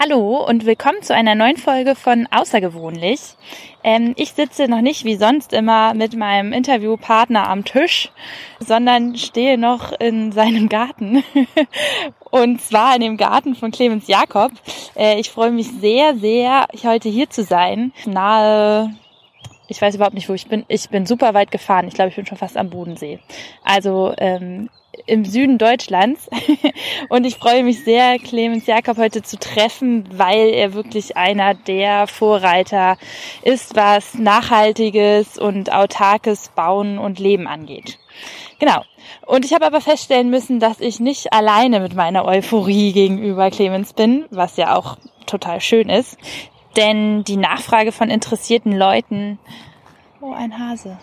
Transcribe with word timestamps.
Hallo 0.00 0.46
und 0.46 0.64
willkommen 0.64 1.02
zu 1.02 1.12
einer 1.12 1.34
neuen 1.34 1.56
Folge 1.56 1.96
von 1.96 2.28
Außergewöhnlich. 2.30 3.18
Ähm, 3.82 4.12
ich 4.16 4.30
sitze 4.30 4.68
noch 4.68 4.80
nicht 4.80 5.04
wie 5.04 5.16
sonst 5.16 5.52
immer 5.52 5.92
mit 5.92 6.14
meinem 6.14 6.52
Interviewpartner 6.52 7.48
am 7.48 7.64
Tisch, 7.64 8.12
sondern 8.60 9.16
stehe 9.16 9.58
noch 9.58 9.90
in 9.98 10.30
seinem 10.30 10.68
Garten. 10.68 11.24
und 12.30 12.60
zwar 12.60 12.94
in 12.94 13.00
dem 13.00 13.16
Garten 13.16 13.56
von 13.56 13.72
Clemens 13.72 14.06
Jakob. 14.06 14.52
Äh, 14.94 15.18
ich 15.18 15.30
freue 15.30 15.50
mich 15.50 15.66
sehr, 15.66 16.14
sehr, 16.14 16.68
heute 16.84 17.08
hier 17.08 17.28
zu 17.28 17.42
sein. 17.42 17.92
Nahe 18.06 18.94
ich 19.66 19.82
weiß 19.82 19.96
überhaupt 19.96 20.14
nicht, 20.14 20.28
wo 20.28 20.34
ich 20.34 20.46
bin. 20.46 20.64
Ich 20.68 20.88
bin 20.88 21.06
super 21.06 21.34
weit 21.34 21.50
gefahren. 21.50 21.88
Ich 21.88 21.94
glaube, 21.94 22.08
ich 22.08 22.16
bin 22.16 22.24
schon 22.24 22.38
fast 22.38 22.56
am 22.56 22.70
Bodensee. 22.70 23.18
Also 23.64 24.14
ähm, 24.16 24.70
im 25.06 25.24
Süden 25.24 25.58
Deutschlands. 25.58 26.28
Und 27.08 27.24
ich 27.24 27.36
freue 27.36 27.62
mich 27.62 27.84
sehr, 27.84 28.18
Clemens 28.18 28.66
Jakob 28.66 28.96
heute 28.98 29.22
zu 29.22 29.38
treffen, 29.38 30.08
weil 30.12 30.50
er 30.50 30.74
wirklich 30.74 31.16
einer 31.16 31.54
der 31.54 32.06
Vorreiter 32.06 32.96
ist, 33.42 33.76
was 33.76 34.14
nachhaltiges 34.14 35.38
und 35.38 35.72
autarkes 35.72 36.50
Bauen 36.50 36.98
und 36.98 37.18
Leben 37.18 37.46
angeht. 37.46 37.98
Genau. 38.58 38.82
Und 39.26 39.44
ich 39.44 39.52
habe 39.52 39.66
aber 39.66 39.80
feststellen 39.80 40.30
müssen, 40.30 40.60
dass 40.60 40.80
ich 40.80 41.00
nicht 41.00 41.32
alleine 41.32 41.80
mit 41.80 41.94
meiner 41.94 42.24
Euphorie 42.24 42.92
gegenüber 42.92 43.50
Clemens 43.50 43.92
bin, 43.92 44.24
was 44.30 44.56
ja 44.56 44.76
auch 44.76 44.96
total 45.26 45.60
schön 45.60 45.88
ist. 45.88 46.18
Denn 46.76 47.24
die 47.24 47.36
Nachfrage 47.36 47.92
von 47.92 48.10
interessierten 48.10 48.72
Leuten, 48.76 49.38
oh, 50.20 50.32
ein 50.32 50.58
Hase, 50.58 50.98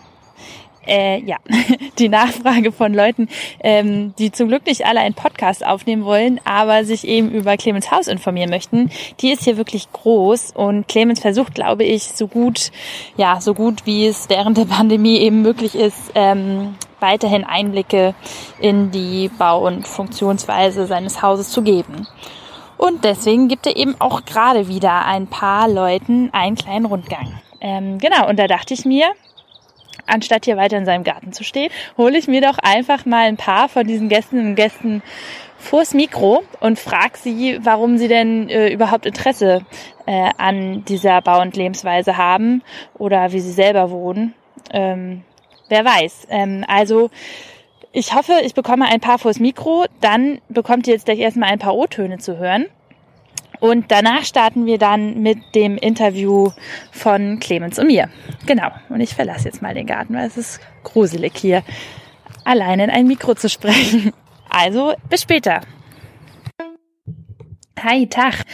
äh, 0.86 1.20
ja, 1.20 1.36
die 1.98 2.08
Nachfrage 2.08 2.72
von 2.72 2.94
Leuten, 2.94 3.28
ähm, 3.60 4.14
die 4.18 4.32
zum 4.32 4.48
Glück 4.48 4.66
nicht 4.66 4.86
alle 4.86 5.00
einen 5.00 5.14
Podcast 5.14 5.64
aufnehmen 5.64 6.04
wollen, 6.04 6.40
aber 6.44 6.84
sich 6.84 7.06
eben 7.06 7.30
über 7.30 7.56
Clemens 7.56 7.90
Haus 7.90 8.06
informieren 8.06 8.50
möchten, 8.50 8.90
die 9.20 9.32
ist 9.32 9.44
hier 9.44 9.56
wirklich 9.56 9.90
groß 9.92 10.52
und 10.52 10.88
Clemens 10.88 11.20
versucht, 11.20 11.54
glaube 11.54 11.84
ich, 11.84 12.04
so 12.04 12.28
gut, 12.28 12.70
ja, 13.16 13.40
so 13.40 13.54
gut 13.54 13.86
wie 13.86 14.06
es 14.06 14.28
während 14.28 14.58
der 14.58 14.66
Pandemie 14.66 15.18
eben 15.18 15.42
möglich 15.42 15.74
ist, 15.74 16.12
ähm, 16.14 16.74
weiterhin 17.00 17.44
Einblicke 17.44 18.14
in 18.60 18.90
die 18.90 19.30
Bau- 19.38 19.66
und 19.66 19.86
Funktionsweise 19.86 20.86
seines 20.86 21.22
Hauses 21.22 21.50
zu 21.50 21.62
geben. 21.62 22.06
Und 22.78 23.04
deswegen 23.04 23.48
gibt 23.48 23.66
er 23.66 23.76
eben 23.76 23.94
auch 24.00 24.24
gerade 24.24 24.68
wieder 24.68 25.04
ein 25.06 25.26
paar 25.26 25.68
Leuten 25.68 26.30
einen 26.32 26.56
kleinen 26.56 26.86
Rundgang. 26.86 27.40
Ähm, 27.60 27.98
genau, 27.98 28.28
und 28.28 28.38
da 28.38 28.46
dachte 28.46 28.74
ich 28.74 28.84
mir, 28.84 29.06
anstatt 30.06 30.44
hier 30.44 30.56
weiter 30.56 30.76
in 30.76 30.84
seinem 30.84 31.04
Garten 31.04 31.32
zu 31.32 31.44
stehen, 31.44 31.70
hole 31.96 32.16
ich 32.18 32.28
mir 32.28 32.40
doch 32.40 32.58
einfach 32.58 33.04
mal 33.04 33.26
ein 33.26 33.36
paar 33.36 33.68
von 33.68 33.86
diesen 33.86 34.08
Gästen 34.08 34.38
und 34.38 34.54
Gästen 34.54 35.02
vors 35.58 35.94
Mikro 35.94 36.42
und 36.60 36.78
frage 36.78 37.18
sie, 37.18 37.58
warum 37.62 37.98
sie 37.98 38.08
denn 38.08 38.48
äh, 38.48 38.68
überhaupt 38.68 39.06
Interesse 39.06 39.64
äh, 40.06 40.30
an 40.38 40.84
dieser 40.84 41.20
Bau- 41.22 41.40
und 41.40 41.56
Lebensweise 41.56 42.16
haben 42.16 42.62
oder 42.94 43.32
wie 43.32 43.40
sie 43.40 43.52
selber 43.52 43.90
wohnen. 43.90 44.34
Ähm, 44.72 45.22
wer 45.68 45.84
weiß. 45.84 46.28
Ähm, 46.30 46.64
also 46.68 47.10
ich 47.92 48.14
hoffe, 48.14 48.34
ich 48.44 48.54
bekomme 48.54 48.86
ein 48.86 49.00
paar 49.00 49.18
vors 49.18 49.40
Mikro. 49.40 49.86
Dann 50.00 50.40
bekommt 50.48 50.86
ihr 50.86 50.94
jetzt 50.94 51.06
gleich 51.06 51.18
erstmal 51.18 51.50
ein 51.50 51.58
paar 51.58 51.74
O-Töne 51.74 52.18
zu 52.18 52.36
hören. 52.36 52.66
Und 53.60 53.86
danach 53.90 54.24
starten 54.24 54.66
wir 54.66 54.78
dann 54.78 55.22
mit 55.22 55.38
dem 55.54 55.76
Interview 55.76 56.50
von 56.92 57.38
Clemens 57.38 57.78
und 57.78 57.86
mir. 57.86 58.08
Genau. 58.46 58.68
Und 58.88 59.00
ich 59.00 59.14
verlasse 59.14 59.46
jetzt 59.46 59.62
mal 59.62 59.74
den 59.74 59.86
Garten, 59.86 60.14
weil 60.14 60.26
es 60.26 60.36
ist 60.36 60.60
gruselig 60.82 61.32
hier, 61.36 61.62
allein 62.44 62.80
in 62.80 62.90
ein 62.90 63.06
Mikro 63.06 63.34
zu 63.34 63.48
sprechen. 63.48 64.12
Also, 64.48 64.94
bis 65.10 65.22
später. 65.22 65.60
Hi, 67.82 68.06
Tag. 68.06 68.44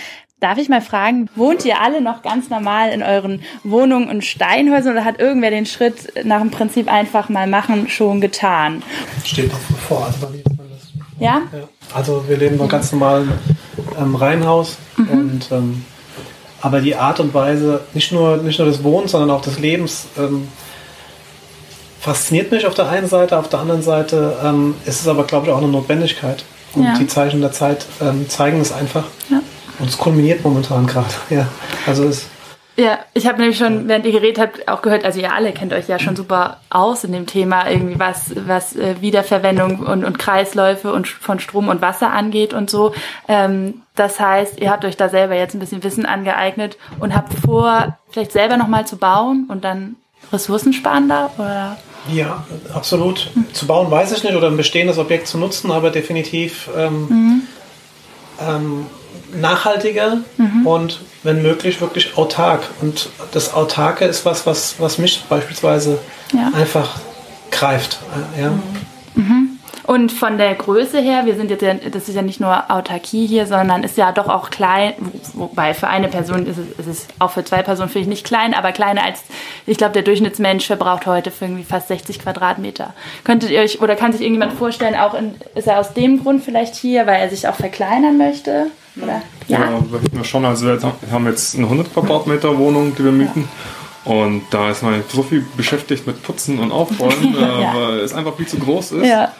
Darf 0.40 0.58
ich 0.58 0.68
mal 0.68 0.80
fragen, 0.80 1.28
wohnt 1.36 1.64
ihr 1.64 1.80
alle 1.80 2.00
noch 2.00 2.22
ganz 2.22 2.50
normal 2.50 2.90
in 2.90 3.04
euren 3.04 3.44
Wohnungen 3.62 4.08
und 4.08 4.24
Steinhäusern 4.24 4.94
oder 4.94 5.04
hat 5.04 5.20
irgendwer 5.20 5.50
den 5.50 5.66
Schritt 5.66 6.12
nach 6.24 6.40
dem 6.40 6.50
Prinzip 6.50 6.92
einfach 6.92 7.28
mal 7.28 7.46
machen 7.46 7.88
schon 7.88 8.20
getan? 8.20 8.82
Steht 9.24 9.52
doch 9.52 9.60
bevor, 9.68 10.06
also 10.06 10.26
bei 10.26 10.32
mir 10.32 10.38
ist 10.38 10.58
man 10.58 10.68
das. 10.68 10.92
Ja? 11.20 11.42
ja. 11.52 11.68
Also 11.94 12.24
wir 12.28 12.36
leben 12.36 12.56
noch 12.56 12.68
ganz 12.68 12.92
normal 12.92 13.26
ähm, 13.98 14.14
Reihenhaus. 14.14 14.76
Mhm. 14.96 15.08
Und, 15.08 15.52
ähm, 15.52 15.84
aber 16.60 16.80
die 16.80 16.94
Art 16.94 17.20
und 17.20 17.34
Weise, 17.34 17.80
nicht 17.92 18.12
nur, 18.12 18.36
nicht 18.38 18.58
nur 18.58 18.68
des 18.68 18.82
Wohnens, 18.84 19.12
sondern 19.12 19.30
auch 19.30 19.42
des 19.42 19.58
Lebens, 19.58 20.06
ähm, 20.16 20.48
fasziniert 22.00 22.50
mich 22.50 22.66
auf 22.66 22.74
der 22.74 22.88
einen 22.88 23.08
Seite, 23.08 23.38
auf 23.38 23.48
der 23.48 23.60
anderen 23.60 23.82
Seite 23.82 24.36
ähm, 24.44 24.74
ist 24.86 25.00
es 25.00 25.08
aber, 25.08 25.24
glaube 25.24 25.46
ich, 25.46 25.52
auch 25.52 25.58
eine 25.58 25.68
Notwendigkeit. 25.68 26.44
Und 26.74 26.84
ja. 26.84 26.98
die 26.98 27.06
Zeichen 27.06 27.40
der 27.40 27.52
Zeit 27.52 27.86
ähm, 28.00 28.28
zeigen 28.28 28.60
es 28.60 28.72
einfach. 28.72 29.04
Ja. 29.30 29.40
Und 29.78 29.88
es 29.88 29.98
kulminiert 29.98 30.44
momentan 30.44 30.86
gerade. 30.86 31.08
Ja. 31.30 31.48
Also 31.86 32.04
es 32.04 32.26
ja, 32.76 32.98
ich 33.12 33.26
habe 33.26 33.38
nämlich 33.38 33.58
schon, 33.58 33.86
während 33.86 34.06
ihr 34.06 34.12
geredet 34.12 34.38
habt, 34.38 34.68
auch 34.68 34.80
gehört, 34.80 35.04
also 35.04 35.20
ihr 35.20 35.34
alle 35.34 35.52
kennt 35.52 35.74
euch 35.74 35.88
ja 35.88 35.98
schon 35.98 36.16
super 36.16 36.58
aus 36.70 37.04
in 37.04 37.12
dem 37.12 37.26
Thema, 37.26 37.68
irgendwie 37.68 37.98
was, 37.98 38.32
was 38.46 38.74
äh, 38.76 39.00
Wiederverwendung 39.02 39.80
und, 39.80 40.04
und 40.04 40.18
Kreisläufe 40.18 40.90
und 40.90 41.06
von 41.06 41.38
Strom 41.38 41.68
und 41.68 41.82
Wasser 41.82 42.12
angeht 42.12 42.54
und 42.54 42.70
so. 42.70 42.94
Ähm, 43.28 43.82
das 43.94 44.18
heißt, 44.18 44.58
ihr 44.58 44.70
habt 44.70 44.86
euch 44.86 44.96
da 44.96 45.10
selber 45.10 45.34
jetzt 45.34 45.54
ein 45.54 45.58
bisschen 45.58 45.84
Wissen 45.84 46.06
angeeignet 46.06 46.78
und 46.98 47.14
habt 47.14 47.34
vor, 47.34 47.98
vielleicht 48.10 48.32
selber 48.32 48.56
nochmal 48.56 48.86
zu 48.86 48.96
bauen 48.96 49.44
und 49.48 49.64
dann 49.64 49.96
ressourcensparender 50.32 51.30
oder? 51.36 51.76
Ja, 52.10 52.44
absolut. 52.72 53.30
Hm. 53.34 53.52
Zu 53.52 53.66
bauen 53.66 53.90
weiß 53.90 54.12
ich 54.12 54.24
nicht 54.24 54.34
oder 54.34 54.46
ein 54.46 54.56
bestehendes 54.56 54.96
Objekt 54.96 55.28
zu 55.28 55.36
nutzen, 55.36 55.70
aber 55.70 55.90
definitiv 55.90 56.70
ähm, 56.74 57.06
mhm. 57.08 57.42
ähm, 58.40 58.86
nachhaltiger 59.34 60.18
mhm. 60.38 60.66
und 60.66 61.00
wenn 61.22 61.42
möglich 61.42 61.80
wirklich 61.80 62.16
autark. 62.16 62.62
Und 62.80 63.08
das 63.32 63.54
Autarke 63.54 64.04
ist 64.04 64.24
was, 64.24 64.46
was, 64.46 64.76
was 64.78 64.98
mich 64.98 65.24
beispielsweise 65.28 65.98
ja. 66.32 66.50
einfach 66.54 67.00
greift. 67.50 67.98
Ja. 68.40 68.50
Mhm. 68.50 68.62
mhm. 69.14 69.48
Und 69.84 70.12
von 70.12 70.38
der 70.38 70.54
Größe 70.54 71.00
her, 71.00 71.26
wir 71.26 71.34
sind 71.34 71.50
jetzt 71.50 71.60
ja, 71.60 71.74
das 71.74 72.08
ist 72.08 72.14
ja 72.14 72.22
nicht 72.22 72.40
nur 72.40 72.70
Autarkie 72.70 73.26
hier, 73.26 73.46
sondern 73.46 73.82
ist 73.82 73.96
ja 73.96 74.12
doch 74.12 74.28
auch 74.28 74.50
klein, 74.50 74.94
wobei 75.34 75.74
für 75.74 75.88
eine 75.88 76.08
Person 76.08 76.46
ist 76.46 76.56
es, 76.56 76.78
ist 76.78 76.86
es 76.86 77.08
auch 77.18 77.32
für 77.32 77.44
zwei 77.44 77.62
Personen 77.62 77.88
finde 77.88 78.04
ich 78.04 78.08
nicht 78.08 78.24
klein, 78.24 78.54
aber 78.54 78.70
kleiner 78.70 79.02
als, 79.02 79.24
ich 79.66 79.78
glaube, 79.78 79.92
der 79.92 80.02
Durchschnittsmensch 80.02 80.66
verbraucht 80.66 81.06
heute 81.06 81.32
für 81.32 81.46
irgendwie 81.46 81.64
fast 81.64 81.88
60 81.88 82.20
Quadratmeter. 82.20 82.94
Könntet 83.24 83.50
ihr 83.50 83.60
euch, 83.60 83.82
oder 83.82 83.96
kann 83.96 84.12
sich 84.12 84.20
irgendjemand 84.20 84.52
vorstellen, 84.52 84.94
auch 84.94 85.14
in, 85.14 85.34
ist 85.56 85.66
er 85.66 85.80
aus 85.80 85.92
dem 85.94 86.22
Grund 86.22 86.44
vielleicht 86.44 86.76
hier, 86.76 87.06
weil 87.06 87.20
er 87.20 87.28
sich 87.28 87.48
auch 87.48 87.56
verkleinern 87.56 88.16
möchte? 88.16 88.68
Oder? 88.96 89.22
Ja, 89.48 89.82
ja 90.14 90.24
schon. 90.24 90.44
Also 90.44 90.66
wir 90.66 90.80
haben 91.10 91.26
jetzt 91.26 91.54
eine 91.54 91.64
100 91.64 91.92
Quadratmeter 91.92 92.58
Wohnung, 92.58 92.94
die 92.96 93.04
wir 93.04 93.12
mieten. 93.12 93.48
Ja. 94.04 94.12
Und 94.12 94.42
da 94.50 94.70
ist 94.70 94.82
man 94.82 95.02
so 95.08 95.22
viel 95.22 95.46
beschäftigt 95.56 96.06
mit 96.06 96.22
Putzen 96.22 96.58
und 96.58 96.72
Aufräumen, 96.72 97.36
ja. 97.40 97.74
weil 97.74 98.00
es 98.00 98.12
einfach 98.12 98.36
viel 98.36 98.46
zu 98.46 98.58
groß 98.58 98.92
ist. 98.92 99.06
Ja. 99.06 99.32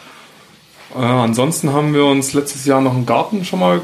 Äh, 0.95 0.99
ansonsten 0.99 1.73
haben 1.73 1.93
wir 1.93 2.05
uns 2.05 2.33
letztes 2.33 2.65
Jahr 2.65 2.81
noch 2.81 2.93
einen 2.93 3.05
Garten 3.05 3.43
schon 3.43 3.59
mal 3.59 3.81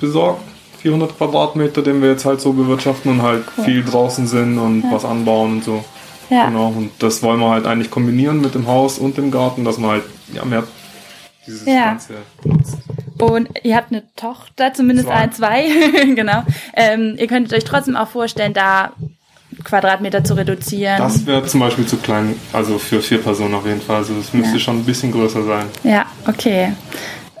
besorgt. 0.00 0.42
400 0.82 1.16
Quadratmeter, 1.16 1.80
den 1.80 2.02
wir 2.02 2.10
jetzt 2.10 2.26
halt 2.26 2.42
so 2.42 2.52
bewirtschaften 2.52 3.12
und 3.12 3.22
halt 3.22 3.44
cool. 3.56 3.64
viel 3.64 3.84
draußen 3.84 4.26
sind 4.26 4.58
und 4.58 4.82
ja. 4.82 4.92
was 4.92 5.06
anbauen 5.06 5.52
und 5.52 5.64
so. 5.64 5.82
Ja. 6.28 6.46
Genau. 6.46 6.68
Und 6.68 6.90
das 6.98 7.22
wollen 7.22 7.40
wir 7.40 7.48
halt 7.48 7.66
eigentlich 7.66 7.90
kombinieren 7.90 8.42
mit 8.42 8.54
dem 8.54 8.66
Haus 8.66 8.98
und 8.98 9.16
dem 9.16 9.30
Garten, 9.30 9.64
dass 9.64 9.78
man 9.78 9.92
halt 9.92 10.04
ja, 10.34 10.44
mehr 10.44 10.64
dieses 11.46 11.66
ja. 11.66 11.86
Ganze 11.86 12.14
nutzt. 12.44 12.76
Und 13.18 13.48
ihr 13.62 13.76
habt 13.76 13.92
eine 13.92 14.02
Tochter, 14.16 14.74
zumindest 14.74 15.08
zwei. 15.08 15.14
ein, 15.14 15.32
zwei, 15.32 15.66
genau. 16.14 16.44
Ähm, 16.74 17.16
ihr 17.18 17.26
könntet 17.26 17.56
euch 17.56 17.64
trotzdem 17.64 17.96
auch 17.96 18.08
vorstellen, 18.08 18.54
da 18.54 18.92
Quadratmeter 19.62 20.24
zu 20.24 20.34
reduzieren. 20.34 20.98
Das 20.98 21.24
wäre 21.26 21.44
zum 21.46 21.60
Beispiel 21.60 21.86
zu 21.86 21.96
klein, 21.98 22.34
also 22.52 22.78
für 22.78 23.00
vier 23.00 23.22
Personen 23.22 23.54
auf 23.54 23.66
jeden 23.66 23.80
Fall. 23.80 23.96
Also 23.96 24.14
es 24.18 24.32
müsste 24.32 24.54
ja. 24.54 24.58
schon 24.58 24.78
ein 24.78 24.84
bisschen 24.84 25.12
größer 25.12 25.44
sein. 25.44 25.66
Ja, 25.84 26.06
okay. 26.26 26.72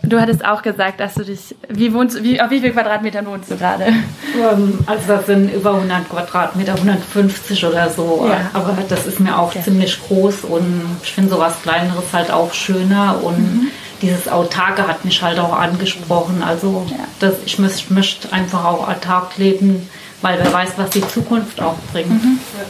Du 0.02 0.20
hattest 0.20 0.44
auch 0.44 0.60
gesagt, 0.60 1.00
dass 1.00 1.14
du 1.14 1.24
dich. 1.24 1.54
Wie 1.68 1.92
wohnst 1.94 2.22
wie, 2.22 2.40
Auf 2.40 2.50
wie 2.50 2.60
viel 2.60 2.72
Quadratmetern 2.72 3.26
wohnst 3.26 3.50
du 3.50 3.56
gerade? 3.56 3.86
Ähm, 3.86 4.78
also 4.84 5.02
das 5.06 5.26
sind 5.26 5.52
über 5.52 5.74
100 5.74 6.08
Quadratmeter, 6.10 6.74
150 6.74 7.64
oder 7.64 7.88
so. 7.88 8.26
Ja. 8.28 8.50
Aber 8.52 8.76
das 8.88 9.06
ist 9.06 9.18
mir 9.18 9.38
auch 9.38 9.48
okay. 9.48 9.62
ziemlich 9.62 9.98
groß 10.06 10.44
und 10.44 10.98
ich 11.02 11.12
finde 11.12 11.30
sowas 11.30 11.54
Kleineres 11.62 12.12
halt 12.12 12.30
auch 12.30 12.52
schöner 12.52 13.18
und 13.22 13.38
mhm 13.38 13.70
dieses 14.04 14.28
Autarke 14.28 14.86
hat 14.86 15.04
mich 15.04 15.22
halt 15.22 15.38
auch 15.38 15.52
angesprochen. 15.52 16.42
Also 16.42 16.86
ja. 16.90 17.04
das, 17.20 17.34
ich 17.44 17.58
möchte, 17.58 18.32
einfach 18.32 18.64
auch 18.64 18.88
autark 18.88 19.36
leben, 19.38 19.88
weil 20.22 20.38
wer 20.42 20.52
weiß, 20.52 20.72
was 20.76 20.90
die 20.90 21.06
Zukunft 21.06 21.60
auch 21.60 21.76
bringt. 21.92 22.10
Mhm. 22.10 22.38
Ja. 22.58 22.64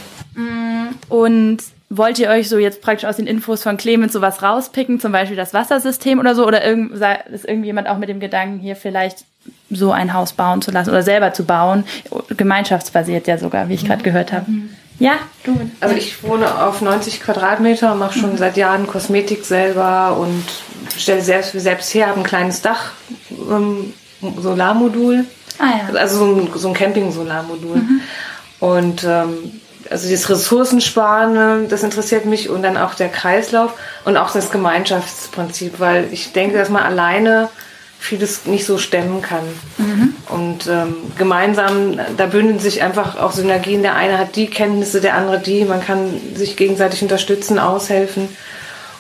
Und 1.09 1.59
wollt 1.91 2.19
ihr 2.19 2.29
euch 2.29 2.49
so 2.49 2.59
jetzt 2.59 2.81
praktisch 2.81 3.09
aus 3.09 3.17
den 3.17 3.27
Infos 3.27 3.63
von 3.63 3.77
Clemens 3.77 4.13
sowas 4.13 4.43
rauspicken, 4.43 5.01
zum 5.01 5.13
Beispiel 5.13 5.37
das 5.37 5.55
Wassersystem 5.55 6.19
oder 6.19 6.35
so? 6.35 6.47
Oder 6.47 6.63
ist 6.65 7.45
irgendjemand 7.45 7.89
auch 7.89 7.99
mit 7.99 8.09
dem 8.09 8.21
Gedanken, 8.21 8.59
hier 8.59 8.77
vielleicht 8.77 9.25
so 9.71 9.93
ein 9.93 10.13
Haus 10.13 10.33
bauen 10.33 10.63
zu 10.63 10.71
lassen 10.71 10.91
oder 10.91 11.03
selber 11.03 11.33
zu 11.33 11.45
bauen? 11.45 11.85
Gemeinschaftsbasiert 12.37 13.27
ja 13.27 13.39
sogar, 13.39 13.69
wie 13.69 13.75
ich 13.75 13.85
gerade 13.85 14.03
gehört 14.03 14.33
habe. 14.33 14.51
Mhm. 14.51 14.71
Ja, 14.99 15.19
du. 15.43 15.71
Also 15.81 15.97
ich 15.97 16.23
wohne 16.23 16.63
auf 16.63 16.81
90 16.81 17.21
Quadratmeter, 17.21 17.95
mache 17.95 18.19
schon 18.19 18.33
mhm. 18.33 18.39
seit 18.39 18.57
Jahren 18.57 18.87
Kosmetik 18.87 19.45
selber 19.45 20.17
und 20.17 20.45
stelle 20.97 21.21
selbst, 21.21 21.53
selbst 21.53 21.93
her, 21.95 22.09
habe 22.09 22.21
ein 22.21 22.25
kleines 22.25 22.63
Dach, 22.63 22.93
ähm, 23.31 23.93
Solarmodul. 24.41 25.25
Ah, 25.59 25.93
ja. 25.93 25.99
Also 25.99 26.19
so 26.19 26.25
ein, 26.25 26.51
so 26.55 26.69
ein 26.69 26.75
Camping-Solarmodul. 26.75 27.77
Mhm. 27.77 28.01
Und 28.61 29.05
ähm, 29.05 29.61
also 29.91 30.11
das 30.11 30.29
Ressourcensparen, 30.31 31.69
das 31.69 31.83
interessiert 31.83 32.25
mich 32.25 32.49
und 32.49 32.63
dann 32.63 32.77
auch 32.77 32.95
der 32.95 33.09
Kreislauf 33.09 33.75
und 34.05 34.17
auch 34.17 34.33
das 34.33 34.51
Gemeinschaftsprinzip, 34.51 35.79
weil 35.79 36.09
ich 36.13 36.33
denke, 36.33 36.57
dass 36.57 36.71
man 36.71 36.83
alleine 36.83 37.51
vieles 37.99 38.47
nicht 38.47 38.67
so 38.67 38.79
stemmen 38.79 39.23
kann. 39.23 39.45
Mhm. 39.79 40.15
Und 40.29 40.67
ähm, 40.67 40.97
gemeinsam, 41.17 41.99
da 42.17 42.27
bündeln 42.27 42.59
sich 42.59 42.83
einfach 42.83 43.17
auch 43.17 43.33
Synergien. 43.33 43.83
Der 43.83 43.97
eine 43.97 44.19
hat 44.19 44.37
die 44.37 44.47
Kenntnisse, 44.47 45.01
der 45.01 45.15
andere 45.15 45.39
die. 45.41 45.65
Man 45.65 45.85
kann 45.85 46.21
sich 46.35 46.57
gegenseitig 46.57 47.03
unterstützen, 47.03 47.59
aushelfen. 47.59 48.29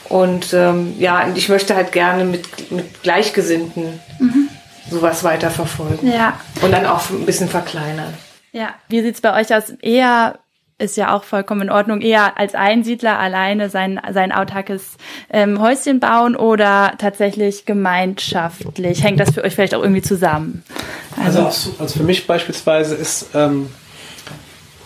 Und 0.09 0.53
ähm, 0.53 0.95
ja, 0.99 1.29
ich 1.35 1.49
möchte 1.49 1.75
halt 1.75 1.93
gerne 1.93 2.25
mit, 2.25 2.71
mit 2.71 3.03
Gleichgesinnten 3.03 4.01
mhm. 4.19 4.49
sowas 4.91 5.25
weiterverfolgen. 5.25 6.11
Ja. 6.11 6.39
Und 6.63 6.73
dann 6.73 6.87
auch 6.87 7.11
ein 7.11 7.27
bisschen 7.27 7.49
verkleinern. 7.49 8.15
Ja. 8.53 8.75
Wie 8.89 9.03
sieht's 9.03 9.21
bei 9.21 9.39
euch 9.41 9.55
aus? 9.55 9.71
Eher 9.81 10.39
ist 10.79 10.97
ja 10.97 11.15
auch 11.15 11.25
vollkommen 11.25 11.63
in 11.63 11.71
Ordnung, 11.71 12.01
eher 12.01 12.39
als 12.39 12.55
Einsiedler 12.55 13.19
alleine 13.19 13.71
sein, 13.71 14.01
sein 14.13 14.33
autarkes 14.33 14.97
ähm, 15.31 15.61
Häuschen 15.61 16.01
bauen 16.01 16.35
oder 16.35 16.95
tatsächlich 16.99 17.65
gemeinschaftlich? 17.65 19.03
Hängt 19.03 19.21
das 19.21 19.33
für 19.33 19.45
euch 19.45 19.55
vielleicht 19.55 19.75
auch 19.75 19.83
irgendwie 19.83 20.03
zusammen? 20.03 20.65
Also, 21.23 21.45
also, 21.45 21.71
also 21.79 21.99
für 21.99 22.05
mich 22.05 22.27
beispielsweise 22.27 22.97
ist, 22.97 23.31
ähm, 23.35 23.71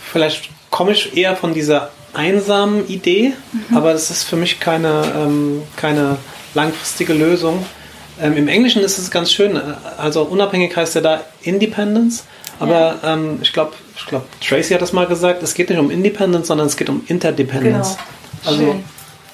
vielleicht 0.01 0.51
komme 0.71 0.93
ich 0.93 1.17
eher 1.17 1.37
von 1.37 1.55
dieser 1.55 1.91
einsamen 2.13 2.87
Idee, 2.89 3.33
mhm. 3.53 3.77
aber 3.77 3.93
das 3.93 4.11
ist 4.11 4.25
für 4.25 4.37
mich 4.37 4.61
keine, 4.61 5.05
ähm, 5.17 5.63
keine 5.77 6.19
langfristige 6.55 7.15
Lösung. 7.15 7.65
Ähm, 8.21 8.37
Im 8.37 8.49
Englischen 8.49 8.83
ist 8.83 8.99
es 8.99 9.11
ganz 9.11 9.33
schön, 9.33 9.59
also 9.97 10.23
unabhängig 10.23 10.77
heißt 10.77 10.97
ja 10.97 11.01
da 11.01 11.21
Independence, 11.43 12.25
aber 12.59 12.99
ja. 13.03 13.15
ähm, 13.15 13.39
ich 13.43 13.53
glaube, 13.53 13.73
ich 13.97 14.07
glaube, 14.07 14.27
Tracy 14.41 14.75
hat 14.75 14.83
das 14.83 14.93
mal 14.93 15.07
gesagt, 15.07 15.43
es 15.43 15.55
geht 15.55 15.71
nicht 15.71 15.79
um 15.79 15.91
Independence, 15.91 16.49
sondern 16.49 16.67
es 16.67 16.77
geht 16.77 16.89
um 16.89 17.03
Interdependence. 17.07 17.97
Genau. 17.97 18.51
Also 18.51 18.73
Schön. 18.73 18.85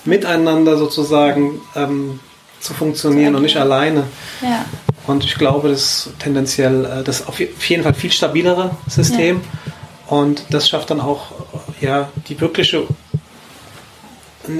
miteinander 0.04 0.76
sozusagen 0.76 1.60
ähm, 1.76 2.20
zu 2.60 2.74
funktionieren 2.74 3.34
und 3.34 3.42
nicht 3.42 3.56
alleine. 3.56 4.04
Ja. 4.40 4.64
Und 5.06 5.24
ich 5.24 5.34
glaube, 5.34 5.68
das 5.68 5.80
ist 5.80 6.18
tendenziell 6.18 6.84
äh, 6.84 7.02
das 7.02 7.26
auf 7.26 7.38
jeden 7.38 7.82
Fall 7.82 7.94
viel 7.94 8.10
stabilere 8.10 8.70
System. 8.88 9.40
Ja. 9.42 9.72
Und 10.18 10.44
das 10.50 10.68
schafft 10.68 10.90
dann 10.90 11.00
auch 11.00 11.32
ja, 11.80 12.10
die 12.28 12.40
wirkliche 12.40 12.86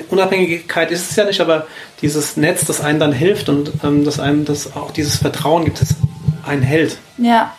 Unabhängigkeit 0.08 0.90
ist 0.90 1.10
es 1.10 1.16
ja 1.16 1.24
nicht, 1.24 1.40
aber 1.40 1.66
dieses 2.00 2.36
Netz, 2.36 2.64
das 2.64 2.80
einem 2.80 2.98
dann 2.98 3.12
hilft 3.12 3.48
und 3.48 3.70
ähm, 3.82 4.04
das 4.04 4.18
einem 4.18 4.44
das 4.44 4.74
auch 4.76 4.90
dieses 4.90 5.16
Vertrauen 5.16 5.64
gibt, 5.64 5.80
das 5.80 5.94
einen 6.46 6.62
hält. 6.62 6.98
Ja. 7.18 7.54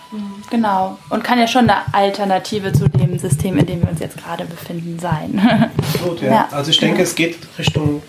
Genau. 0.49 0.97
Und 1.09 1.23
kann 1.23 1.39
ja 1.39 1.47
schon 1.47 1.69
eine 1.69 1.93
Alternative 1.93 2.73
zu 2.73 2.87
dem 2.87 3.17
System, 3.17 3.57
in 3.57 3.65
dem 3.65 3.81
wir 3.81 3.89
uns 3.89 3.99
jetzt 3.99 4.17
gerade 4.17 4.45
befinden, 4.45 4.99
sein. 4.99 5.39
Absolut, 5.77 6.21
ja. 6.21 6.31
ja. 6.31 6.47
Also 6.51 6.71
ich 6.71 6.77
denke, 6.77 6.97
ja. 6.97 7.03
es 7.03 7.15
geht 7.15 7.37
Richtung 7.57 8.01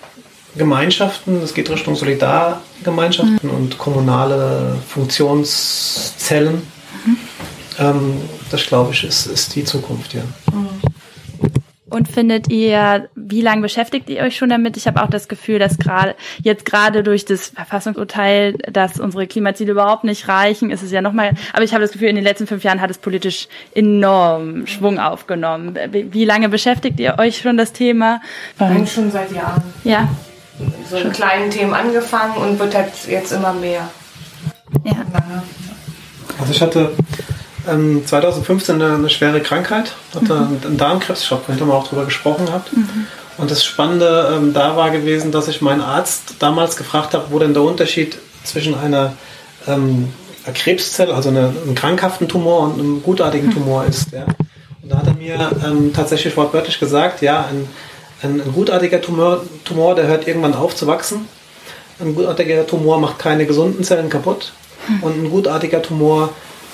Gemeinschaften, 0.56 1.42
es 1.42 1.54
geht 1.54 1.68
Richtung 1.70 1.96
Solidargemeinschaften 1.96 3.38
mhm. 3.42 3.50
und 3.50 3.78
kommunale 3.78 4.76
Funktionszellen. 4.88 6.62
Mhm. 7.04 7.16
Ähm, 7.78 8.20
das 8.50 8.66
glaube 8.66 8.92
ich 8.92 9.04
ist, 9.04 9.26
ist 9.26 9.54
die 9.54 9.64
Zukunft, 9.64 10.14
ja. 10.14 10.22
Mhm. 10.52 10.68
Und 11.88 12.08
findet 12.08 12.50
ihr, 12.50 13.08
wie 13.28 13.40
lange 13.40 13.62
beschäftigt 13.62 14.08
ihr 14.08 14.22
euch 14.22 14.36
schon 14.36 14.48
damit? 14.48 14.76
Ich 14.76 14.86
habe 14.86 15.02
auch 15.02 15.10
das 15.10 15.28
Gefühl, 15.28 15.58
dass 15.58 15.78
gerade 15.78 16.14
jetzt 16.42 16.64
gerade 16.64 17.02
durch 17.02 17.24
das 17.24 17.48
Verfassungsurteil, 17.48 18.54
dass 18.70 19.00
unsere 19.00 19.26
Klimaziele 19.26 19.72
überhaupt 19.72 20.04
nicht 20.04 20.28
reichen, 20.28 20.70
ist 20.70 20.82
es 20.82 20.90
ja 20.92 21.00
nochmal, 21.00 21.32
aber 21.52 21.64
ich 21.64 21.72
habe 21.72 21.82
das 21.82 21.92
Gefühl, 21.92 22.08
in 22.08 22.16
den 22.16 22.24
letzten 22.24 22.46
fünf 22.46 22.64
Jahren 22.64 22.80
hat 22.80 22.90
es 22.90 22.98
politisch 22.98 23.48
enorm 23.74 24.66
Schwung 24.66 24.98
aufgenommen. 24.98 25.76
Wie 25.90 26.24
lange 26.24 26.48
beschäftigt 26.48 27.00
ihr 27.00 27.16
euch 27.18 27.38
schon 27.38 27.56
das 27.56 27.72
Thema? 27.72 28.20
Eigentlich 28.58 28.92
schon 28.92 29.10
seit 29.10 29.32
Jahren. 29.32 29.62
Ja. 29.84 30.08
So 30.88 30.96
in 30.96 31.12
kleinen 31.12 31.50
Themen 31.50 31.74
angefangen 31.74 32.36
und 32.36 32.58
wird 32.58 32.74
halt 32.74 32.92
jetzt 33.08 33.32
immer 33.32 33.52
mehr. 33.52 33.90
Ja. 34.84 34.96
Also 36.38 36.52
ich 36.52 36.60
hatte 36.60 36.92
ähm, 37.68 38.06
2015 38.06 38.80
eine, 38.80 38.94
eine, 38.94 39.10
schwere 39.10 39.40
Krankheit, 39.40 39.92
hatte 40.14 40.34
mhm. 40.34 40.60
einen 40.64 40.76
Darmkrebs, 40.76 41.22
ich 41.22 41.28
glaube, 41.28 41.44
vorhin 41.44 41.60
haben 41.60 41.68
wir 41.68 41.74
auch 41.74 41.86
darüber 41.86 42.04
gesprochen 42.04 42.46
habt. 42.50 42.74
Mhm. 42.76 43.06
Und 43.38 43.50
das 43.50 43.64
Spannende 43.64 44.32
ähm, 44.34 44.54
da 44.54 44.76
war 44.76 44.90
gewesen, 44.90 45.30
dass 45.30 45.48
ich 45.48 45.60
meinen 45.60 45.82
Arzt 45.82 46.36
damals 46.38 46.76
gefragt 46.76 47.14
habe, 47.14 47.26
wo 47.30 47.38
denn 47.38 47.54
der 47.54 47.62
Unterschied 47.62 48.16
zwischen 48.44 48.74
einer, 48.74 49.14
ähm, 49.66 50.12
einer 50.44 50.54
Krebszelle, 50.54 51.14
also 51.14 51.28
eine, 51.28 51.52
einem 51.62 51.74
krankhaften 51.74 52.28
Tumor 52.28 52.62
und 52.62 52.78
einem 52.78 53.02
gutartigen 53.02 53.48
mhm. 53.48 53.52
Tumor 53.52 53.84
ist. 53.84 54.12
Ja. 54.12 54.24
Und 54.82 54.92
da 54.92 54.98
hat 54.98 55.06
er 55.06 55.14
mir 55.14 55.50
ähm, 55.64 55.92
tatsächlich 55.92 56.36
wortwörtlich 56.36 56.78
gesagt, 56.80 57.20
ja, 57.20 57.46
ein, 57.46 57.68
ein, 58.22 58.40
ein 58.40 58.52
gutartiger 58.52 59.00
Tumor, 59.00 59.42
Tumor, 59.64 59.94
der 59.94 60.06
hört 60.06 60.26
irgendwann 60.26 60.54
auf 60.54 60.74
zu 60.74 60.86
wachsen. 60.86 61.28
Ein 62.00 62.14
gutartiger 62.14 62.66
Tumor 62.66 62.98
macht 62.98 63.18
keine 63.18 63.46
gesunden 63.46 63.84
Zellen 63.84 64.08
kaputt. 64.08 64.52
Mhm. 64.88 65.02
Und 65.02 65.24
ein 65.24 65.30
gutartiger 65.30 65.82
Tumor 65.82 66.30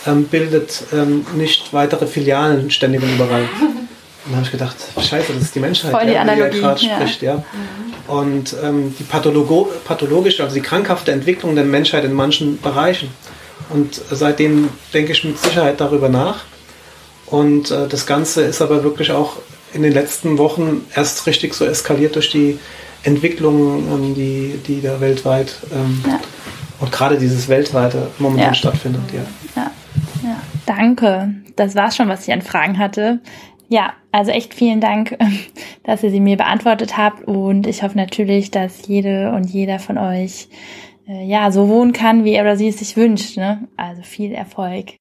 ähm, 0.06 0.25
bildet 0.25 0.85
ähm, 0.93 1.26
nicht 1.37 1.73
weitere 1.73 2.06
Filialen 2.06 2.70
ständig 2.70 3.03
und 3.03 3.15
überall. 3.15 3.49
Und 4.24 4.32
da 4.32 4.36
habe 4.36 4.46
ich 4.46 4.52
gedacht, 4.52 4.76
scheiße, 5.00 5.32
das 5.32 5.42
ist 5.42 5.54
die 5.54 5.60
Menschheit, 5.60 5.90
Voll 5.90 6.06
die, 6.06 6.12
ja, 6.12 6.24
die 6.24 6.60
gerade 6.60 6.80
ja. 6.80 6.96
spricht. 6.96 7.22
Ja. 7.22 7.44
Und 8.06 8.54
ähm, 8.62 8.94
die 8.98 9.04
Pathologo 9.04 9.70
pathologische, 9.84 10.42
also 10.42 10.54
die 10.54 10.60
krankhafte 10.60 11.12
Entwicklung 11.12 11.54
der 11.54 11.64
Menschheit 11.64 12.04
in 12.04 12.12
manchen 12.12 12.60
Bereichen. 12.60 13.10
Und 13.70 14.00
seitdem 14.10 14.69
denke 14.92 15.12
ich 15.12 15.24
mit 15.24 15.38
Sicherheit 15.38 15.80
darüber 15.80 16.08
nach. 16.08 16.44
Und 17.26 17.70
äh, 17.70 17.88
das 17.88 18.06
Ganze 18.06 18.42
ist 18.42 18.60
aber 18.60 18.84
wirklich 18.84 19.10
auch 19.10 19.36
in 19.72 19.82
den 19.82 19.92
letzten 19.92 20.38
Wochen 20.38 20.84
erst 20.94 21.26
richtig 21.26 21.54
so 21.54 21.64
eskaliert 21.64 22.14
durch 22.14 22.30
die 22.30 22.58
Entwicklungen, 23.04 23.88
ähm, 23.92 24.14
die, 24.14 24.60
die 24.66 24.82
da 24.82 25.00
weltweit 25.00 25.54
ähm, 25.72 26.04
ja. 26.06 26.20
und 26.78 26.92
gerade 26.92 27.19
dieses 27.19 27.48
weltweite 27.48 28.08
momentan 28.19 28.48
ja. 28.48 28.54
stattfindet. 28.54 29.02
Ja. 29.12 29.62
ja. 29.62 29.70
Ja, 30.22 30.40
danke. 30.66 31.34
Das 31.56 31.74
war's 31.74 31.96
schon, 31.96 32.08
was 32.08 32.26
ich 32.26 32.32
an 32.32 32.42
Fragen 32.42 32.78
hatte. 32.78 33.20
Ja, 33.72 33.94
also 34.10 34.30
echt 34.30 34.52
vielen 34.52 34.82
Dank, 34.82 35.16
dass 35.84 36.02
ihr 36.02 36.10
sie 36.10 36.20
mir 36.20 36.36
beantwortet 36.36 36.98
habt 36.98 37.26
und 37.26 37.66
ich 37.66 37.82
hoffe 37.82 37.96
natürlich, 37.96 38.50
dass 38.50 38.86
jede 38.86 39.32
und 39.32 39.44
jeder 39.44 39.78
von 39.78 39.96
euch 39.96 40.48
äh, 41.08 41.24
ja 41.24 41.50
so 41.50 41.70
wohnen 41.70 41.94
kann, 41.94 42.22
wie 42.22 42.34
er 42.34 42.42
oder 42.42 42.58
sie 42.58 42.69
es 42.69 42.80
sich 42.80 42.98
wünscht. 42.98 43.38
Ne? 43.38 43.66
Also 43.78 44.02
viel 44.02 44.32
Erfolg. 44.32 44.96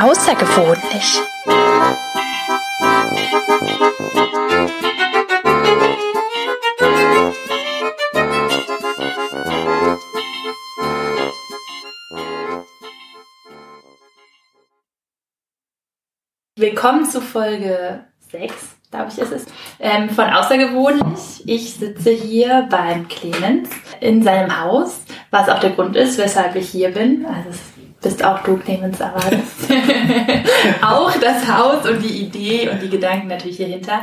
Außergewöhnlich. 0.00 1.20
Willkommen 16.60 17.06
zu 17.06 17.22
Folge 17.22 18.00
6, 18.32 18.54
glaube 18.90 19.06
ich, 19.10 19.16
ist 19.16 19.32
es, 19.32 19.46
ähm, 19.78 20.10
von 20.10 20.26
Außergewöhnlich. 20.26 21.42
Ich 21.46 21.76
sitze 21.76 22.10
hier 22.10 22.68
beim 22.70 23.08
Clemens 23.08 23.70
in 24.02 24.22
seinem 24.22 24.60
Haus, 24.60 25.00
was 25.30 25.48
auch 25.48 25.58
der 25.58 25.70
Grund 25.70 25.96
ist, 25.96 26.18
weshalb 26.18 26.54
ich 26.56 26.68
hier 26.68 26.90
bin. 26.90 27.24
Also 27.24 27.48
es 27.48 27.60
bist 28.02 28.22
auch 28.22 28.42
du, 28.42 28.58
Clemens, 28.58 29.00
aber 29.00 29.20
auch 30.82 31.10
das 31.16 31.48
Haus 31.50 31.88
und 31.88 32.02
die 32.02 32.24
Idee 32.24 32.68
und 32.68 32.82
die 32.82 32.90
Gedanken 32.90 33.28
natürlich 33.28 33.56
hierhinter. 33.56 34.02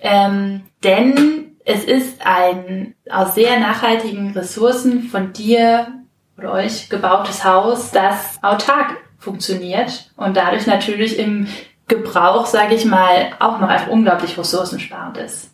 Ähm, 0.00 0.62
denn 0.82 1.56
es 1.66 1.84
ist 1.84 2.24
ein 2.24 2.94
aus 3.10 3.34
sehr 3.34 3.60
nachhaltigen 3.60 4.32
Ressourcen 4.32 5.02
von 5.02 5.34
dir 5.34 5.88
oder 6.38 6.52
euch 6.52 6.88
gebautes 6.88 7.44
Haus, 7.44 7.90
das 7.90 8.38
autark 8.40 8.96
funktioniert 9.18 10.10
und 10.16 10.38
dadurch 10.38 10.66
natürlich 10.66 11.18
im 11.18 11.48
Gebrauch, 11.88 12.46
sage 12.46 12.74
ich 12.74 12.84
mal, 12.84 13.32
auch 13.38 13.58
noch 13.60 13.68
einfach 13.68 13.88
unglaublich 13.88 14.38
ressourcensparend 14.38 15.16
ist. 15.18 15.50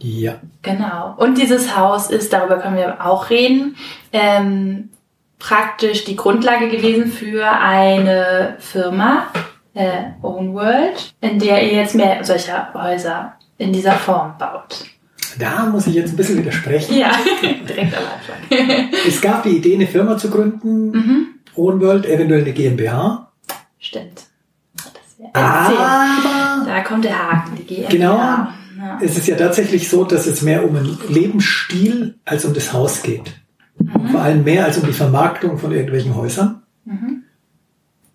Ja. 0.00 0.40
Genau. 0.62 1.14
Und 1.16 1.38
dieses 1.38 1.76
Haus 1.76 2.10
ist, 2.10 2.32
darüber 2.32 2.58
können 2.58 2.76
wir 2.76 3.04
auch 3.04 3.30
reden, 3.30 3.76
ähm, 4.12 4.90
praktisch 5.38 6.04
die 6.04 6.16
Grundlage 6.16 6.68
gewesen 6.68 7.10
für 7.10 7.46
eine 7.46 8.56
Firma, 8.58 9.28
äh, 9.74 10.04
Own 10.22 10.54
World, 10.54 11.14
in 11.20 11.38
der 11.38 11.62
ihr 11.62 11.78
jetzt 11.78 11.94
mehr 11.94 12.24
solcher 12.24 12.72
Häuser 12.74 13.34
in 13.58 13.72
dieser 13.72 13.92
Form 13.92 14.36
baut. 14.38 14.84
Da 15.38 15.66
muss 15.66 15.86
ich 15.86 15.94
jetzt 15.94 16.12
ein 16.12 16.16
bisschen 16.16 16.38
widersprechen. 16.38 16.96
Ja, 16.96 17.10
direkt 17.42 17.94
am 17.96 18.04
Anfang. 18.04 18.88
es 19.06 19.20
gab 19.20 19.42
die 19.42 19.56
Idee, 19.56 19.74
eine 19.74 19.86
Firma 19.86 20.16
zu 20.16 20.30
gründen, 20.30 20.90
mhm. 20.90 21.26
Own 21.56 21.80
World, 21.80 22.06
eventuell 22.06 22.42
eine 22.42 22.52
GmbH. 22.52 23.32
Stimmt. 23.78 24.23
Aber 25.34 26.64
da 26.66 26.80
kommt 26.82 27.04
der 27.04 27.18
Haken, 27.18 27.56
die 27.56 27.64
GmbH. 27.64 27.88
Genau. 27.90 28.16
Ja. 28.16 28.54
Es 29.00 29.16
ist 29.16 29.26
ja 29.26 29.36
tatsächlich 29.36 29.88
so, 29.88 30.04
dass 30.04 30.26
es 30.26 30.42
mehr 30.42 30.64
um 30.68 30.76
einen 30.76 30.98
Lebensstil 31.08 32.18
als 32.24 32.44
um 32.44 32.54
das 32.54 32.72
Haus 32.72 33.02
geht. 33.02 33.34
Mhm. 33.78 34.08
Vor 34.08 34.20
allem 34.20 34.44
mehr 34.44 34.64
als 34.64 34.78
um 34.78 34.86
die 34.86 34.92
Vermarktung 34.92 35.58
von 35.58 35.72
irgendwelchen 35.72 36.14
Häusern. 36.14 36.62
Mhm. 36.84 37.24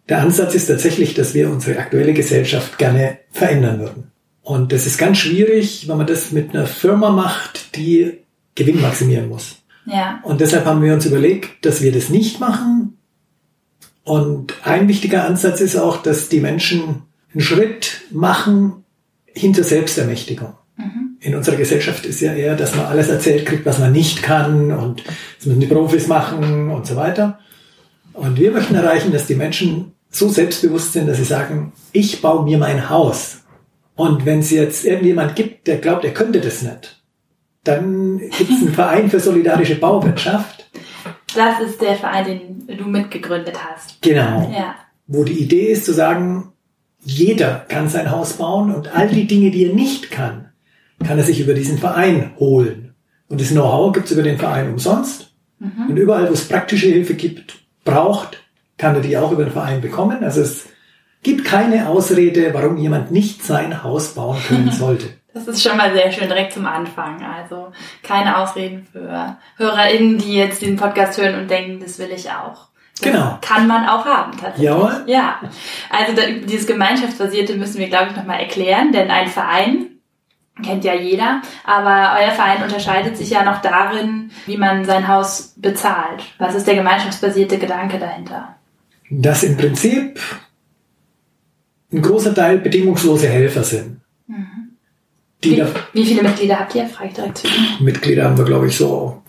Der 0.08 0.22
Ansatz 0.22 0.56
ist 0.56 0.68
tatsächlich, 0.68 1.14
dass 1.14 1.34
wir 1.34 1.50
unsere 1.52 1.80
aktuelle 1.80 2.14
Gesellschaft 2.14 2.78
gerne 2.78 3.20
verändern 3.32 3.80
würden. 3.80 4.12
Und 4.42 4.72
das 4.72 4.86
ist 4.86 4.98
ganz 4.98 5.20
schwierig, 5.20 5.88
wenn 5.88 5.98
man 5.98 6.08
das 6.08 6.32
mit 6.32 6.56
einer 6.56 6.66
Firma 6.66 7.12
macht, 7.12 7.76
die 7.76 8.20
Gewinn 8.56 8.82
maximieren 8.82 9.30
muss. 9.30 9.58
Ja. 9.86 10.20
Und 10.24 10.42
deshalb 10.42 10.66
haben 10.66 10.82
wir 10.82 10.94
uns 10.94 11.06
überlegt, 11.06 11.66
dass 11.66 11.82
wir 11.82 11.92
das 11.92 12.10
nicht 12.10 12.40
machen. 12.40 12.98
Und 14.04 14.56
ein 14.64 14.88
wichtiger 14.88 15.26
Ansatz 15.26 15.62
ist 15.62 15.76
auch, 15.76 16.02
dass 16.02 16.30
die 16.30 16.40
Menschen 16.40 17.04
einen 17.34 17.42
Schritt 17.42 18.02
machen 18.12 18.84
hinter 19.26 19.64
Selbstermächtigung. 19.64 20.54
Mhm. 20.78 21.18
In 21.20 21.36
unserer 21.36 21.58
Gesellschaft 21.58 22.06
ist 22.06 22.22
ja 22.22 22.34
eher, 22.34 22.56
dass 22.56 22.76
man 22.76 22.86
alles 22.86 23.10
erzählt 23.10 23.46
kriegt, 23.46 23.66
was 23.66 23.80
man 23.80 23.92
nicht 23.92 24.24
kann 24.24 24.72
und 24.72 25.04
das 25.38 25.46
müssen 25.46 25.60
die 25.60 25.68
Profis 25.68 26.08
machen 26.08 26.72
und 26.72 26.88
so 26.88 26.96
weiter. 26.96 27.40
Und 28.14 28.38
wir 28.38 28.52
möchten 28.52 28.76
erreichen, 28.76 29.12
dass 29.12 29.28
die 29.28 29.36
Menschen 29.36 29.94
so 30.10 30.30
selbstbewusst 30.30 30.94
sind, 30.94 31.08
dass 31.08 31.18
sie 31.18 31.24
sagen, 31.24 31.74
ich 31.92 32.22
baue 32.22 32.44
mir 32.44 32.58
mein 32.58 32.90
Haus. 32.90 33.44
Und 33.96 34.26
wenn 34.26 34.40
es 34.40 34.50
jetzt 34.50 34.86
irgendjemand 34.86 35.36
gibt, 35.36 35.68
der 35.68 35.78
glaubt, 35.78 36.06
er 36.06 36.14
könnte 36.14 36.42
das 36.42 36.62
nicht, 36.62 37.02
dann 37.64 38.18
gibt 38.18 38.50
es 38.50 38.62
einen 38.62 38.74
Verein 38.74 39.10
für 39.10 39.20
solidarische 39.20 39.76
Bauwirtschaft. 39.76 40.70
Das 41.36 41.60
ist 41.60 41.82
der 41.82 41.96
Verein, 41.96 42.66
den 42.68 42.78
du 42.78 42.86
mitgegründet 42.86 43.58
hast. 43.64 44.02
Genau. 44.02 44.52
Ja. 44.56 44.76
Wo 45.08 45.24
die 45.24 45.40
Idee 45.40 45.72
ist 45.72 45.86
zu 45.86 45.94
sagen, 45.94 46.54
jeder 47.02 47.66
kann 47.68 47.90
sein 47.90 48.12
Haus 48.12 48.34
bauen 48.34 48.74
und 48.74 48.96
all 48.96 49.08
die 49.08 49.28
Dinge, 49.28 49.52
die 49.52 49.66
er 49.66 49.74
nicht 49.74 50.12
kann, 50.12 50.50
kann 51.06 51.18
er 51.18 51.24
sich 51.24 51.40
über 51.40 51.54
diesen 51.54 51.78
Verein 51.78 52.32
holen. 52.40 52.94
Und 53.30 53.40
das 53.42 53.50
Know-how 53.50 53.94
gibt 53.94 54.08
es 54.08 54.12
über 54.12 54.24
den 54.24 54.38
Verein 54.38 54.70
umsonst. 54.70 55.32
Mhm. 55.60 55.90
Und 55.90 55.98
überall, 55.98 56.28
wo 56.28 56.34
es 56.34 56.48
praktische 56.48 56.88
Hilfe 56.88 57.14
gibt, 57.14 57.60
braucht, 57.84 58.44
kann 58.78 58.96
er 58.96 59.02
die 59.02 59.18
auch 59.18 59.32
über 59.32 59.44
den 59.44 59.54
Verein 59.54 59.82
bekommen. 59.82 60.24
Also 60.24 60.42
es 60.42 60.68
gibt 61.24 61.46
keine 61.46 61.88
Ausrede, 61.88 62.54
warum 62.54 62.78
jemand 62.78 63.12
nicht 63.12 63.44
sein 63.44 63.84
Haus 63.84 64.16
bauen 64.16 64.40
können 64.48 64.72
sollte. 64.78 65.08
Das 65.34 65.48
ist 65.48 65.62
schon 65.62 65.78
mal 65.78 65.94
sehr 65.94 66.12
schön 66.12 66.28
direkt 66.28 66.54
zum 66.54 66.66
Anfang. 66.66 67.24
Also 67.24 67.72
keine 68.02 68.38
Ausreden 68.38 68.88
für 68.92 69.38
HörerInnen, 69.58 70.18
die 70.18 70.34
jetzt 70.34 70.62
den 70.62 70.76
Podcast 70.76 71.22
hören 71.22 71.40
und 71.40 71.50
denken, 71.50 71.80
das 71.80 72.00
will 72.00 72.10
ich 72.14 72.32
auch. 72.32 72.69
Genau. 73.02 73.38
Kann 73.42 73.68
man 73.68 73.88
auch 73.88 74.06
haben, 74.06 74.34
tatsächlich. 74.34 74.64
Ja. 74.64 75.02
Ja. 75.06 75.40
Also 75.90 76.14
da, 76.16 76.24
dieses 76.46 76.68
Gemeinschaftsbasierte 76.68 77.56
müssen 77.56 77.80
wir, 77.80 77.88
glaube 77.88 78.08
ich, 78.12 78.18
nochmal 78.18 78.40
erklären, 78.40 78.92
denn 78.92 79.10
ein 79.10 79.28
Verein 79.28 79.88
kennt 80.64 80.84
ja 80.84 80.94
jeder, 80.94 81.42
aber 81.64 82.20
euer 82.20 82.32
Verein 82.32 82.64
unterscheidet 82.64 83.18
sich 83.18 83.30
ja 83.30 83.44
noch 83.44 83.62
darin, 83.62 84.32
wie 84.46 84.58
man 84.58 84.86
sein 84.86 85.08
Haus 85.08 85.54
bezahlt. 85.56 86.24
Was 86.38 86.56
ist 86.56 86.68
der 86.68 86.76
gemeinschaftsbasierte 86.76 87.58
Gedanke 87.58 87.98
dahinter? 87.98 88.56
Dass 89.10 89.44
im 89.44 89.58
Prinzip 89.58 90.20
ein 91.92 92.02
großer 92.02 92.36
Teil 92.36 92.60
bedingungslose 92.60 93.28
Helfer 93.28 93.64
sind. 93.64 94.02
Mhm. 94.28 94.46
Wie, 95.42 95.64
wie, 95.94 96.06
viele 96.06 96.24
Mitglieder 96.24 96.60
habt 96.60 96.76
ihr? 96.76 96.86
Frage 96.88 97.10
ich 97.10 97.16
direkt 97.16 97.38
zu. 97.38 97.48
Mitglieder 97.80 98.26
haben 98.26 98.38
wir, 98.38 98.46
glaube 98.46 98.68
ich, 98.68 98.76
so 98.76 99.22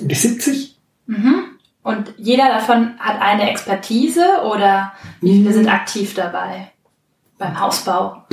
um 0.00 0.08
die 0.08 0.14
70. 0.14 0.76
Mhm. 1.06 1.45
Und 1.86 2.14
jeder 2.16 2.48
davon 2.48 2.98
hat 2.98 3.22
eine 3.22 3.48
Expertise 3.48 4.42
oder 4.44 4.92
wie 5.20 5.34
viele 5.34 5.52
sind 5.52 5.68
aktiv 5.68 6.14
dabei 6.14 6.72
beim 7.38 7.60
Hausbau? 7.60 8.24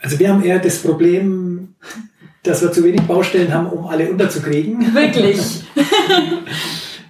Also 0.00 0.18
wir 0.18 0.28
haben 0.28 0.42
eher 0.42 0.58
das 0.58 0.82
Problem, 0.82 1.76
dass 2.42 2.60
wir 2.60 2.72
zu 2.72 2.82
wenig 2.82 3.02
Baustellen 3.02 3.54
haben, 3.54 3.68
um 3.68 3.86
alle 3.86 4.10
unterzukriegen. 4.10 4.92
Wirklich. 4.96 5.38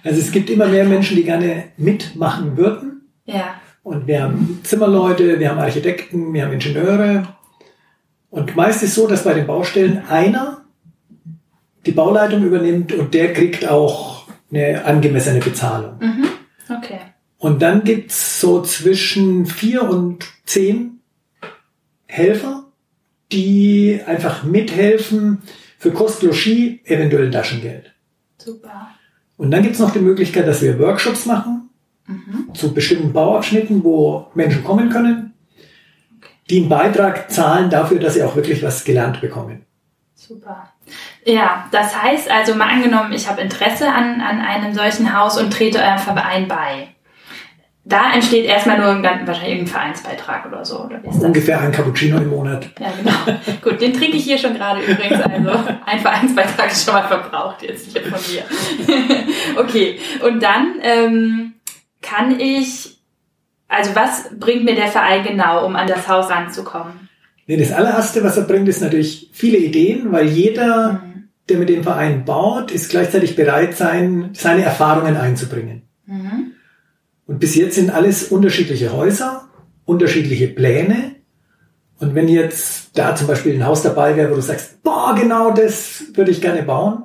also 0.03 0.19
es 0.19 0.31
gibt 0.31 0.47
immer 0.51 0.67
mehr 0.67 0.85
Menschen, 0.85 1.17
die 1.17 1.23
gerne 1.23 1.69
mitmachen 1.77 2.55
würden. 2.55 3.09
Ja. 3.25 3.55
Und 3.81 4.05
wir 4.05 4.21
haben 4.21 4.59
Zimmerleute, 4.61 5.39
wir 5.39 5.49
haben 5.49 5.59
Architekten, 5.59 6.31
wir 6.35 6.45
haben 6.45 6.53
Ingenieure. 6.53 7.27
Und 8.29 8.55
meist 8.55 8.83
ist 8.83 8.93
so, 8.93 9.07
dass 9.07 9.23
bei 9.23 9.33
den 9.33 9.47
Baustellen 9.47 10.03
einer 10.07 10.61
die 11.87 11.93
Bauleitung 11.93 12.43
übernimmt 12.43 12.93
und 12.93 13.15
der 13.15 13.33
kriegt 13.33 13.67
auch 13.67 14.18
eine 14.51 14.83
angemessene 14.85 15.39
Bezahlung. 15.39 15.97
Mhm. 15.99 16.25
Okay. 16.69 16.99
Und 17.37 17.61
dann 17.61 17.83
gibt's 17.83 18.39
so 18.39 18.61
zwischen 18.61 19.45
vier 19.45 19.83
und 19.89 20.25
zehn 20.45 20.99
Helfer, 22.05 22.65
die 23.31 24.01
einfach 24.05 24.43
mithelfen 24.43 25.41
für 25.77 25.91
Kost, 25.91 26.21
Logis, 26.23 26.79
eventuell 26.85 27.31
Taschengeld. 27.31 27.93
Super. 28.37 28.89
Und 29.37 29.51
dann 29.51 29.63
gibt's 29.63 29.79
noch 29.79 29.91
die 29.91 29.99
Möglichkeit, 29.99 30.47
dass 30.47 30.61
wir 30.61 30.77
Workshops 30.79 31.25
machen 31.25 31.69
mhm. 32.07 32.53
zu 32.53 32.73
bestimmten 32.73 33.13
Bauabschnitten, 33.13 33.83
wo 33.83 34.27
Menschen 34.33 34.63
kommen 34.63 34.89
können 34.89 35.29
die 36.49 36.59
einen 36.59 36.69
Beitrag 36.69 37.31
zahlen 37.31 37.69
dafür, 37.69 37.99
dass 37.99 38.15
sie 38.15 38.23
auch 38.23 38.35
wirklich 38.35 38.63
was 38.63 38.83
gelernt 38.83 39.21
bekommen. 39.21 39.65
Super. 40.15 40.69
Ja, 41.33 41.65
das 41.71 42.01
heißt 42.01 42.29
also 42.31 42.55
mal 42.55 42.69
angenommen, 42.69 43.13
ich 43.13 43.29
habe 43.29 43.41
Interesse 43.41 43.87
an, 43.87 44.21
an 44.21 44.41
einem 44.41 44.73
solchen 44.73 45.17
Haus 45.17 45.39
und 45.39 45.51
trete 45.51 45.79
eurem 45.79 45.99
Verein 45.99 46.47
bei. 46.47 46.87
Da 47.85 48.13
entsteht 48.13 48.45
erstmal 48.45 48.77
nur 48.77 48.89
ein, 48.89 49.27
wahrscheinlich 49.27 49.61
ein 49.61 49.67
Vereinsbeitrag 49.67 50.45
oder 50.45 50.63
so. 50.63 50.85
Oder 50.85 50.99
Ungefähr 51.03 51.59
ein 51.61 51.71
Cappuccino 51.71 52.17
im 52.17 52.29
Monat. 52.29 52.69
Ja, 52.79 52.91
genau. 52.97 53.39
Gut, 53.61 53.81
den 53.81 53.93
trinke 53.93 54.17
ich 54.17 54.23
hier 54.23 54.37
schon 54.37 54.53
gerade 54.53 54.81
übrigens. 54.81 55.21
Also 55.21 55.51
ein 55.85 55.99
Vereinsbeitrag 55.99 56.71
ist 56.71 56.85
schon 56.85 56.93
mal 56.93 57.07
verbraucht 57.07 57.63
jetzt 57.63 57.91
hier 57.91 58.01
von 58.01 58.19
mir. 58.31 58.43
okay, 59.59 59.99
und 60.23 60.43
dann 60.43 60.75
ähm, 60.81 61.53
kann 62.01 62.39
ich 62.39 62.99
also 63.69 63.95
was 63.95 64.29
bringt 64.37 64.65
mir 64.65 64.75
der 64.75 64.87
Verein 64.87 65.23
genau, 65.23 65.65
um 65.65 65.75
an 65.75 65.87
das 65.87 66.07
Haus 66.07 66.29
ranzukommen? 66.29 67.07
Nee, 67.45 67.57
das 67.57 67.71
allererste, 67.71 68.23
was 68.23 68.37
er 68.37 68.43
bringt, 68.43 68.67
ist 68.67 68.81
natürlich 68.81 69.29
viele 69.31 69.57
Ideen, 69.57 70.11
weil 70.11 70.27
jeder, 70.27 70.93
mhm. 70.93 71.08
Der 71.49 71.57
mit 71.57 71.69
dem 71.69 71.83
Verein 71.83 72.25
baut, 72.25 72.71
ist 72.71 72.89
gleichzeitig 72.89 73.35
bereit 73.35 73.75
sein, 73.75 74.29
seine 74.33 74.63
Erfahrungen 74.63 75.17
einzubringen. 75.17 75.83
Mhm. 76.05 76.51
Und 77.25 77.39
bis 77.39 77.55
jetzt 77.55 77.75
sind 77.75 77.91
alles 77.91 78.23
unterschiedliche 78.25 78.91
Häuser, 78.91 79.49
unterschiedliche 79.85 80.47
Pläne. 80.47 81.15
Und 81.99 82.15
wenn 82.15 82.27
jetzt 82.27 82.97
da 82.97 83.15
zum 83.15 83.27
Beispiel 83.27 83.53
ein 83.55 83.65
Haus 83.65 83.83
dabei 83.83 84.15
wäre, 84.15 84.31
wo 84.31 84.35
du 84.35 84.41
sagst, 84.41 84.81
boah, 84.83 85.15
genau 85.15 85.51
das 85.51 86.05
würde 86.13 86.31
ich 86.31 86.41
gerne 86.41 86.63
bauen, 86.63 87.03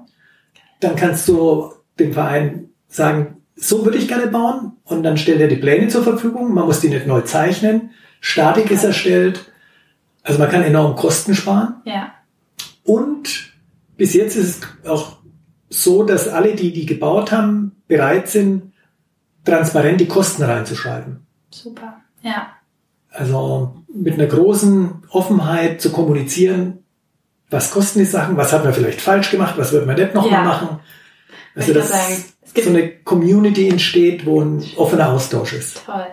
dann 0.81 0.97
kannst 0.97 1.29
du 1.29 1.73
dem 1.99 2.13
Verein 2.13 2.71
sagen, 2.89 3.43
so 3.57 3.85
würde 3.85 3.99
ich 3.99 4.09
gerne 4.09 4.29
bauen. 4.29 4.73
Und 4.85 5.03
dann 5.03 5.17
stellt 5.17 5.41
er 5.41 5.49
die 5.49 5.57
Pläne 5.57 5.89
zur 5.89 6.03
Verfügung. 6.03 6.55
Man 6.55 6.67
muss 6.67 6.81
die 6.81 6.89
nicht 6.89 7.07
neu 7.07 7.21
zeichnen. 7.23 7.91
Statik 8.21 8.71
ist 8.71 8.85
erstellt. 8.85 9.51
Also 10.23 10.39
man 10.39 10.51
kann 10.51 10.63
enorm 10.63 10.97
Kosten 10.97 11.35
sparen. 11.35 11.77
Ja. 11.85 12.15
Und 12.83 13.54
bis 13.97 14.15
jetzt 14.15 14.37
ist 14.37 14.65
es 14.83 14.89
auch 14.89 15.19
so, 15.69 16.05
dass 16.05 16.29
alle, 16.29 16.55
die 16.55 16.73
die 16.73 16.87
gebaut 16.87 17.33
haben, 17.33 17.73
bereit 17.89 18.29
sind, 18.29 18.73
transparent 19.45 20.01
die 20.01 20.09
Kosten 20.09 20.43
reinzuschreiben. 20.43 21.27
Super. 21.51 22.01
Ja. 22.23 22.53
Also 23.11 23.83
mit 23.93 24.15
einer 24.15 24.27
großen 24.27 25.05
Offenheit 25.11 25.81
zu 25.81 25.93
kommunizieren, 25.93 26.85
was 27.51 27.71
kosten 27.71 28.01
die 28.01 28.05
Sachen, 28.05 28.37
was 28.37 28.53
hat 28.53 28.65
man 28.65 28.75
vielleicht 28.75 29.01
falsch 29.01 29.31
gemacht, 29.31 29.55
was 29.57 29.73
wird 29.73 29.87
man 29.87 29.97
nicht 29.97 30.15
nochmal 30.15 30.33
ja. 30.33 30.45
machen. 30.45 30.81
Also 31.55 31.73
das, 31.73 31.89
sagen, 31.91 32.25
so 32.63 32.71
eine 32.71 32.91
Community 32.91 33.69
entsteht, 33.69 34.27
wo 34.27 34.41
ein 34.41 34.65
offener 34.77 35.11
Austausch 35.11 35.53
ist. 35.53 35.85
Toll. 35.85 36.07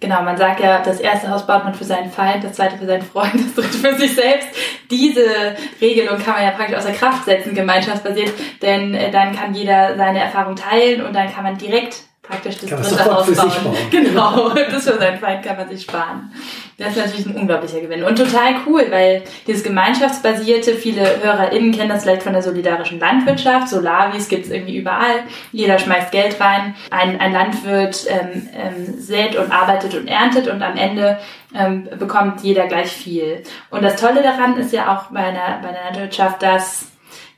Genau, 0.00 0.22
man 0.22 0.36
sagt 0.36 0.60
ja, 0.60 0.82
das 0.82 1.00
erste 1.00 1.30
Haus 1.30 1.46
baut 1.46 1.64
man 1.64 1.74
für 1.74 1.84
seinen 1.84 2.10
Feind, 2.10 2.44
das 2.44 2.54
zweite 2.54 2.76
für 2.76 2.86
seinen 2.86 3.02
Freund, 3.02 3.34
das 3.34 3.54
dritte 3.54 3.78
für 3.78 3.98
sich 3.98 4.14
selbst. 4.14 4.48
Diese 4.90 5.54
Regelung 5.80 6.18
kann 6.18 6.34
man 6.34 6.44
ja 6.44 6.50
praktisch 6.50 6.76
außer 6.76 6.92
Kraft 6.92 7.24
setzen, 7.24 7.54
gemeinschaftsbasiert, 7.54 8.32
denn 8.60 8.94
äh, 8.94 9.10
dann 9.10 9.34
kann 9.34 9.54
jeder 9.54 9.96
seine 9.96 10.20
Erfahrung 10.20 10.56
teilen 10.56 11.02
und 11.02 11.14
dann 11.14 11.32
kann 11.32 11.44
man 11.44 11.56
direkt 11.56 12.02
praktisch 12.26 12.56
das 12.58 12.70
kann 12.70 12.82
dritte 12.82 13.04
Haus 13.04 13.30
bauen. 13.30 13.76
Genau, 13.90 14.48
das 14.48 14.84
für 14.84 14.98
seinen 14.98 15.18
Feind 15.18 15.44
kann 15.44 15.56
man 15.56 15.68
sich 15.68 15.82
sparen. 15.82 16.32
Das 16.78 16.88
ist 16.88 16.96
natürlich 16.96 17.26
ein 17.26 17.36
unglaublicher 17.36 17.80
Gewinn 17.80 18.02
und 18.02 18.16
total 18.16 18.54
cool, 18.66 18.86
weil 18.90 19.22
dieses 19.46 19.62
gemeinschaftsbasierte, 19.62 20.74
viele 20.74 21.22
HörerInnen 21.22 21.72
kennen 21.72 21.90
das 21.90 22.02
vielleicht 22.02 22.22
von 22.22 22.32
der 22.32 22.42
solidarischen 22.42 22.98
Landwirtschaft, 22.98 23.68
Solavis 23.68 24.28
gibt's 24.28 24.48
irgendwie 24.48 24.78
überall, 24.78 25.22
jeder 25.52 25.78
schmeißt 25.78 26.10
Geld 26.10 26.40
rein, 26.40 26.74
ein, 26.90 27.20
ein 27.20 27.32
Landwirt 27.32 28.06
ähm, 28.08 28.48
ähm, 28.54 28.94
sät 28.98 29.36
und 29.36 29.52
arbeitet 29.52 29.94
und 29.94 30.08
erntet 30.08 30.48
und 30.48 30.62
am 30.62 30.76
Ende 30.76 31.18
ähm, 31.54 31.88
bekommt 31.98 32.40
jeder 32.42 32.66
gleich 32.66 32.90
viel. 32.90 33.42
Und 33.70 33.82
das 33.82 34.00
Tolle 34.00 34.22
daran 34.22 34.56
ist 34.56 34.72
ja 34.72 34.96
auch 34.96 35.12
bei 35.12 35.20
einer, 35.20 35.60
bei 35.62 35.72
der 35.72 35.84
Landwirtschaft, 35.84 36.42
dass 36.42 36.86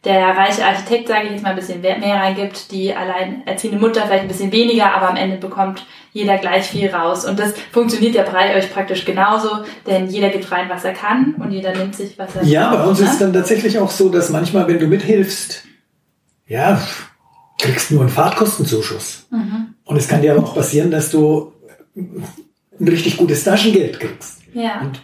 der 0.06 0.36
reiche 0.36 0.64
Architekt, 0.64 1.08
sage 1.08 1.26
ich 1.26 1.32
jetzt 1.32 1.42
mal, 1.42 1.50
ein 1.50 1.56
bisschen 1.56 1.80
mehr 1.80 1.98
reingibt, 1.98 2.70
die 2.70 2.94
alleinerziehende 2.94 3.78
Mutter 3.78 4.02
vielleicht 4.02 4.22
ein 4.22 4.28
bisschen 4.28 4.52
weniger, 4.52 4.94
aber 4.94 5.10
am 5.10 5.16
Ende 5.16 5.36
bekommt 5.36 5.84
jeder 6.12 6.38
gleich 6.38 6.66
viel 6.66 6.88
raus. 6.88 7.24
Und 7.24 7.38
das 7.40 7.52
funktioniert 7.72 8.14
ja 8.14 8.22
bei 8.22 8.56
euch 8.56 8.72
praktisch 8.72 9.04
genauso, 9.04 9.64
denn 9.84 10.08
jeder 10.08 10.30
gibt 10.30 10.50
rein, 10.50 10.68
was 10.68 10.84
er 10.84 10.92
kann 10.92 11.34
und 11.34 11.50
jeder 11.50 11.74
nimmt 11.74 11.96
sich, 11.96 12.16
was 12.18 12.36
er 12.36 12.44
Ja, 12.44 12.70
braucht, 12.70 12.82
bei 12.82 12.88
uns 12.88 13.00
ne? 13.00 13.06
ist 13.06 13.12
es 13.14 13.18
dann 13.18 13.32
tatsächlich 13.32 13.78
auch 13.80 13.90
so, 13.90 14.08
dass 14.08 14.30
manchmal, 14.30 14.68
wenn 14.68 14.78
du 14.78 14.86
mithilfst, 14.86 15.64
ja, 16.46 16.80
kriegst 17.58 17.90
nur 17.90 18.02
einen 18.02 18.10
Fahrtkostenzuschuss. 18.10 19.26
Mhm. 19.30 19.74
Und 19.84 19.96
es 19.96 20.06
kann 20.06 20.22
dir 20.22 20.32
aber 20.32 20.44
auch 20.44 20.54
passieren, 20.54 20.92
dass 20.92 21.10
du 21.10 21.52
ein 21.96 22.88
richtig 22.88 23.16
gutes 23.16 23.42
Taschengeld 23.42 23.98
kriegst. 23.98 24.38
Ja. 24.54 24.82
Und 24.82 25.02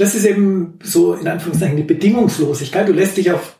das 0.00 0.14
ist 0.14 0.24
eben 0.24 0.78
so 0.82 1.14
in 1.14 1.28
Anführungszeichen 1.28 1.76
die 1.76 1.82
Bedingungslosigkeit. 1.82 2.88
Du 2.88 2.92
lässt 2.92 3.18
dich 3.18 3.30
auf 3.32 3.58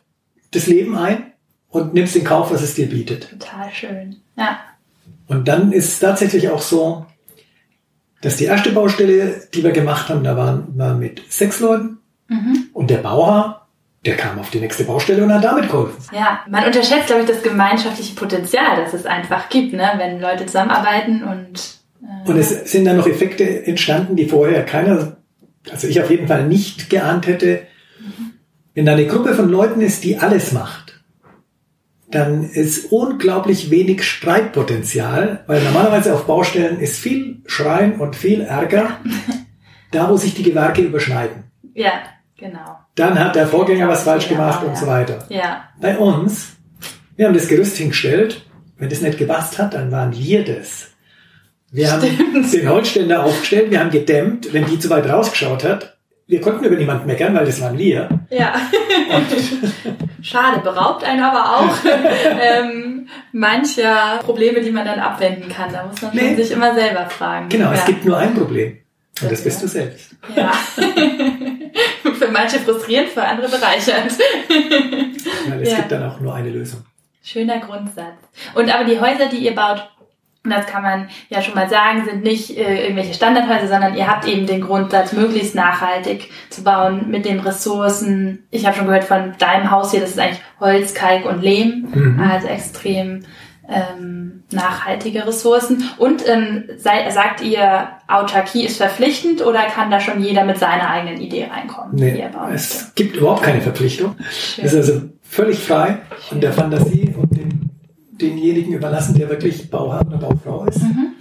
das 0.49 0.65
Leben 0.65 0.97
ein 0.97 1.33
und 1.69 1.93
nimmst 1.93 2.15
in 2.15 2.23
Kauf, 2.23 2.51
was 2.51 2.63
es 2.63 2.73
dir 2.73 2.87
bietet. 2.87 3.29
Total 3.29 3.71
schön. 3.71 4.17
Ja. 4.35 4.59
Und 5.27 5.47
dann 5.47 5.71
ist 5.71 5.87
es 5.87 5.99
tatsächlich 5.99 6.49
auch 6.49 6.61
so, 6.61 7.05
dass 8.21 8.37
die 8.37 8.45
erste 8.45 8.71
Baustelle, 8.71 9.43
die 9.53 9.63
wir 9.63 9.71
gemacht 9.71 10.09
haben, 10.09 10.23
da 10.23 10.35
waren 10.35 10.75
wir 10.75 10.95
mit 10.95 11.21
sechs 11.29 11.59
Leuten 11.59 11.99
mhm. 12.27 12.69
und 12.73 12.89
der 12.89 12.97
Bauer, 12.97 13.67
der 14.05 14.17
kam 14.17 14.39
auf 14.39 14.49
die 14.49 14.59
nächste 14.59 14.83
Baustelle 14.83 15.23
und 15.23 15.31
hat 15.31 15.43
damit 15.43 15.69
geholfen. 15.69 16.03
Ja, 16.11 16.41
man 16.49 16.65
unterschätzt, 16.65 17.07
glaube 17.07 17.21
ich, 17.21 17.27
das 17.27 17.43
gemeinschaftliche 17.43 18.15
Potenzial, 18.15 18.77
das 18.83 18.93
es 18.93 19.05
einfach 19.05 19.47
gibt, 19.49 19.73
ne? 19.73 19.91
wenn 19.97 20.19
Leute 20.19 20.47
zusammenarbeiten 20.47 21.23
und. 21.23 21.77
Äh, 22.03 22.29
und 22.29 22.37
es 22.37 22.71
sind 22.71 22.85
dann 22.85 22.97
noch 22.97 23.07
Effekte 23.07 23.65
entstanden, 23.65 24.15
die 24.15 24.25
vorher 24.25 24.65
keiner 24.65 25.17
also 25.69 25.87
ich 25.87 26.01
auf 26.01 26.09
jeden 26.09 26.27
Fall 26.27 26.47
nicht 26.47 26.89
geahnt 26.89 27.27
hätte, 27.27 27.63
wenn 28.73 28.85
da 28.85 28.93
eine 28.93 29.05
Gruppe 29.05 29.33
von 29.33 29.49
Leuten 29.49 29.81
ist, 29.81 30.03
die 30.03 30.17
alles 30.17 30.53
macht, 30.53 31.01
dann 32.09 32.43
ist 32.49 32.91
unglaublich 32.91 33.69
wenig 33.71 34.03
Streitpotenzial, 34.03 35.43
weil 35.47 35.63
normalerweise 35.63 36.13
auf 36.13 36.25
Baustellen 36.25 36.79
ist 36.79 36.99
viel 36.99 37.41
Schreien 37.45 37.99
und 37.99 38.15
viel 38.15 38.41
Ärger, 38.41 38.99
da 39.91 40.09
wo 40.09 40.17
sich 40.17 40.33
die 40.33 40.43
Gewerke 40.43 40.81
überschneiden. 40.81 41.43
Ja, 41.73 41.93
genau. 42.37 42.79
Dann 42.95 43.17
hat 43.17 43.35
der 43.35 43.47
Vorgänger 43.47 43.87
was 43.87 44.03
falsch 44.03 44.27
gemacht 44.27 44.63
und 44.63 44.77
so 44.77 44.87
weiter. 44.87 45.25
Ja. 45.29 45.69
Bei 45.79 45.97
uns, 45.97 46.53
wir 47.15 47.27
haben 47.27 47.33
das 47.33 47.47
Gerüst 47.47 47.77
hingestellt, 47.77 48.45
wenn 48.77 48.89
das 48.89 49.01
nicht 49.01 49.17
gepasst 49.17 49.57
hat, 49.57 49.73
dann 49.73 49.91
waren 49.91 50.13
wir 50.13 50.43
das. 50.43 50.90
Wir 51.71 51.87
Stimmt. 51.87 52.19
haben 52.19 52.51
den 52.51 52.69
Holzständer 52.69 53.23
aufgestellt, 53.23 53.71
wir 53.71 53.79
haben 53.79 53.91
gedämmt, 53.91 54.53
wenn 54.53 54.65
die 54.65 54.77
zu 54.77 54.89
weit 54.89 55.09
rausgeschaut 55.09 55.63
hat. 55.63 55.97
Wir 56.27 56.41
konnten 56.41 56.65
über 56.65 56.75
niemanden 56.75 57.07
meckern, 57.07 57.33
weil 57.33 57.45
das 57.45 57.59
waren 57.61 57.77
wir. 57.77 58.07
Ja. 58.29 58.53
Schade, 60.21 60.61
beraubt 60.61 61.03
einen 61.03 61.21
aber 61.21 61.57
auch 61.57 61.75
ähm, 62.41 63.07
mancher 63.31 64.19
Probleme, 64.23 64.61
die 64.61 64.71
man 64.71 64.85
dann 64.85 64.99
abwenden 64.99 65.49
kann. 65.49 65.71
Da 65.71 65.85
muss 65.85 66.01
man 66.01 66.13
nee. 66.13 66.35
sich 66.35 66.51
immer 66.51 66.73
selber 66.73 67.09
fragen. 67.09 67.49
Genau, 67.49 67.71
ja. 67.71 67.73
es 67.73 67.85
gibt 67.85 68.05
nur 68.05 68.17
ein 68.17 68.33
Problem. 68.33 68.77
Und 69.21 69.31
das 69.31 69.39
ja. 69.39 69.45
bist 69.45 69.63
du 69.63 69.67
selbst. 69.67 70.15
Ja. 70.35 70.51
für 72.13 72.31
manche 72.31 72.59
frustrierend, 72.59 73.09
für 73.09 73.23
andere 73.23 73.49
bereichernd. 73.49 74.11
Weil 75.49 75.61
es 75.61 75.71
ja. 75.71 75.77
gibt 75.77 75.91
dann 75.91 76.03
auch 76.03 76.19
nur 76.19 76.33
eine 76.33 76.49
Lösung. 76.49 76.85
Schöner 77.23 77.59
Grundsatz. 77.59 78.15
Und 78.55 78.73
aber 78.73 78.83
die 78.83 78.99
Häuser, 78.99 79.27
die 79.29 79.37
ihr 79.37 79.53
baut, 79.53 79.87
das 80.43 80.65
kann 80.65 80.81
man 80.81 81.07
ja 81.29 81.41
schon 81.41 81.53
mal 81.53 81.69
sagen, 81.69 82.03
sind 82.05 82.23
nicht 82.23 82.57
äh, 82.57 82.83
irgendwelche 82.83 83.13
Standardhäuser, 83.13 83.67
sondern 83.67 83.95
ihr 83.95 84.07
habt 84.07 84.27
eben 84.27 84.47
den 84.47 84.61
Grundsatz, 84.61 85.13
möglichst 85.13 85.53
nachhaltig 85.53 86.29
zu 86.49 86.63
bauen 86.63 87.11
mit 87.11 87.25
den 87.25 87.39
Ressourcen. 87.39 88.47
Ich 88.49 88.65
habe 88.65 88.75
schon 88.75 88.87
gehört 88.87 89.03
von 89.03 89.33
deinem 89.37 89.69
Haus 89.69 89.91
hier, 89.91 90.01
das 90.01 90.11
ist 90.11 90.19
eigentlich 90.19 90.41
Holz, 90.59 90.93
Kalk 90.95 91.25
und 91.25 91.43
Lehm, 91.43 91.87
mhm. 91.93 92.19
also 92.19 92.47
extrem 92.47 93.23
ähm, 93.69 94.43
nachhaltige 94.51 95.27
Ressourcen. 95.27 95.83
Und 95.97 96.27
ähm, 96.27 96.63
sei, 96.77 97.09
sagt 97.11 97.41
ihr, 97.41 97.89
Autarkie 98.07 98.65
ist 98.65 98.77
verpflichtend 98.77 99.45
oder 99.45 99.61
kann 99.73 99.91
da 99.91 99.99
schon 99.99 100.23
jeder 100.23 100.43
mit 100.43 100.57
seiner 100.57 100.89
eigenen 100.89 101.21
Idee 101.21 101.47
reinkommen? 101.51 101.95
Nee, 101.95 102.27
es 102.53 102.93
gibt 102.95 103.15
überhaupt 103.15 103.43
keine 103.43 103.61
Verpflichtung. 103.61 104.15
Schön. 104.29 104.65
Es 104.65 104.73
ist 104.73 104.89
also 104.89 105.01
völlig 105.21 105.59
frei 105.59 105.99
von 106.27 106.41
der 106.41 106.51
Fantasie 106.51 107.13
und 107.15 107.31
dem 108.21 108.35
denjenigen 108.35 108.73
überlassen, 108.73 109.15
der 109.15 109.29
wirklich 109.29 109.69
Bauherr 109.69 110.05
oder 110.05 110.17
Baufrau 110.17 110.65
ist. 110.65 110.81
Mhm. 110.81 111.13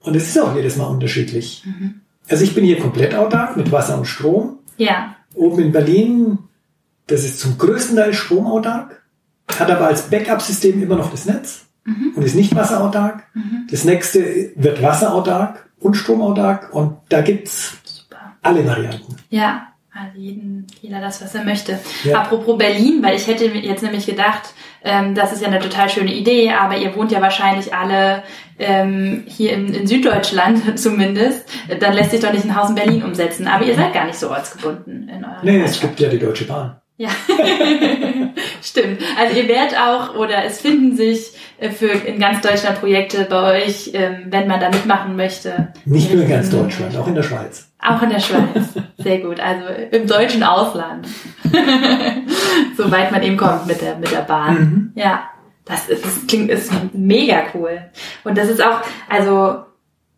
Und 0.00 0.16
es 0.16 0.28
ist 0.28 0.40
auch 0.40 0.54
jedes 0.54 0.76
Mal 0.76 0.86
unterschiedlich. 0.86 1.64
Mhm. 1.64 2.00
Also 2.28 2.44
ich 2.44 2.54
bin 2.54 2.64
hier 2.64 2.78
komplett 2.78 3.14
autark 3.14 3.56
mit 3.56 3.72
Wasser 3.72 3.98
und 3.98 4.06
Strom. 4.06 4.58
Ja. 4.76 5.16
Oben 5.34 5.62
in 5.62 5.72
Berlin, 5.72 6.38
das 7.06 7.24
ist 7.24 7.40
zum 7.40 7.58
größten 7.58 7.96
Teil 7.96 8.14
stromautark, 8.14 9.02
hat 9.58 9.70
aber 9.70 9.86
als 9.86 10.10
Backup-System 10.10 10.82
immer 10.82 10.96
noch 10.96 11.10
das 11.10 11.26
Netz 11.26 11.66
mhm. 11.84 12.12
und 12.14 12.22
ist 12.22 12.34
nicht 12.34 12.54
wasserautark. 12.54 13.24
Mhm. 13.34 13.66
Das 13.70 13.84
nächste 13.84 14.52
wird 14.56 14.82
wasserautark 14.82 15.68
und 15.80 15.94
stromautark 15.94 16.74
und 16.74 16.98
da 17.08 17.20
gibt's 17.22 17.78
Super. 17.84 18.36
alle 18.42 18.66
Varianten. 18.66 19.16
Ja, 19.30 19.68
also 20.00 20.18
jeden, 20.18 20.66
jeder 20.80 21.00
das, 21.00 21.22
was 21.22 21.34
er 21.34 21.44
möchte. 21.44 21.78
Ja. 22.04 22.20
Apropos 22.20 22.56
Berlin, 22.56 23.02
weil 23.02 23.16
ich 23.16 23.26
hätte 23.26 23.46
jetzt 23.46 23.82
nämlich 23.82 24.06
gedacht, 24.06 24.54
ähm, 24.84 25.14
das 25.14 25.32
ist 25.32 25.42
ja 25.42 25.48
eine 25.48 25.58
total 25.58 25.88
schöne 25.88 26.14
Idee, 26.14 26.52
aber 26.52 26.76
ihr 26.76 26.94
wohnt 26.94 27.10
ja 27.10 27.20
wahrscheinlich 27.20 27.74
alle 27.74 28.22
ähm, 28.58 29.24
hier 29.26 29.52
in, 29.52 29.74
in 29.74 29.86
Süddeutschland 29.86 30.78
zumindest. 30.78 31.48
Dann 31.80 31.94
lässt 31.94 32.12
sich 32.12 32.20
doch 32.20 32.32
nicht 32.32 32.44
ein 32.44 32.54
Haus 32.54 32.68
in 32.70 32.76
Berlin 32.76 33.02
umsetzen. 33.02 33.48
Aber 33.48 33.64
ihr 33.64 33.74
seid 33.74 33.92
gar 33.92 34.06
nicht 34.06 34.18
so 34.18 34.30
ortsgebunden 34.30 35.08
in 35.08 35.24
eurem 35.24 35.38
Nee, 35.42 35.62
es 35.62 35.80
gibt 35.80 35.98
ja 35.98 36.08
die 36.08 36.18
Deutsche 36.18 36.44
Bahn. 36.44 36.76
Ja, 36.96 37.10
stimmt. 38.62 39.00
Also 39.16 39.38
ihr 39.38 39.46
werdet 39.46 39.78
auch 39.78 40.16
oder 40.16 40.44
es 40.44 40.60
finden 40.60 40.96
sich 40.96 41.32
äh, 41.58 41.70
für 41.70 41.90
in 41.90 42.18
ganz 42.18 42.40
Deutschland 42.40 42.80
Projekte 42.80 43.24
bei 43.24 43.64
euch, 43.64 43.90
ähm, 43.94 44.26
wenn 44.30 44.48
man 44.48 44.58
da 44.58 44.68
mitmachen 44.68 45.14
möchte. 45.14 45.72
Nicht 45.84 46.12
nur 46.12 46.24
in 46.24 46.28
ganz 46.28 46.50
Deutschland, 46.50 46.96
auch 46.96 47.06
in 47.06 47.14
der 47.14 47.22
Schweiz. 47.22 47.67
Auch 47.80 48.02
in 48.02 48.10
der 48.10 48.20
Schweiz. 48.20 48.74
Sehr 48.98 49.18
gut. 49.18 49.38
Also 49.40 49.66
im 49.92 50.06
deutschen 50.06 50.42
Ausland. 50.42 51.06
Soweit 52.76 53.12
man 53.12 53.22
eben 53.22 53.36
kommt 53.36 53.66
mit 53.66 53.80
der, 53.80 53.96
mit 53.96 54.10
der 54.10 54.22
Bahn. 54.22 54.54
Mhm. 54.54 54.92
Ja. 54.94 55.30
Das, 55.64 55.88
ist, 55.88 56.04
das 56.04 56.26
klingt, 56.26 56.50
ist 56.50 56.72
mega 56.92 57.42
cool. 57.54 57.82
Und 58.24 58.38
das 58.38 58.48
ist 58.48 58.62
auch, 58.62 58.80
also, 59.08 59.64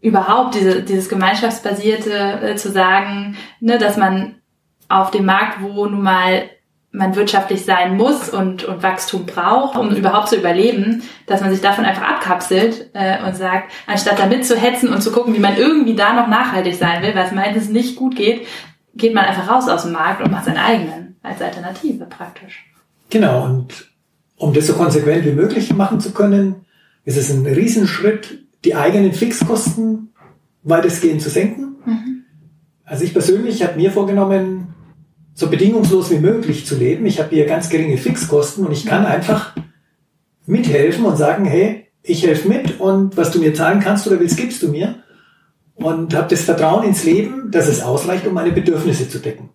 überhaupt 0.00 0.54
diese, 0.54 0.82
dieses 0.82 1.08
gemeinschaftsbasierte 1.08 2.40
äh, 2.42 2.56
zu 2.56 2.70
sagen, 2.70 3.36
ne, 3.60 3.78
dass 3.78 3.96
man 3.96 4.36
auf 4.88 5.10
dem 5.10 5.24
Markt, 5.24 5.60
wo 5.60 5.86
nun 5.86 6.02
mal 6.02 6.48
man 6.92 7.14
wirtschaftlich 7.14 7.64
sein 7.64 7.96
muss 7.96 8.28
und, 8.30 8.64
und 8.64 8.82
Wachstum 8.82 9.24
braucht, 9.24 9.78
um 9.78 9.94
überhaupt 9.94 10.28
zu 10.28 10.36
überleben, 10.36 11.02
dass 11.26 11.40
man 11.40 11.50
sich 11.50 11.60
davon 11.60 11.84
einfach 11.84 12.02
abkapselt 12.02 12.90
äh, 12.94 13.24
und 13.24 13.36
sagt, 13.36 13.70
anstatt 13.86 14.18
da 14.18 14.26
mitzuhetzen 14.26 14.92
und 14.92 15.00
zu 15.00 15.12
gucken, 15.12 15.34
wie 15.34 15.38
man 15.38 15.56
irgendwie 15.56 15.94
da 15.94 16.12
noch 16.12 16.26
nachhaltig 16.26 16.74
sein 16.74 17.02
will, 17.02 17.14
weil 17.14 17.26
es 17.26 17.32
meistens 17.32 17.68
nicht 17.68 17.96
gut 17.96 18.16
geht, 18.16 18.46
geht 18.94 19.14
man 19.14 19.24
einfach 19.24 19.48
raus 19.48 19.68
aus 19.68 19.82
dem 19.82 19.92
Markt 19.92 20.20
und 20.20 20.32
macht 20.32 20.46
seinen 20.46 20.58
eigenen 20.58 21.16
als 21.22 21.40
Alternative 21.40 22.06
praktisch. 22.06 22.64
Genau, 23.08 23.44
und 23.44 23.88
um 24.36 24.52
das 24.52 24.66
so 24.66 24.72
konsequent 24.72 25.24
wie 25.24 25.32
möglich 25.32 25.72
machen 25.72 26.00
zu 26.00 26.12
können, 26.12 26.66
ist 27.04 27.16
es 27.16 27.30
ein 27.30 27.46
Riesenschritt, 27.46 28.46
die 28.64 28.74
eigenen 28.74 29.12
Fixkosten 29.12 30.12
weitestgehend 30.62 31.22
zu 31.22 31.30
senken. 31.30 31.76
Mhm. 31.84 32.24
Also 32.84 33.04
ich 33.04 33.12
persönlich 33.12 33.62
habe 33.62 33.76
mir 33.76 33.92
vorgenommen, 33.92 34.69
so 35.40 35.48
bedingungslos 35.48 36.10
wie 36.10 36.18
möglich 36.18 36.66
zu 36.66 36.76
leben. 36.76 37.06
Ich 37.06 37.18
habe 37.18 37.30
hier 37.30 37.46
ganz 37.46 37.70
geringe 37.70 37.96
Fixkosten 37.96 38.66
und 38.66 38.72
ich 38.72 38.84
kann 38.84 39.06
einfach 39.06 39.54
mithelfen 40.44 41.06
und 41.06 41.16
sagen, 41.16 41.46
hey, 41.46 41.86
ich 42.02 42.26
helfe 42.26 42.46
mit 42.46 42.78
und 42.78 43.16
was 43.16 43.30
du 43.30 43.40
mir 43.40 43.54
zahlen 43.54 43.80
kannst 43.80 44.06
oder 44.06 44.20
willst, 44.20 44.36
gibst 44.36 44.62
du 44.62 44.68
mir. 44.68 45.02
Und 45.76 46.14
habe 46.14 46.28
das 46.28 46.42
Vertrauen 46.42 46.84
ins 46.84 47.04
Leben, 47.04 47.50
dass 47.50 47.68
es 47.68 47.80
ausreicht, 47.80 48.26
um 48.26 48.34
meine 48.34 48.52
Bedürfnisse 48.52 49.08
zu 49.08 49.18
decken. 49.18 49.48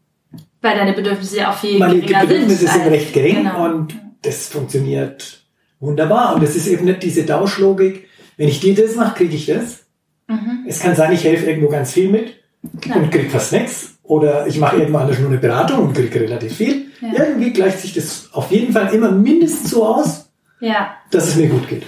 Weil 0.60 0.76
deine 0.76 0.94
Bedürfnisse 0.94 1.38
ja 1.38 1.52
auch 1.52 1.58
viel 1.58 1.78
meine 1.78 2.00
geringer 2.00 2.08
sind. 2.08 2.30
Meine 2.30 2.34
Bedürfnisse 2.34 2.68
sind 2.68 2.88
recht 2.88 3.14
gering 3.14 3.36
genau. 3.36 3.66
und 3.66 3.96
das 4.24 4.48
funktioniert 4.48 5.46
wunderbar. 5.80 6.34
Und 6.34 6.42
es 6.42 6.56
ist 6.56 6.66
eben 6.66 6.86
nicht 6.86 7.04
diese 7.04 7.28
Tauschlogik, 7.28 8.08
wenn 8.38 8.48
ich 8.48 8.60
dir 8.60 8.74
das 8.74 8.96
mache, 8.96 9.18
kriege 9.18 9.36
ich 9.36 9.46
das. 9.46 9.86
Mhm. 10.28 10.66
Es 10.68 10.80
kann 10.80 10.96
sein, 10.96 11.12
ich 11.12 11.24
helfe 11.24 11.46
irgendwo 11.46 11.70
ganz 11.70 11.94
viel 11.94 12.10
mit 12.10 12.34
Klar. 12.82 12.98
und 12.98 13.12
krieg 13.12 13.30
fast 13.30 13.52
nichts. 13.52 13.95
Oder 14.08 14.46
ich 14.48 14.60
mache 14.60 14.78
irgendwann 14.78 15.08
nur 15.08 15.30
eine 15.30 15.38
Beratung 15.40 15.88
und 15.88 15.94
kriege 15.94 16.22
relativ 16.22 16.58
viel. 16.58 16.86
Ja. 17.02 17.24
Irgendwie 17.24 17.52
gleicht 17.52 17.80
sich 17.80 17.94
das 17.94 18.30
auf 18.34 18.52
jeden 18.52 18.72
Fall 18.72 18.94
immer 18.94 19.12
mindestens 19.12 19.72
so 19.72 19.86
aus, 19.86 20.30
ja. 20.60 20.96
dass 21.12 21.28
es 21.28 21.36
mir 21.36 21.48
gut 21.48 21.68
geht. 21.68 21.84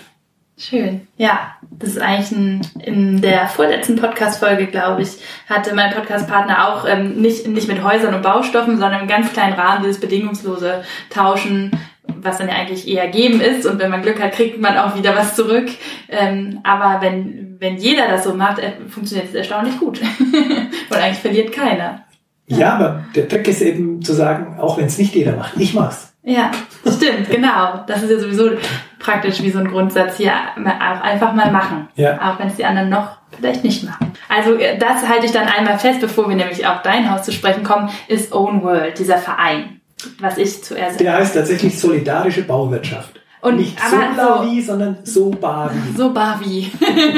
Schön. 0.60 1.08
Ja, 1.18 1.56
das 1.70 1.90
ist 1.90 2.02
eigentlich 2.02 2.32
ein, 2.32 2.62
in 2.84 3.22
der 3.22 3.48
vorletzten 3.48 3.96
Podcast-Folge, 3.96 4.66
glaube 4.66 5.04
ich, 5.04 5.10
hatte 5.48 5.76
mein 5.76 5.94
Podcast-Partner 5.94 6.68
auch 6.68 6.88
ähm, 6.88 7.22
nicht, 7.22 7.48
nicht 7.48 7.68
mit 7.68 7.84
Häusern 7.84 8.16
und 8.16 8.24
Baustoffen, 8.24 8.80
sondern 8.80 9.02
im 9.02 9.08
ganz 9.08 9.32
kleinen 9.32 9.54
Rahmen 9.54 9.84
dieses 9.84 10.00
bedingungslose 10.00 10.84
Tauschen, 11.12 11.70
was 12.08 12.40
dann 12.40 12.48
ja 12.48 12.56
eigentlich 12.56 12.88
eher 12.88 13.08
geben 13.08 13.40
ist. 13.40 13.68
Und 13.68 13.78
wenn 13.78 13.92
man 13.92 14.02
Glück 14.02 14.20
hat, 14.20 14.32
kriegt 14.32 14.60
man 14.60 14.80
auch 14.80 14.98
wieder 14.98 15.16
was 15.16 15.36
zurück. 15.36 15.70
Ähm, 16.10 16.60
aber 16.64 17.02
wenn, 17.02 17.58
wenn 17.60 17.78
jeder 17.78 18.08
das 18.08 18.24
so 18.24 18.34
macht, 18.34 18.58
äh, 18.58 18.72
funktioniert 18.90 19.30
es 19.30 19.36
erstaunlich 19.36 19.78
gut. 19.78 20.02
und 20.90 20.98
eigentlich 20.98 21.20
verliert 21.20 21.52
keiner. 21.52 22.07
Ja, 22.48 22.76
aber 22.76 23.04
der 23.14 23.28
Trick 23.28 23.48
ist 23.48 23.62
eben 23.62 24.02
zu 24.02 24.14
sagen, 24.14 24.58
auch 24.60 24.78
wenn 24.78 24.86
es 24.86 24.98
nicht 24.98 25.14
jeder 25.14 25.36
macht, 25.36 25.58
ich 25.58 25.74
mach's. 25.74 26.14
Ja, 26.24 26.52
stimmt, 26.86 27.30
genau. 27.30 27.84
Das 27.88 28.04
ist 28.04 28.12
ja 28.12 28.20
sowieso 28.20 28.52
praktisch 29.00 29.42
wie 29.42 29.50
so 29.50 29.60
ein 29.60 29.70
Grundsatz 29.70 30.18
hier, 30.18 30.34
auch 30.34 31.02
einfach 31.02 31.34
mal 31.34 31.52
machen. 31.52 31.88
Ja. 31.96 32.20
Auch 32.22 32.40
wenn 32.40 32.48
es 32.48 32.56
die 32.56 32.66
anderen 32.66 32.90
noch 32.90 33.18
vielleicht 33.32 33.64
nicht 33.64 33.84
machen. 33.84 34.14
Also 34.30 34.56
äh, 34.56 34.78
das 34.78 35.08
halte 35.08 35.26
ich 35.26 35.32
dann 35.32 35.48
einmal 35.48 35.80
fest, 35.80 36.02
bevor 36.02 36.28
wir 36.28 36.36
nämlich 36.36 36.66
auf 36.68 36.82
dein 36.82 37.10
Haus 37.12 37.24
zu 37.24 37.32
sprechen 37.32 37.64
kommen, 37.64 37.90
ist 38.08 38.34
Own 38.34 38.64
World, 38.64 39.00
dieser 39.00 39.18
Verein, 39.18 39.82
was 40.20 40.38
ich 40.38 40.64
zuerst... 40.64 41.00
Der 41.00 41.14
heißt 41.14 41.36
tatsächlich 41.36 41.80
solidarische 41.80 42.44
Bauwirtschaft. 42.44 43.22
Und 43.48 43.58
nicht 43.58 43.80
so 43.80 43.96
Lavi, 43.96 44.62
so, 44.62 44.68
sondern 44.68 44.98
so 45.04 45.30
Bavi. 45.30 45.80
So 45.96 46.14
Bavi. 46.14 46.72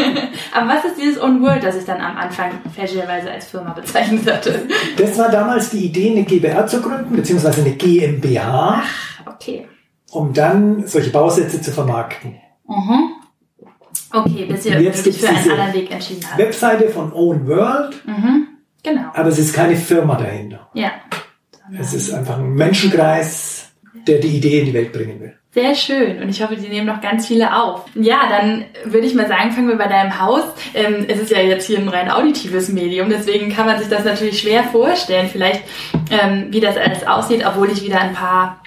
aber 0.53 0.69
was 0.69 0.85
ist 0.85 0.97
dieses 0.99 1.21
Own 1.21 1.41
World, 1.41 1.63
das 1.63 1.75
ich 1.75 1.85
dann 1.85 2.01
am 2.01 2.17
Anfang 2.17 2.51
fälschlicherweise 2.73 3.31
als 3.31 3.47
Firma 3.47 3.73
bezeichnet 3.73 4.31
hatte? 4.31 4.67
Das 4.97 5.17
war 5.17 5.29
damals 5.29 5.69
die 5.69 5.85
Idee, 5.85 6.11
eine 6.11 6.23
GbR 6.23 6.67
zu 6.67 6.81
gründen, 6.81 7.15
beziehungsweise 7.15 7.61
eine 7.61 7.71
GmbH. 7.71 8.83
Ach, 8.83 9.33
okay. 9.33 9.67
Um 10.11 10.33
dann 10.33 10.87
solche 10.87 11.11
Bausätze 11.11 11.61
zu 11.61 11.71
vermarkten. 11.71 12.35
Mhm. 12.67 13.13
Okay, 14.11 14.45
bis 14.45 14.65
ihr 14.65 14.81
jetzt 14.81 15.03
sich 15.03 15.17
für 15.19 15.29
einen 15.29 15.51
anderen 15.51 15.73
Weg 15.73 15.91
entschieden 15.91 16.25
habt. 16.27 16.39
Webseite 16.39 16.89
von 16.89 17.13
Own 17.13 17.47
World. 17.47 17.95
Mhm. 18.05 18.47
Genau. 18.83 19.11
Aber 19.13 19.29
es 19.29 19.37
ist 19.37 19.53
keine 19.53 19.75
Firma 19.75 20.15
dahinter. 20.15 20.69
Ja. 20.73 20.91
Es 21.77 21.93
ist 21.93 22.11
einfach 22.11 22.39
ein 22.39 22.53
Menschenkreis, 22.53 23.69
der 24.07 24.19
die 24.19 24.37
Idee 24.37 24.59
in 24.59 24.65
die 24.67 24.73
Welt 24.73 24.91
bringen 24.91 25.19
will. 25.19 25.38
Sehr 25.51 25.73
schön 25.73 26.21
und 26.21 26.29
ich 26.29 26.43
hoffe, 26.43 26.55
die 26.55 26.69
nehmen 26.69 26.85
noch 26.85 27.01
ganz 27.01 27.25
viele 27.25 27.55
auf. 27.55 27.85
Ja, 27.95 28.29
dann 28.29 28.65
würde 28.83 29.07
ich 29.07 29.15
mal 29.15 29.27
sagen, 29.27 29.51
fangen 29.51 29.67
wir 29.67 29.77
bei 29.77 29.87
deinem 29.87 30.19
Haus. 30.21 30.43
Ähm, 30.75 31.05
es 31.07 31.19
ist 31.19 31.31
ja 31.31 31.39
jetzt 31.39 31.65
hier 31.65 31.79
ein 31.79 31.89
rein 31.89 32.11
auditives 32.11 32.69
Medium, 32.69 33.09
deswegen 33.09 33.51
kann 33.51 33.65
man 33.65 33.79
sich 33.79 33.89
das 33.89 34.05
natürlich 34.05 34.39
schwer 34.39 34.63
vorstellen, 34.63 35.27
vielleicht 35.27 35.63
ähm, 36.11 36.47
wie 36.51 36.59
das 36.59 36.77
alles 36.77 37.05
aussieht, 37.07 37.43
obwohl 37.47 37.71
ich 37.71 37.83
wieder 37.83 37.99
ein 37.99 38.13
paar 38.13 38.61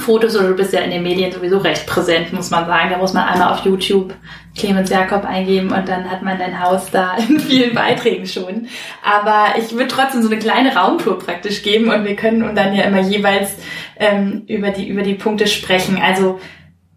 Fotos 0.00 0.36
oder 0.36 0.48
du 0.48 0.54
bist 0.54 0.74
ja 0.74 0.80
in 0.80 0.90
den 0.90 1.02
Medien 1.02 1.32
sowieso 1.32 1.58
recht 1.58 1.86
präsent, 1.86 2.32
muss 2.32 2.50
man 2.50 2.66
sagen. 2.66 2.90
Da 2.90 2.98
muss 2.98 3.14
man 3.14 3.26
einmal 3.26 3.52
auf 3.52 3.64
YouTube 3.64 4.14
Clemens 4.58 4.90
Jakob 4.90 5.24
eingeben 5.24 5.72
und 5.72 5.88
dann 5.88 6.10
hat 6.10 6.22
man 6.22 6.38
dein 6.38 6.60
Haus 6.60 6.90
da 6.90 7.16
in 7.28 7.40
vielen 7.40 7.74
Beiträgen 7.74 8.26
schon. 8.26 8.68
Aber 9.02 9.58
ich 9.58 9.72
würde 9.72 9.88
trotzdem 9.88 10.22
so 10.22 10.28
eine 10.28 10.38
kleine 10.38 10.74
Raumtour 10.74 11.18
praktisch 11.18 11.62
geben 11.62 11.90
und 11.90 12.04
wir 12.04 12.16
können 12.16 12.42
und 12.42 12.54
dann 12.56 12.74
ja 12.74 12.84
immer 12.84 13.00
jeweils 13.00 13.56
ähm, 13.96 14.44
über 14.46 14.70
die 14.70 14.88
über 14.88 15.02
die 15.02 15.14
Punkte 15.14 15.46
sprechen. 15.46 16.00
Also 16.02 16.38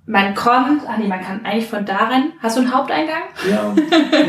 man 0.07 0.33
kommt, 0.33 0.81
ach 0.87 0.97
nee, 0.97 1.07
man 1.07 1.21
kann 1.21 1.45
eigentlich 1.45 1.67
von 1.67 1.85
da 1.85 1.95
rein. 1.95 2.33
Hast 2.39 2.57
du 2.57 2.61
einen 2.61 2.75
Haupteingang? 2.75 3.21
Ja, 3.49 3.73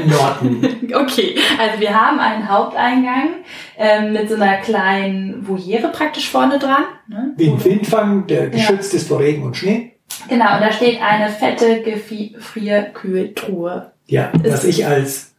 Norden. 0.07 0.92
okay, 0.95 1.35
also 1.59 1.81
wir 1.81 1.95
haben 1.95 2.21
einen 2.21 2.49
Haupteingang 2.49 3.29
ähm, 3.77 4.12
mit 4.12 4.29
so 4.29 4.37
einer 4.37 4.59
kleinen 4.59 5.49
Voliere 5.49 5.88
praktisch 5.88 6.29
vorne 6.29 6.59
dran. 6.59 6.85
Ne? 7.09 7.33
Wie 7.37 7.49
ein 7.49 7.64
Windfang, 7.64 8.27
der 8.27 8.51
geschützt 8.51 8.92
ja. 8.92 8.99
ist 8.99 9.09
vor 9.09 9.18
Regen 9.18 9.42
und 9.42 9.57
Schnee. 9.57 9.92
Genau, 10.29 10.55
und 10.55 10.61
da 10.61 10.73
steht 10.73 11.01
eine 11.01 11.31
fette 11.31 11.83
Gefrierkühltruhe. 11.83 13.93
Ja, 14.07 14.33
was 14.45 14.65
ich 14.65 14.87
als 14.87 15.33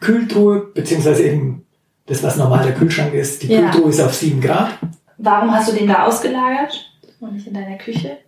Kühltruhe, 0.00 0.70
beziehungsweise 0.74 1.24
eben 1.24 1.66
das, 2.06 2.22
was 2.22 2.36
normal 2.36 2.64
der 2.64 2.74
Kühlschrank 2.74 3.14
ist, 3.14 3.42
die 3.42 3.48
ja. 3.48 3.60
Kühltruhe 3.60 3.90
ist 3.90 4.00
auf 4.00 4.14
7 4.14 4.40
Grad. 4.40 4.70
Warum 5.18 5.52
hast 5.52 5.70
du 5.70 5.76
den 5.76 5.88
da 5.88 6.06
ausgelagert 6.06 6.72
und 7.20 7.34
nicht 7.34 7.46
in 7.46 7.54
deiner 7.54 7.76
Küche? 7.76 8.18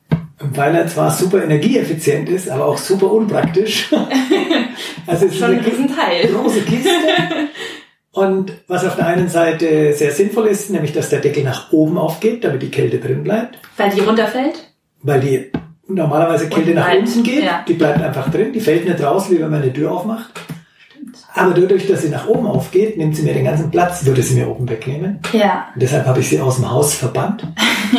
weil 0.51 0.75
er 0.75 0.87
zwar 0.87 1.11
super 1.11 1.43
energieeffizient 1.43 2.29
ist, 2.29 2.51
aber 2.51 2.67
auch 2.67 2.79
super 2.79 3.13
unpraktisch. 3.13 3.93
also 5.07 5.27
es 5.27 5.33
ist 5.33 5.39
Schon 5.39 5.55
ein 5.55 5.63
Teil. 5.63 6.29
große 6.29 6.63
Kiste. 6.63 6.91
Und 8.13 8.53
was 8.69 8.85
auf 8.85 8.97
der 8.97 9.07
einen 9.07 9.29
Seite 9.29 9.93
sehr 9.95 10.11
sinnvoll 10.11 10.49
ist, 10.49 10.71
nämlich 10.71 10.93
dass 10.93 11.09
der 11.09 11.21
Deckel 11.21 11.45
nach 11.45 11.73
oben 11.73 11.97
aufgeht, 11.97 12.45
damit 12.45 12.63
die 12.63 12.71
Kälte 12.71 12.99
drin 12.99 13.25
bleibt. 13.25 13.59
Weil 13.77 13.91
die 13.91 14.01
runterfällt? 14.01 14.73
Weil 15.03 15.21
die 15.21 15.53
normalerweise 15.89 16.49
Kälte 16.49 16.75
nach 16.75 16.93
unten 16.95 17.23
geht, 17.23 17.45
ja. 17.45 17.65
die 17.67 17.75
bleibt 17.75 18.03
einfach 18.03 18.31
drin, 18.31 18.53
die 18.53 18.61
fällt 18.61 18.85
nicht 18.85 19.03
raus, 19.03 19.31
wie 19.31 19.41
wenn 19.41 19.51
man 19.51 19.63
eine 19.63 19.73
Tür 19.73 19.93
aufmacht. 19.93 20.31
Stimmt. 20.89 21.17
Aber 21.35 21.55
dadurch, 21.55 21.87
dass 21.87 22.03
sie 22.03 22.09
nach 22.09 22.27
oben 22.27 22.47
aufgeht, 22.47 22.97
nimmt 22.97 23.17
sie 23.17 23.23
mir 23.23 23.35
den 23.35 23.45
ganzen 23.45 23.71
Platz, 23.71 24.05
würde 24.05 24.23
sie 24.23 24.35
mir 24.35 24.49
oben 24.49 24.69
wegnehmen. 24.69 25.21
Ja. 25.33 25.67
Und 25.75 25.83
deshalb 25.83 26.07
habe 26.07 26.21
ich 26.21 26.29
sie 26.29 26.41
aus 26.41 26.57
dem 26.57 26.71
Haus 26.71 26.95
verbannt. 26.95 27.47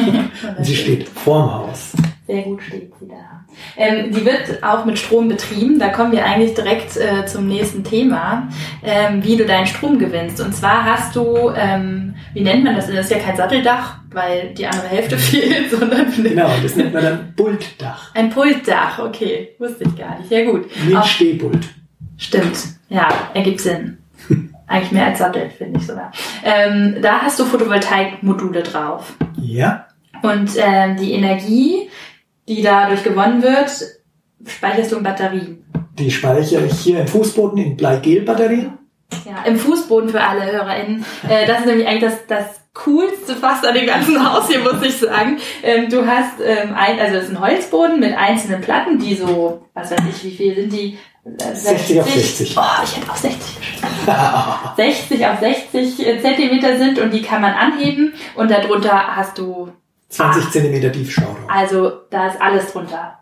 Und 0.58 0.66
sie 0.66 0.76
steht 0.76 1.08
vorm 1.10 1.54
Haus. 1.54 1.92
Sehr 2.26 2.44
gut 2.44 2.62
steht 2.62 2.94
sie 3.00 3.08
da. 3.08 3.44
Ähm, 3.76 4.12
die 4.14 4.26
wird 4.26 4.64
auch 4.64 4.86
mit 4.86 4.98
Strom 4.98 5.28
betrieben. 5.28 5.78
Da 5.78 5.90
kommen 5.90 6.14
wir 6.14 6.26
eigentlich 6.26 6.54
direkt 6.54 6.96
äh, 6.96 7.26
zum 7.26 7.48
nächsten 7.48 7.84
Thema, 7.84 8.48
ähm, 8.82 9.24
wie 9.24 9.36
du 9.36 9.46
deinen 9.46 9.68
Strom 9.68 10.00
gewinnst. 10.00 10.40
Und 10.40 10.56
zwar 10.56 10.86
hast 10.86 11.18
du, 11.18 11.52
ähm, 11.56 12.16
wie 12.34 12.42
nennt 12.42 12.64
man 12.64 12.76
das? 12.76 12.88
Das 12.88 13.06
ist 13.06 13.12
ja 13.12 13.20
kein 13.20 13.36
Satteldach, 13.36 13.98
weil 14.12 14.54
die 14.54 14.66
andere 14.66 14.88
Hälfte 14.88 15.18
fehlt, 15.18 15.72
sondern 15.72 16.14
genau, 16.16 16.50
das 16.62 16.78
nennt 16.78 16.94
man 16.94 17.04
dann 17.04 17.34
Pultdach. 17.36 18.16
Ein 18.16 18.30
Pultdach, 18.30 19.00
okay, 19.00 19.56
wusste 19.60 19.84
ich 19.84 19.96
gar 19.98 20.18
nicht. 20.18 20.30
Sehr 20.30 20.46
gut. 20.46 20.66
Mit 20.86 20.96
auch, 20.96 21.06
Stehpult. 21.06 21.68
Stimmt, 22.18 22.58
ja, 22.88 23.10
ergibt 23.34 23.60
Sinn. 23.60 23.98
Eigentlich 24.68 24.92
mehr 24.94 25.08
als 25.08 25.20
Sattel, 25.20 25.50
finde 25.50 25.80
ich 25.80 25.86
sogar. 25.86 26.12
Ähm, 26.44 27.00
da 27.02 27.20
hast 27.20 27.38
du 27.38 27.44
Photovoltaikmodule 27.44 28.64
drauf. 28.64 29.14
Ja. 29.36 29.88
Und 30.24 30.52
ähm, 30.58 30.96
die 30.96 31.12
Energie 31.12 31.90
die 32.48 32.62
dadurch 32.62 33.04
gewonnen 33.04 33.42
wird, 33.42 33.72
speicherst 34.46 34.92
du 34.92 34.98
in 34.98 35.04
Batterien. 35.04 35.66
Die 35.98 36.12
speichere 36.12 36.66
ich 36.66 36.80
hier 36.80 37.02
im 37.02 37.08
Fußboden 37.08 37.58
in 37.58 37.78
Bleigel-Batterien. 37.78 38.78
Ja, 39.26 39.44
im 39.46 39.58
Fußboden 39.58 40.10
für 40.10 40.22
alle 40.22 40.52
HörerInnen. 40.52 41.06
Äh, 41.30 41.46
das 41.46 41.60
ist 41.60 41.66
nämlich 41.68 41.88
eigentlich 41.88 42.12
das, 42.12 42.28
das 42.28 42.46
coolste 42.74 43.36
fast 43.36 43.66
an 43.66 43.76
dem 43.76 43.86
ganzen 43.86 44.20
Haus 44.20 44.48
hier, 44.48 44.60
muss 44.60 44.82
ich 44.82 44.98
sagen. 44.98 45.38
Ähm, 45.62 45.90
du 45.90 46.06
hast 46.06 46.40
ähm, 46.44 46.74
ein, 46.76 47.00
also 47.00 47.18
es 47.18 47.26
ist 47.26 47.30
ein 47.30 47.40
Holzboden 47.40 48.00
mit 48.00 48.18
einzelnen 48.18 48.62
Platten, 48.62 48.98
die 48.98 49.16
so, 49.16 49.66
was 49.76 49.92
weiß 49.92 50.00
ich, 50.10 50.24
wie 50.24 50.32
viel 50.32 50.56
sind 50.56 50.74
die? 50.74 50.98
60, 51.26 51.64
60 51.64 52.00
auf 52.02 52.10
60. 52.10 52.58
Oh, 52.58 52.62
ich 52.84 52.98
hätte 52.98 53.12
auf 53.12 53.18
60 53.18 53.60
geschrieben. 53.60 53.88
60 54.76 55.26
auf 55.26 55.40
60 55.40 56.22
Zentimeter 56.22 56.78
sind 56.78 57.00
und 57.00 57.14
die 57.14 57.22
kann 57.22 57.42
man 57.42 57.54
anheben 57.54 58.14
und 58.36 58.52
darunter 58.52 59.16
hast 59.16 59.38
du 59.38 59.70
20 60.14 60.52
Zentimeter 60.52 60.92
Tiefschauer. 60.92 61.36
Also 61.48 61.92
da 62.10 62.28
ist 62.28 62.42
alles 62.42 62.72
drunter. 62.72 63.20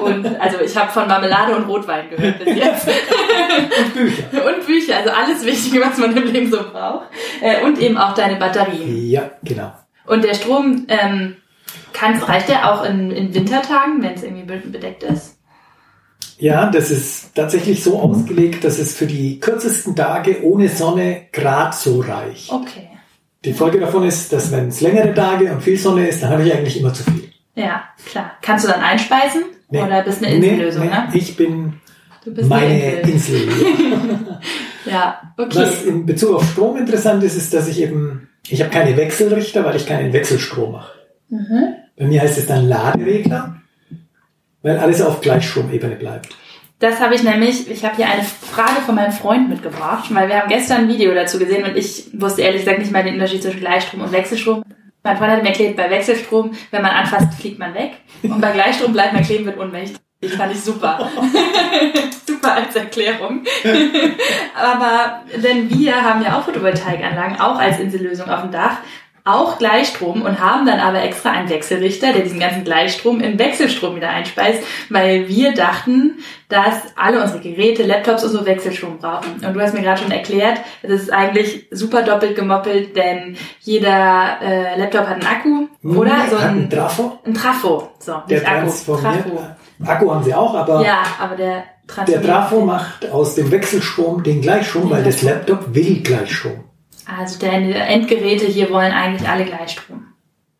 Und 0.00 0.26
also 0.40 0.60
ich 0.60 0.76
habe 0.76 0.90
von 0.90 1.06
Marmelade 1.06 1.54
und 1.54 1.68
Rotwein 1.68 2.10
gehört 2.10 2.44
bis 2.44 2.56
jetzt. 2.56 2.88
und 3.78 3.94
Bücher. 3.94 4.24
Und 4.32 4.66
Bücher, 4.66 4.96
also 4.96 5.10
alles 5.10 5.44
Wichtige, 5.44 5.80
was 5.80 5.96
man 5.98 6.16
im 6.16 6.24
Leben 6.24 6.50
so 6.50 6.58
braucht. 6.58 7.06
Äh, 7.40 7.64
und 7.64 7.78
eben 7.78 7.96
auch 7.96 8.14
deine 8.14 8.36
Batterien. 8.36 9.08
Ja, 9.08 9.30
genau. 9.42 9.72
Und 10.06 10.24
der 10.24 10.34
Strom, 10.34 10.86
ähm, 10.88 11.36
kann, 11.92 12.18
reicht 12.20 12.48
der 12.48 12.70
auch 12.70 12.84
in, 12.84 13.10
in 13.10 13.32
Wintertagen, 13.32 14.02
wenn 14.02 14.14
es 14.14 14.22
irgendwie 14.22 14.44
bedeckt 14.44 15.04
ist? 15.04 15.38
Ja, 16.38 16.68
das 16.70 16.90
ist 16.90 17.34
tatsächlich 17.34 17.82
so 17.82 18.00
ausgelegt, 18.00 18.64
dass 18.64 18.78
es 18.78 18.96
für 18.96 19.06
die 19.06 19.38
kürzesten 19.38 19.94
Tage 19.94 20.42
ohne 20.42 20.68
Sonne 20.68 21.28
grad 21.32 21.74
so 21.74 22.00
reicht. 22.00 22.50
Okay. 22.50 22.90
Die 23.44 23.52
Folge 23.52 23.78
davon 23.78 24.04
ist, 24.04 24.32
dass 24.32 24.50
wenn 24.52 24.68
es 24.68 24.80
längere 24.80 25.12
Tage 25.12 25.52
und 25.52 25.62
viel 25.62 25.76
Sonne 25.76 26.08
ist, 26.08 26.22
dann 26.22 26.30
habe 26.30 26.44
ich 26.44 26.54
eigentlich 26.54 26.80
immer 26.80 26.94
zu 26.94 27.04
viel. 27.04 27.30
Ja, 27.54 27.84
klar. 28.06 28.32
Kannst 28.40 28.64
du 28.64 28.68
dann 28.70 28.80
einspeisen? 28.80 29.42
Nee. 29.70 29.82
Oder 29.82 30.02
bist 30.02 30.20
du 30.20 30.26
eine 30.26 30.36
Insellösung, 30.36 30.84
nee, 30.84 30.90
nee. 30.90 30.96
ne? 30.96 31.08
Ich 31.12 31.36
bin 31.36 31.74
meine 32.48 33.00
Insel. 33.00 33.42
Insel. 33.42 34.38
ja, 34.90 35.20
okay. 35.36 35.58
Was 35.58 35.82
in 35.84 36.06
Bezug 36.06 36.36
auf 36.36 36.50
Strom 36.50 36.76
interessant 36.78 37.22
ist, 37.22 37.36
ist, 37.36 37.52
dass 37.52 37.68
ich 37.68 37.82
eben, 37.82 38.28
ich 38.48 38.60
habe 38.60 38.70
keine 38.70 38.96
Wechselrichter, 38.96 39.64
weil 39.64 39.76
ich 39.76 39.86
keinen 39.86 40.12
Wechselstrom 40.12 40.72
mache. 40.72 40.92
Mhm. 41.28 41.74
Bei 41.96 42.06
mir 42.06 42.22
heißt 42.22 42.38
es 42.38 42.46
dann 42.46 42.68
Laderegler, 42.68 43.56
weil 44.62 44.78
alles 44.78 45.02
auf 45.02 45.20
Gleichstromebene 45.20 45.96
bleibt. 45.96 46.28
Das 46.84 47.00
habe 47.00 47.14
ich 47.14 47.22
nämlich, 47.22 47.70
ich 47.70 47.82
habe 47.82 47.96
hier 47.96 48.06
eine 48.10 48.22
Frage 48.22 48.82
von 48.84 48.94
meinem 48.94 49.10
Freund 49.10 49.48
mitgebracht, 49.48 50.14
weil 50.14 50.28
wir 50.28 50.38
haben 50.38 50.50
gestern 50.50 50.82
ein 50.82 50.88
Video 50.88 51.14
dazu 51.14 51.38
gesehen 51.38 51.64
und 51.64 51.78
ich 51.78 52.08
wusste 52.12 52.42
ehrlich 52.42 52.60
gesagt 52.60 52.78
nicht 52.78 52.92
mal 52.92 53.02
den 53.02 53.14
Unterschied 53.14 53.42
zwischen 53.42 53.60
Gleichstrom 53.60 54.02
und 54.02 54.12
Wechselstrom. 54.12 54.62
Mein 55.02 55.16
Freund 55.16 55.32
hat 55.32 55.42
mir 55.42 55.48
erklärt, 55.48 55.76
bei 55.76 55.88
Wechselstrom, 55.88 56.50
wenn 56.72 56.82
man 56.82 56.90
anfasst, 56.90 57.40
fliegt 57.40 57.58
man 57.58 57.72
weg. 57.72 57.92
Und 58.22 58.38
bei 58.38 58.52
Gleichstrom 58.52 58.92
bleibt 58.92 59.14
man 59.14 59.24
kleben, 59.24 59.46
wird 59.46 59.58
ohnmächtig. 59.58 59.96
Ich 60.20 60.34
fand 60.34 60.52
ich 60.52 60.60
super. 60.60 61.08
super 62.26 62.52
als 62.52 62.76
Erklärung. 62.76 63.44
Aber 64.54 65.22
denn 65.42 65.70
wir 65.70 66.02
haben 66.02 66.22
ja 66.22 66.38
auch 66.38 66.44
Photovoltaikanlagen, 66.44 67.40
auch 67.40 67.58
als 67.58 67.78
Insellösung 67.78 68.28
auf 68.28 68.42
dem 68.42 68.50
Dach 68.50 68.76
auch 69.24 69.56
Gleichstrom 69.56 70.20
und 70.20 70.38
haben 70.38 70.66
dann 70.66 70.80
aber 70.80 71.02
extra 71.02 71.30
einen 71.30 71.48
Wechselrichter, 71.48 72.12
der 72.12 72.22
diesen 72.22 72.40
ganzen 72.40 72.62
Gleichstrom 72.62 73.20
in 73.20 73.38
Wechselstrom 73.38 73.96
wieder 73.96 74.10
einspeist, 74.10 74.62
weil 74.90 75.28
wir 75.28 75.54
dachten, 75.54 76.18
dass 76.50 76.74
alle 76.94 77.22
unsere 77.22 77.40
Geräte, 77.40 77.84
Laptops 77.84 78.22
und 78.24 78.32
so 78.32 78.44
Wechselstrom 78.44 78.98
brauchen. 78.98 79.42
Und 79.44 79.54
du 79.54 79.60
hast 79.60 79.72
mir 79.72 79.80
gerade 79.80 80.02
schon 80.02 80.10
erklärt, 80.10 80.58
es 80.82 81.04
ist 81.04 81.12
eigentlich 81.12 81.66
super 81.70 82.02
doppelt 82.02 82.36
gemoppelt, 82.36 82.94
denn 82.96 83.36
jeder 83.60 84.38
äh, 84.42 84.78
Laptop 84.78 85.06
hat 85.06 85.14
einen 85.14 85.26
Akku, 85.26 85.68
hm, 85.80 85.96
oder? 85.96 86.26
So 86.28 86.36
ein, 86.36 86.64
ein 86.64 86.70
Trafo. 86.70 87.18
Ein 87.24 87.34
Trafo, 87.34 87.88
so, 87.98 88.22
der 88.28 88.40
nicht 88.40 88.50
Akku, 88.50 88.96
Trafo. 88.96 89.40
Akku 89.86 90.10
haben 90.10 90.22
sie 90.22 90.34
auch, 90.34 90.54
aber 90.54 90.84
ja, 90.84 91.02
aber 91.18 91.36
der, 91.36 91.64
der 92.06 92.22
Trafo 92.22 92.60
macht 92.60 93.10
aus 93.10 93.36
dem 93.36 93.50
Wechselstrom 93.50 94.22
den 94.22 94.42
Gleichstrom, 94.42 94.90
weil 94.90 95.02
das 95.02 95.22
Laptop 95.22 95.74
will 95.74 96.02
Gleichstrom. 96.02 96.63
Also 97.06 97.38
deine 97.38 97.74
Endgeräte 97.74 98.46
hier 98.46 98.70
wollen 98.70 98.92
eigentlich 98.92 99.28
alle 99.28 99.44
Gleichstrom. 99.44 100.06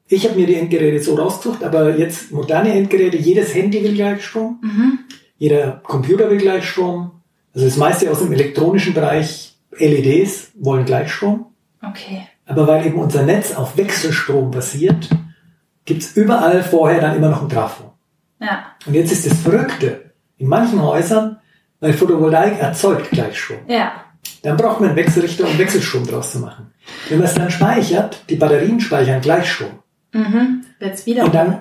ich 0.08 0.28
habe 0.28 0.38
mir 0.38 0.46
die 0.46 0.56
Endgeräte 0.56 1.02
so 1.02 1.14
rausgesucht, 1.14 1.64
aber 1.64 1.96
jetzt 1.96 2.30
moderne 2.30 2.72
Endgeräte, 2.74 3.16
jedes 3.16 3.54
Handy 3.54 3.82
will 3.82 3.94
Gleichstrom, 3.94 4.58
mhm. 4.62 4.98
jeder 5.38 5.80
Computer 5.82 6.30
will 6.30 6.38
Gleichstrom. 6.38 7.22
Also 7.54 7.66
das 7.66 7.76
meiste 7.76 8.10
aus 8.10 8.18
dem 8.18 8.32
elektronischen 8.32 8.94
Bereich, 8.94 9.56
LEDs 9.78 10.52
wollen 10.54 10.84
Gleichstrom. 10.84 11.46
Okay. 11.82 12.26
Aber 12.46 12.66
weil 12.66 12.86
eben 12.86 12.98
unser 12.98 13.22
Netz 13.22 13.54
auf 13.54 13.76
Wechselstrom 13.76 14.50
basiert, 14.50 15.08
gibt's 15.84 16.16
überall 16.16 16.62
vorher 16.62 17.00
dann 17.00 17.16
immer 17.16 17.30
noch 17.30 17.42
ein 17.42 17.48
Trafo. 17.48 17.92
Ja. 18.40 18.66
Und 18.86 18.94
jetzt 18.94 19.12
ist 19.12 19.26
das 19.26 19.38
Verrückte. 19.38 20.12
In 20.36 20.48
manchen 20.48 20.82
Häusern, 20.82 21.38
weil 21.80 21.92
Photovoltaik 21.92 22.60
erzeugt 22.60 23.10
Gleichstrom. 23.10 23.58
Ja. 23.68 24.03
Dann 24.44 24.58
braucht 24.58 24.80
man 24.80 24.90
einen 24.90 24.98
Wechselrichter, 24.98 25.46
um 25.46 25.58
Wechselstrom 25.58 26.06
draus 26.06 26.32
zu 26.32 26.38
machen. 26.38 26.70
Wenn 27.08 27.18
man 27.18 27.26
es 27.26 27.34
dann 27.34 27.50
speichert, 27.50 28.24
die 28.28 28.36
Batterien 28.36 28.78
speichern 28.78 29.22
Gleichstrom. 29.22 29.70
Mhm. 30.12 30.66
Wird's 30.78 31.06
wieder 31.06 31.24
Und 31.24 31.34
dann 31.34 31.60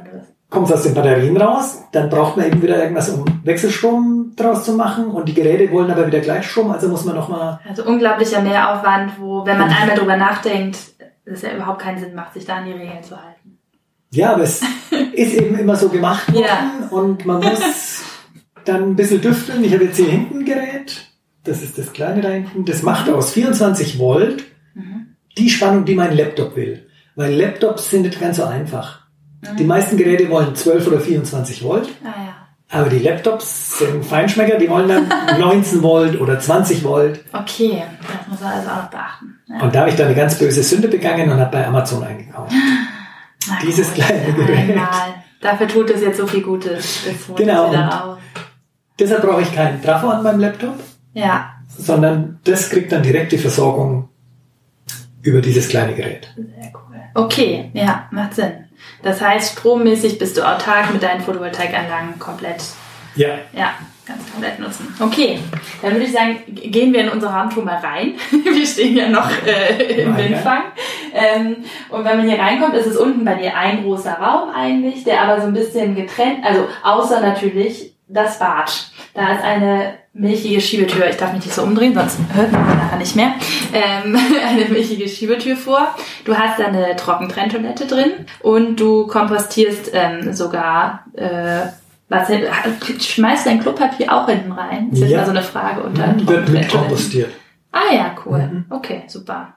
kommt 0.50 0.67
es 0.67 0.74
aus 0.74 0.84
den 0.84 0.93
Batterien 0.93 1.38
raus, 1.38 1.82
dann 1.93 2.10
braucht 2.10 2.36
man 2.36 2.46
eben 2.46 2.62
wieder 2.62 2.78
irgendwas, 2.78 3.10
um 3.10 3.24
Wechselstrom 3.46 4.34
draus 4.36 4.65
zu 4.65 4.74
machen 4.74 5.06
und 5.06 5.30
die 5.30 5.34
Geräte 5.34 5.72
wollen 5.72 5.89
aber 5.89 6.06
wieder 6.06 6.19
Gleichstrom, 6.19 6.72
also 6.72 6.89
muss 6.89 7.06
man 7.06 7.15
nochmal... 7.15 7.60
Also 7.67 7.86
unglaublicher 7.86 8.41
Mehraufwand, 8.41 9.13
wo, 9.17 9.46
wenn 9.46 9.58
man 9.58 9.69
einmal 9.69 9.98
drüber 9.98 10.17
nachdenkt, 10.17 10.78
es 11.26 11.41
ja 11.41 11.56
überhaupt 11.56 11.82
keinen 11.82 12.00
Sinn 12.00 12.13
macht, 12.13 12.34
sich 12.34 12.46
da 12.46 12.58
an 12.58 12.65
die 12.65 12.74
Regeln 12.74 13.02
zu 13.02 13.15
halten. 13.15 13.58
Ja, 14.12 14.34
aber 14.34 14.43
es 14.43 14.62
ist 15.13 15.34
eben 15.36 15.58
immer 15.58 15.78
so 15.78 15.88
gemacht 15.88 16.32
worden 16.34 16.46
ja. 16.46 16.88
und 16.91 17.26
man 17.26 17.41
muss 17.41 18.04
dann 18.65 18.84
ein 18.84 18.96
bisschen 18.96 19.22
düfteln. 19.22 19.63
Ich 19.63 19.74
habe 19.74 19.86
jetzt 19.86 19.98
hier 19.98 20.10
hinten 20.10 20.39
ein 20.39 20.46
Gerät, 20.46 21.12
das 21.43 21.62
ist 21.62 21.77
das 21.77 21.93
kleine 21.93 22.21
da 22.21 22.29
hinten, 22.29 22.65
das 22.65 22.84
macht 22.84 23.10
aus 23.10 23.32
24 23.32 23.99
Volt 23.99 24.43
mhm. 24.73 25.15
die 25.38 25.49
Spannung, 25.49 25.86
die 25.86 25.95
mein 25.95 26.15
Laptop 26.15 26.56
will. 26.56 26.88
Weil 27.15 27.34
Laptops 27.34 27.89
sind 27.89 28.03
nicht 28.03 28.19
ganz 28.19 28.38
so 28.38 28.45
einfach. 28.45 29.01
Mhm. 29.41 29.58
Die 29.58 29.63
meisten 29.63 29.97
Geräte 29.97 30.29
wollen 30.29 30.56
12 30.56 30.88
oder 30.88 30.99
24 30.99 31.63
Volt. 31.63 31.89
Ah, 32.03 32.08
ja. 32.08 32.36
Aber 32.69 32.89
die 32.89 32.99
Laptops 32.99 33.79
sind 33.79 34.03
Feinschmecker, 34.03 34.58
die 34.58 34.69
wollen 34.69 34.88
dann 34.88 35.08
19 35.39 35.84
Volt 35.84 36.19
oder 36.19 36.39
20 36.39 36.84
Volt. 36.84 37.19
Okay, 37.32 37.84
das 38.01 38.27
muss 38.27 38.39
man 38.41 38.53
also 38.53 38.69
auch 38.69 38.89
beachten. 38.89 39.39
Ja. 39.47 39.62
Und 39.62 39.75
da 39.75 39.82
habe 39.82 39.89
ich 39.89 39.95
dann 39.95 40.08
eine 40.08 40.15
ganz 40.15 40.39
böse 40.39 40.63
Sünde 40.63 40.88
begangen 40.88 41.29
und 41.32 41.39
habe 41.39 41.51
bei 41.51 41.67
Amazon 41.67 42.03
eingekauft. 42.03 42.51
Na 43.47 43.60
Dieses 43.62 43.93
gut, 43.93 44.06
kleine 44.06 44.34
Gerät. 44.34 44.69
Einmal. 44.71 45.13
Dafür 45.41 45.67
tut 45.67 45.89
es 45.89 46.01
jetzt 46.01 46.17
so 46.17 46.25
viel 46.25 46.41
Gutes. 46.41 47.03
genau. 47.36 48.17
Deshalb 48.97 49.21
brauche 49.21 49.41
ich 49.41 49.53
keinen 49.53 49.82
Trafo 49.82 50.08
an 50.08 50.23
meinem 50.23 50.39
Laptop. 50.39 50.75
Ja. 51.13 51.56
Sondern 51.67 52.39
das 52.43 52.69
kriegt 52.69 52.91
dann 52.91 53.04
direkt 53.04 53.32
die 53.32 53.38
Versorgung 53.38 54.10
über 55.21 55.41
dieses 55.41 55.69
kleine 55.69 55.93
Gerät. 55.93 56.34
Sehr 56.36 56.71
cool. 56.73 56.99
Okay, 57.15 57.71
ja, 57.73 58.08
macht 58.12 58.36
Sinn. 58.36 58.65
Das 59.02 59.21
heißt, 59.21 59.54
strommäßig 59.60 60.17
bist 60.17 60.38
du 60.38 60.41
autark 60.41 60.91
mit 60.91 61.04
deinen 61.04 61.21
Photovoltaikanlagen 61.21 62.19
komplett. 62.19 62.63
Ja. 63.15 63.36
Ja, 63.54 63.76
ganz 64.06 64.32
komplett 64.32 64.60
nutzen. 64.60 64.93
Okay, 64.99 65.39
dann 65.82 65.93
würde 65.93 66.06
ich 66.06 66.12
sagen, 66.12 66.39
gehen 66.47 66.93
wir 66.93 67.02
in 67.02 67.10
unsere 67.10 67.32
Raumtour 67.32 67.63
mal 67.63 67.78
rein. 67.78 68.15
wir 68.43 68.65
stehen 68.65 68.95
ja 68.95 69.10
noch 69.10 69.30
äh, 69.45 70.02
im 70.02 70.17
Windfang. 70.17 70.63
Ähm, 71.13 71.58
und 71.89 72.04
wenn 72.04 72.17
man 72.17 72.28
hier 72.28 72.39
reinkommt, 72.39 72.73
ist 72.76 72.88
es 72.88 72.97
unten 72.97 73.23
bei 73.23 73.36
dir 73.36 73.56
ein 73.56 73.84
großer 73.84 74.13
Raum 74.13 74.49
eigentlich, 74.49 75.04
der 75.04 75.21
aber 75.21 75.41
so 75.41 75.47
ein 75.47 75.54
bisschen 75.54 75.95
getrennt, 75.95 76.43
also 76.43 76.67
außer 76.84 77.21
natürlich 77.21 77.93
das 78.08 78.39
Bad. 78.39 78.91
Da 79.13 79.34
ist 79.34 79.43
eine 79.43 80.02
milchige 80.13 80.62
Schiebetür. 80.62 81.10
Ich 81.10 81.17
darf 81.17 81.34
mich 81.34 81.43
nicht 81.43 81.56
so 81.56 81.63
umdrehen, 81.63 81.93
sonst 81.95 82.19
hört 82.34 82.52
man 82.52 82.78
nachher 82.78 82.97
nicht 82.97 83.15
mehr. 83.15 83.34
Ähm, 83.73 84.15
eine 84.47 84.65
milchige 84.65 85.08
Schiebetür 85.08 85.56
vor. 85.56 85.95
Du 86.23 86.38
hast 86.38 86.60
da 86.60 86.65
eine 86.65 86.95
Trockentrenntoilette 86.95 87.88
drin 87.88 88.12
und 88.41 88.80
du 88.80 89.08
kompostierst 89.08 89.91
ähm, 89.93 90.34
sogar 90.34 91.06
äh, 91.15 91.67
was, 92.10 92.30
schmeißt 92.99 93.47
dein 93.47 93.60
Klopapier 93.60 94.13
auch 94.13 94.28
hinten 94.28 94.52
rein? 94.52 94.89
Das 94.91 94.99
ist 94.99 95.10
ja. 95.10 95.19
mal 95.19 95.26
so 95.26 95.32
eine 95.32 95.41
Frage 95.41 95.82
unter 95.82 96.15
Wird 96.28 96.49
mit 96.49 96.69
kompostiert. 96.69 97.32
Ah 97.71 97.91
ja, 97.91 98.15
cool. 98.26 98.38
Mhm. 98.38 98.65
Okay, 98.69 99.04
super. 99.08 99.56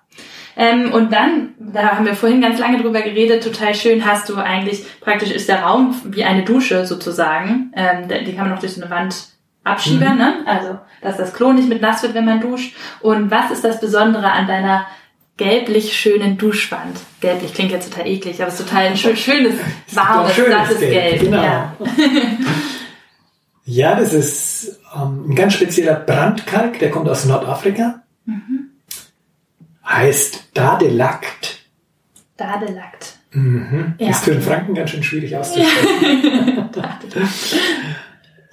Ähm, 0.57 0.91
und 0.95 1.13
dann, 1.13 1.51
da 1.59 1.97
haben 1.97 2.07
wir 2.07 2.15
vorhin 2.15 2.41
ganz 2.41 2.59
lange 2.59 2.81
drüber 2.81 3.03
geredet, 3.03 3.45
total 3.45 3.75
schön 3.75 4.07
hast 4.07 4.31
du 4.31 4.37
eigentlich, 4.37 4.85
praktisch 5.03 5.31
ist 5.31 5.51
der 5.51 5.65
Raum 5.65 5.95
wie 6.05 6.25
eine 6.25 6.45
Dusche 6.45 6.87
sozusagen. 6.87 7.73
Ähm, 7.77 8.09
die 8.09 8.35
kann 8.35 8.45
man 8.47 8.53
noch 8.53 8.61
durch 8.61 8.73
so 8.73 8.81
eine 8.81 8.91
Wand 8.91 9.36
abschieben, 9.67 10.13
mhm. 10.13 10.19
ne? 10.19 10.35
Also, 10.47 10.79
dass 11.03 11.17
das 11.17 11.35
Klo 11.35 11.53
nicht 11.53 11.69
mit 11.69 11.83
nass 11.83 12.03
wird, 12.03 12.15
wenn 12.15 12.25
man 12.25 12.41
duscht. 12.41 12.75
Und 13.01 13.31
was 13.31 13.51
ist 13.51 13.65
das 13.65 13.81
Besondere 13.81 14.31
an 14.31 14.47
deiner 14.47 14.87
gelblich 15.37 15.95
schönen 15.95 16.39
Duschwand? 16.39 16.99
Gelblich 17.21 17.53
klingt 17.55 17.73
jetzt 17.73 17.93
total 17.93 18.07
eklig, 18.07 18.41
aber 18.41 18.49
es 18.49 18.61
ist 18.61 18.69
total 18.69 18.87
ein 18.87 18.97
schön, 18.97 19.17
schönes, 19.17 19.55
warmes, 19.93 20.37
sattes 20.37 20.79
Gelb. 20.79 20.93
Gelb. 20.93 21.21
Genau. 21.21 21.43
Ja. 21.43 21.77
ja, 23.65 23.95
das 23.97 24.13
ist 24.13 24.79
ähm, 24.95 25.31
ein 25.31 25.35
ganz 25.35 25.55
spezieller 25.55 25.95
Brandkalk, 25.95 26.79
der 26.79 26.91
kommt 26.91 27.09
aus 27.09 27.25
Nordafrika. 27.25 28.03
Mhm. 28.25 28.71
Heißt 29.87 30.51
Dadelakt. 30.55 31.61
Dadelakt. 32.37 33.15
Mhm. 33.33 33.95
Ja. 33.99 34.11
Ist 34.11 34.25
für 34.25 34.33
einen 34.33 34.43
Franken 34.43 34.75
ganz 34.75 34.91
schön 34.91 35.03
schwierig 35.03 35.37
auszusprechen. 35.37 36.71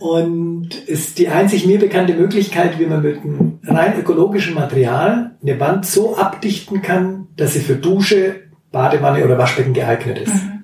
Und 0.03 0.75
ist 0.85 1.17
die 1.17 1.29
einzig 1.29 1.65
mir 1.65 1.79
bekannte 1.79 2.13
Möglichkeit, 2.13 2.77
wie 2.77 2.85
man 2.85 3.03
mit 3.03 3.21
einem 3.21 3.59
rein 3.63 3.97
ökologischen 3.97 4.53
Material 4.53 5.37
eine 5.41 5.59
Wand 5.61 5.85
so 5.85 6.17
abdichten 6.17 6.81
kann, 6.81 7.29
dass 7.37 7.53
sie 7.53 7.61
für 7.61 7.77
Dusche, 7.77 8.41
Badewanne 8.73 9.23
oder 9.23 9.37
Waschbecken 9.37 9.71
geeignet 9.71 10.17
ist. 10.17 10.33
Mhm. 10.33 10.63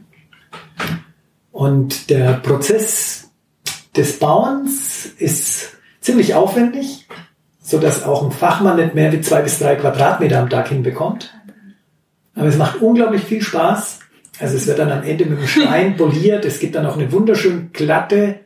Und 1.53 2.09
der 2.09 2.33
Prozess 2.33 3.31
des 3.95 4.19
Bauens 4.19 5.05
ist 5.05 5.77
ziemlich 6.01 6.35
aufwendig, 6.35 7.07
so 7.61 7.79
dass 7.79 8.03
auch 8.03 8.25
ein 8.25 8.33
Fachmann 8.33 8.75
nicht 8.75 8.93
mehr 8.93 9.13
wie 9.13 9.21
zwei 9.21 9.41
bis 9.41 9.57
drei 9.57 9.75
Quadratmeter 9.75 10.37
am 10.37 10.49
Tag 10.49 10.67
hinbekommt. 10.67 11.33
Aber 12.35 12.47
es 12.47 12.57
macht 12.57 12.81
unglaublich 12.81 13.23
viel 13.23 13.41
Spaß. 13.41 13.99
Also 14.41 14.57
es 14.57 14.67
wird 14.67 14.79
dann 14.79 14.91
am 14.91 15.03
Ende 15.03 15.25
mit 15.25 15.39
dem 15.39 15.47
Stein 15.47 15.95
poliert. 15.97 16.43
Es 16.43 16.59
gibt 16.59 16.75
dann 16.75 16.85
auch 16.85 16.97
eine 16.97 17.13
wunderschön 17.13 17.69
glatte, 17.71 18.41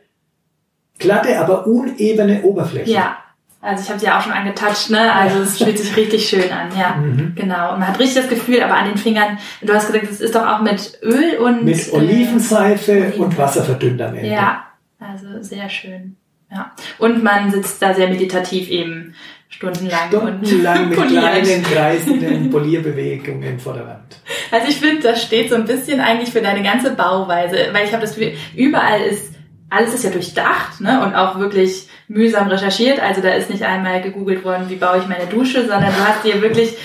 glatte, 0.98 1.38
aber 1.38 1.66
unebene 1.66 2.42
Oberfläche. 2.42 2.90
Ja. 2.90 3.18
Also 3.60 3.82
ich 3.82 3.88
habe 3.88 3.98
sie 3.98 4.06
ja 4.06 4.18
auch 4.18 4.22
schon 4.22 4.32
angetatscht, 4.32 4.90
ne? 4.90 5.10
Also 5.10 5.40
es 5.40 5.56
fühlt 5.56 5.78
sich 5.78 5.96
richtig 5.96 6.28
schön 6.28 6.52
an, 6.52 6.68
ja. 6.78 6.96
Mhm. 7.00 7.32
Genau. 7.34 7.72
Und 7.72 7.80
man 7.80 7.88
hat 7.88 7.98
richtig 7.98 8.22
das 8.22 8.28
Gefühl, 8.28 8.62
aber 8.62 8.74
an 8.74 8.88
den 8.88 8.98
Fingern, 8.98 9.38
du 9.62 9.72
hast 9.72 9.86
gesagt, 9.86 10.10
es 10.10 10.20
ist 10.20 10.34
doch 10.34 10.46
auch 10.46 10.60
mit 10.60 10.98
Öl 11.02 11.38
und. 11.38 11.64
Mit 11.64 11.90
Olivenseife 11.92 12.92
äh, 12.92 13.12
und 13.12 13.36
Wasser 13.38 13.64
verdünnt 13.64 14.02
am 14.02 14.14
Ende. 14.14 14.28
Ja, 14.28 14.64
also 15.00 15.42
sehr 15.42 15.68
schön. 15.70 16.16
Ja. 16.50 16.72
Und 16.98 17.24
man 17.24 17.50
sitzt 17.50 17.80
da 17.80 17.94
sehr 17.94 18.08
meditativ 18.08 18.68
eben 18.68 19.14
stundenlang, 19.48 20.08
stundenlang 20.08 20.80
und 20.82 20.88
mit 20.90 20.98
poliert. 20.98 21.22
kleinen 21.22 21.62
kreisenden 21.62 22.50
Polierbewegungen 22.50 23.58
vor 23.58 23.72
der 23.74 23.86
Wand. 23.86 24.18
Also 24.50 24.68
ich 24.68 24.76
finde, 24.76 25.02
das 25.02 25.22
steht 25.22 25.48
so 25.48 25.56
ein 25.56 25.64
bisschen 25.64 26.00
eigentlich 26.00 26.30
für 26.30 26.42
deine 26.42 26.62
ganze 26.62 26.90
Bauweise, 26.90 27.56
weil 27.72 27.86
ich 27.86 27.92
habe 27.92 28.02
das 28.02 28.14
Gefühl, 28.14 28.34
überall 28.54 29.00
ist 29.00 29.33
alles 29.70 29.94
ist 29.94 30.04
ja 30.04 30.10
durchdacht 30.10 30.80
ne? 30.80 31.02
und 31.02 31.14
auch 31.14 31.38
wirklich 31.38 31.88
mühsam 32.08 32.48
recherchiert. 32.48 33.00
Also 33.00 33.20
da 33.20 33.30
ist 33.30 33.50
nicht 33.50 33.64
einmal 33.64 34.02
gegoogelt 34.02 34.44
worden, 34.44 34.68
wie 34.68 34.76
baue 34.76 34.98
ich 34.98 35.08
meine 35.08 35.26
Dusche, 35.26 35.60
sondern 35.60 35.92
du 35.92 36.06
hast 36.06 36.24
dir 36.24 36.40
wirklich 36.42 36.76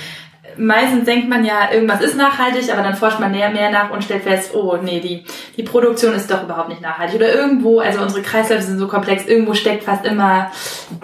meistens 0.60 1.06
denkt 1.06 1.30
man 1.30 1.46
ja, 1.46 1.72
irgendwas 1.72 2.02
ist 2.02 2.18
nachhaltig, 2.18 2.72
aber 2.72 2.84
dann 2.84 2.96
forscht 2.96 3.20
man 3.20 3.32
näher 3.32 3.50
mehr 3.50 3.72
nach 3.72 3.89
und 3.92 4.04
stellt 4.04 4.24
fest, 4.24 4.54
oh 4.54 4.78
nee, 4.82 5.00
die, 5.00 5.24
die 5.58 5.63
Produktion 5.63 6.13
ist 6.13 6.30
doch 6.30 6.44
überhaupt 6.44 6.70
nicht 6.70 6.82
nachhaltig. 6.82 7.15
Oder 7.15 7.34
irgendwo, 7.34 7.80
also 7.80 8.02
unsere 8.02 8.22
Kreisläufe 8.22 8.63
sind 8.63 8.78
so 8.78 8.88
komplex, 8.88 9.26
irgendwo 9.26 9.54
steckt 9.54 9.84
fast 9.84 10.06
immer 10.06 10.52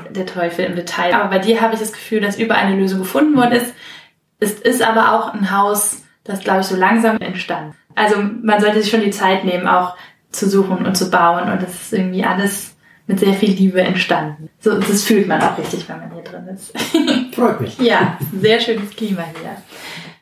der 0.10 0.26
Teufel 0.26 0.66
im 0.66 0.76
Detail. 0.76 1.14
Aber 1.14 1.30
bei 1.30 1.40
dir 1.40 1.62
habe 1.62 1.74
ich 1.74 1.80
das 1.80 1.94
Gefühl, 1.94 2.22
dass 2.22 2.38
überall 2.38 2.66
eine 2.66 2.76
Lösung 2.76 3.00
gefunden 3.00 3.36
worden 3.38 3.54
ist. 3.54 3.74
Es 4.40 4.54
ist 4.54 4.86
aber 4.86 5.14
auch 5.14 5.34
ein 5.34 5.52
Haus, 5.52 6.04
das, 6.24 6.42
glaube 6.42 6.62
ich, 6.62 6.68
so 6.68 6.76
langsam 6.76 7.18
entstand. 7.18 7.76
Also 7.96 8.18
man 8.42 8.60
sollte 8.60 8.82
sich 8.82 8.92
schon 8.92 9.02
die 9.02 9.12
Zeit 9.12 9.46
nehmen, 9.46 9.68
auch 9.68 9.96
zu 10.36 10.50
suchen 10.50 10.86
und 10.86 10.96
zu 10.96 11.10
bauen. 11.10 11.52
Und 11.52 11.62
das 11.62 11.74
ist 11.74 11.94
irgendwie 11.94 12.24
alles 12.24 12.76
mit 13.08 13.20
sehr 13.20 13.34
viel 13.34 13.52
Liebe 13.52 13.82
entstanden. 13.82 14.50
So, 14.60 14.80
das 14.80 15.04
fühlt 15.04 15.28
man 15.28 15.42
auch 15.42 15.58
richtig, 15.58 15.88
wenn 15.88 16.00
man 16.00 16.12
hier 16.12 16.24
drin 16.24 16.48
ist. 16.48 16.74
Freut 17.36 17.62
mich. 17.62 17.80
ja, 17.80 18.18
sehr 18.40 18.60
schönes 18.60 18.90
Klima 18.92 19.24
hier. 19.42 19.58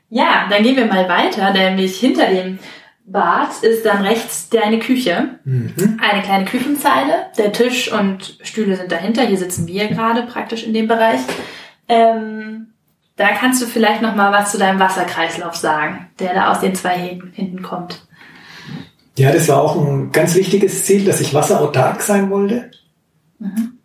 Ja, 0.10 0.47
dann 0.49 0.63
gehen 0.63 0.76
wir 0.76 0.86
mal 0.86 1.08
weiter, 1.08 1.52
nämlich 1.54 1.97
hinter 1.99 2.28
dem 2.28 2.60
Bad 3.06 3.63
ist 3.63 3.86
dann 3.86 4.06
rechts 4.06 4.49
deine 4.49 4.80
Küche. 4.80 5.39
Mhm. 5.43 5.99
Eine 6.02 6.21
kleine 6.21 6.45
Küchenzeile. 6.45 7.28
Der 7.38 7.52
Tisch 7.52 7.91
und 7.91 8.38
Stühle 8.43 8.76
sind 8.78 8.91
dahinter. 8.91 9.23
Hier 9.23 9.38
sitzen 9.38 9.67
wir 9.67 9.88
gerade 9.88 10.23
praktisch 10.23 10.63
in 10.63 10.73
dem 10.73 10.88
Bereich. 10.88 11.19
Ähm, 11.89 12.67
da 13.15 13.30
kannst 13.30 13.62
du 13.62 13.65
vielleicht 13.65 14.02
noch 14.02 14.15
mal 14.15 14.32
was 14.32 14.52
zu 14.52 14.58
deinem 14.58 14.80
Wasserkreislauf 14.80 15.56
sagen, 15.56 16.10
der 16.19 16.34
da 16.34 16.52
aus 16.52 16.62
den 16.62 16.76
zwei 16.76 17.19
hinten 17.34 17.62
kommt. 17.62 18.06
Ja, 19.17 19.32
das 19.32 19.47
war 19.47 19.62
auch 19.62 19.76
ein 19.76 20.12
ganz 20.12 20.36
wichtiges 20.36 20.86
Ziel, 20.86 21.06
dass 21.06 21.21
ich 21.21 21.34
wasserautark 21.34 22.02
sein 22.02 22.30
wollte. 22.30 22.71
Mhm. 23.39 23.78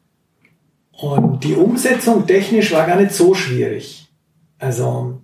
Und 0.92 1.44
die 1.44 1.54
Umsetzung 1.54 2.26
technisch 2.26 2.72
war 2.72 2.86
gar 2.86 2.96
nicht 2.96 3.12
so 3.12 3.34
schwierig. 3.34 4.08
Also 4.58 5.20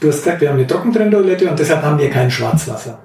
du 0.00 0.08
hast 0.08 0.24
gesagt, 0.24 0.40
wir 0.40 0.48
haben 0.48 0.56
eine 0.56 0.66
Trockentrenntoilette 0.66 1.48
und 1.48 1.58
deshalb 1.58 1.82
haben 1.82 1.98
wir 1.98 2.10
kein 2.10 2.30
Schwarzwasser. 2.30 2.98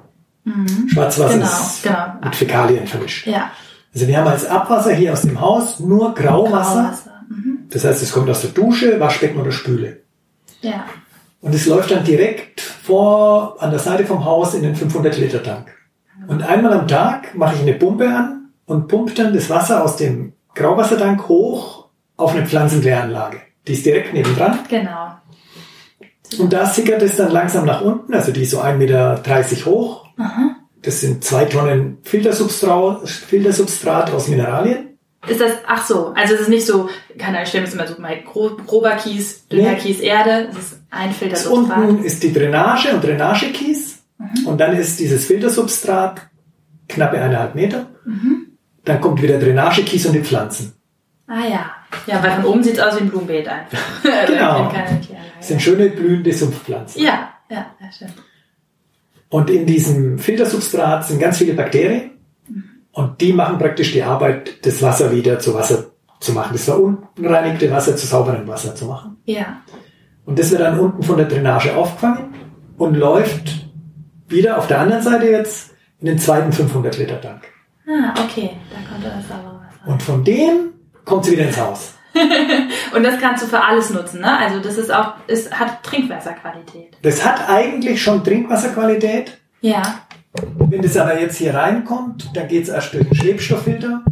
Mhm. 0.45 0.87
Schwarzwasser 0.89 1.33
genau, 1.33 1.45
ist 1.45 1.83
genau. 1.83 2.13
mit 2.23 2.35
Fäkalien 2.35 2.87
vermischt. 2.87 3.27
Ja. 3.27 3.51
Also 3.93 4.07
wir 4.07 4.17
haben 4.17 4.27
als 4.27 4.45
Abwasser 4.45 4.93
hier 4.93 5.13
aus 5.13 5.21
dem 5.21 5.39
Haus 5.39 5.79
nur 5.79 6.15
Grauwasser. 6.15 6.81
Grauwasser. 6.81 7.25
Mhm. 7.29 7.59
Das 7.69 7.83
heißt, 7.83 8.01
es 8.01 8.11
kommt 8.11 8.29
aus 8.29 8.41
der 8.41 8.51
Dusche, 8.51 8.99
Waschbecken 8.99 9.39
oder 9.39 9.51
Spüle. 9.51 10.01
Ja. 10.61 10.85
Und 11.41 11.53
es 11.53 11.65
läuft 11.65 11.91
dann 11.91 12.03
direkt 12.03 12.61
vor, 12.61 13.61
an 13.61 13.71
der 13.71 13.79
Seite 13.79 14.05
vom 14.05 14.25
Haus 14.25 14.53
in 14.53 14.63
den 14.63 14.75
500 14.75 15.17
Liter 15.17 15.43
Tank. 15.43 15.73
Und 16.27 16.41
einmal 16.41 16.73
am 16.73 16.87
Tag 16.87 17.35
mache 17.35 17.55
ich 17.55 17.61
eine 17.61 17.73
Pumpe 17.73 18.07
an 18.09 18.49
und 18.65 18.87
pumpe 18.87 19.13
dann 19.13 19.33
das 19.33 19.49
Wasser 19.49 19.83
aus 19.83 19.97
dem 19.97 20.33
Grauwassertank 20.55 21.27
hoch 21.27 21.89
auf 22.15 22.33
eine 22.33 22.45
Pflanzenkläranlage. 22.45 23.41
Die 23.67 23.73
ist 23.73 23.85
direkt 23.85 24.13
nebendran. 24.13 24.59
Genau. 24.69 25.11
Und 26.39 26.51
da 26.51 26.65
sickert 26.65 27.01
es 27.01 27.15
dann 27.15 27.31
langsam 27.31 27.65
nach 27.65 27.81
unten, 27.81 28.13
also 28.13 28.31
die 28.31 28.41
ist 28.41 28.51
so 28.51 28.59
1,30 28.59 28.75
Meter 28.75 29.21
hoch. 29.65 30.07
Aha. 30.17 30.55
Das 30.81 31.01
sind 31.01 31.23
zwei 31.23 31.45
Tonnen 31.45 31.99
Filtersubstrat, 32.03 33.07
Filtersubstrat 33.07 34.11
aus 34.11 34.27
Mineralien. 34.27 34.96
Ist 35.25 35.41
das, 35.41 35.53
ach 35.65 35.85
so, 35.85 36.13
also 36.15 36.35
es 36.35 36.41
ist 36.41 36.49
nicht 36.49 36.65
so, 36.65 36.89
keine 37.17 37.37
Ahnung, 37.37 37.43
ich 37.43 37.49
stelle 37.49 37.65
mir 37.65 37.73
immer 37.73 37.87
so 37.87 37.99
mal 37.99 38.21
grober 38.21 38.91
Kies, 38.91 39.47
dünner 39.47 39.71
nee. 39.71 39.77
Kies, 39.77 39.99
Erde, 39.99 40.47
es 40.51 40.57
ist 40.57 40.81
ein 40.91 41.11
Filtersubstrat. 41.11 41.77
Unten 41.89 42.03
ist 42.03 42.23
die 42.23 42.31
Drainage 42.31 42.93
und 42.93 43.03
Drainagekies 43.03 44.03
mhm. 44.19 44.47
und 44.47 44.59
dann 44.59 44.75
ist 44.75 44.99
dieses 44.99 45.25
Filtersubstrat 45.25 46.21
knappe 46.87 47.17
eineinhalb 47.17 47.55
Meter. 47.55 47.87
Mhm. 48.05 48.57
Dann 48.85 49.01
kommt 49.01 49.21
wieder 49.21 49.39
Drainagekies 49.39 50.05
und 50.05 50.13
die 50.13 50.23
Pflanzen. 50.23 50.73
Ah 51.27 51.45
ja. 51.49 51.71
Ja, 52.05 52.23
weil 52.23 52.31
von 52.31 52.45
oben 52.45 52.63
sieht 52.63 52.75
es 52.75 52.79
aus 52.79 52.95
wie 52.95 53.01
ein 53.01 53.09
Blumenbeet 53.09 53.47
einfach. 53.47 53.79
genau. 54.27 54.71
Das 55.37 55.47
sind 55.47 55.61
schöne 55.61 55.89
blühende 55.89 56.31
Sumpfpflanzen. 56.31 57.01
Ja, 57.01 57.33
ja, 57.49 57.65
ja, 57.79 57.91
stimmt. 57.91 58.13
Und 59.29 59.49
in 59.49 59.65
diesem 59.65 60.19
Filtersubstrat 60.19 61.05
sind 61.05 61.19
ganz 61.19 61.37
viele 61.37 61.53
Bakterien. 61.53 62.11
Und 62.97 63.21
die 63.21 63.31
machen 63.31 63.59
praktisch 63.59 63.91
die 63.93 64.01
Arbeit, 64.01 64.65
das 64.65 64.81
Wasser 64.81 65.11
wieder 65.11 65.37
zu 65.37 65.53
Wasser 65.53 65.91
zu 66.19 66.31
machen. 66.31 66.49
Das 66.53 66.65
verunreinigte 66.65 67.69
Wasser 67.69 67.95
zu 67.95 68.07
sauberem 68.07 68.47
Wasser 68.47 68.73
zu 68.73 68.85
machen. 68.85 69.17
Ja. 69.25 69.61
Und 70.25 70.39
das 70.39 70.49
wird 70.49 70.61
dann 70.61 70.79
unten 70.79 71.03
von 71.03 71.15
der 71.15 71.27
Drainage 71.27 71.77
aufgefangen 71.77 72.33
und 72.75 72.95
läuft 72.95 73.67
wieder 74.27 74.57
auf 74.57 74.65
der 74.65 74.79
anderen 74.79 75.03
Seite 75.03 75.27
jetzt 75.27 75.75
in 75.99 76.07
den 76.07 76.17
zweiten 76.17 76.51
500 76.51 76.97
Liter 76.97 77.21
Tank. 77.21 77.43
Ah, 77.87 78.15
okay. 78.23 78.57
Da 78.71 78.91
kommt 78.91 79.05
das 79.05 79.27
saubere 79.27 79.61
Wasser. 79.61 79.91
Und 79.91 80.01
von 80.01 80.23
dem 80.23 80.73
kommt 81.05 81.25
sie 81.25 81.33
wieder 81.33 81.45
ins 81.45 81.61
Haus. 81.61 81.93
und 82.95 83.03
das 83.03 83.19
kannst 83.21 83.43
du 83.43 83.47
für 83.47 83.63
alles 83.63 83.91
nutzen, 83.91 84.21
ne? 84.21 84.39
Also 84.39 84.59
das 84.59 84.75
ist 84.75 84.91
auch, 84.91 85.13
es 85.27 85.51
hat 85.51 85.83
Trinkwasserqualität. 85.83 86.97
Das 87.03 87.23
hat 87.23 87.47
eigentlich 87.47 88.01
schon 88.01 88.23
Trinkwasserqualität. 88.23 89.37
Ja. 89.61 89.83
Wenn 90.57 90.81
das 90.81 90.97
aber 90.97 91.19
jetzt 91.19 91.37
hier 91.37 91.53
reinkommt, 91.53 92.29
dann 92.35 92.47
geht 92.47 92.63
es 92.63 92.69
erst 92.69 92.93
durch 92.93 93.07
den 93.07 93.15
Schwebstofffilter 93.15 94.03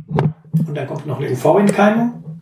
und 0.67 0.75
dann 0.75 0.88
kommt 0.88 1.06
noch 1.06 1.19
eine 1.19 1.32
UV-Entkeimung. 1.32 2.41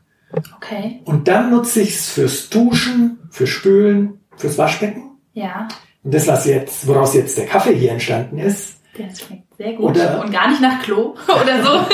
Okay. 0.58 1.02
Und 1.06 1.28
dann 1.28 1.52
nutze 1.52 1.82
ich 1.82 1.96
es 1.96 2.10
fürs 2.10 2.50
Duschen, 2.50 3.20
fürs 3.30 3.50
Spülen, 3.50 4.20
fürs 4.36 4.58
Waschbecken. 4.58 5.12
Ja. 5.34 5.68
Und 6.04 6.14
das, 6.14 6.28
was 6.28 6.46
jetzt, 6.46 6.88
woraus 6.88 7.14
jetzt 7.14 7.38
der 7.38 7.46
Kaffee 7.46 7.76
hier 7.76 7.92
entstanden 7.92 8.38
ist. 8.38 8.78
Der 8.98 9.06
schmeckt 9.06 9.56
sehr 9.58 9.74
gut. 9.74 9.92
Oder, 9.92 10.22
und 10.22 10.32
gar 10.32 10.50
nicht 10.50 10.62
nach 10.62 10.82
Klo 10.82 11.16
oder 11.28 11.64
so. 11.64 11.86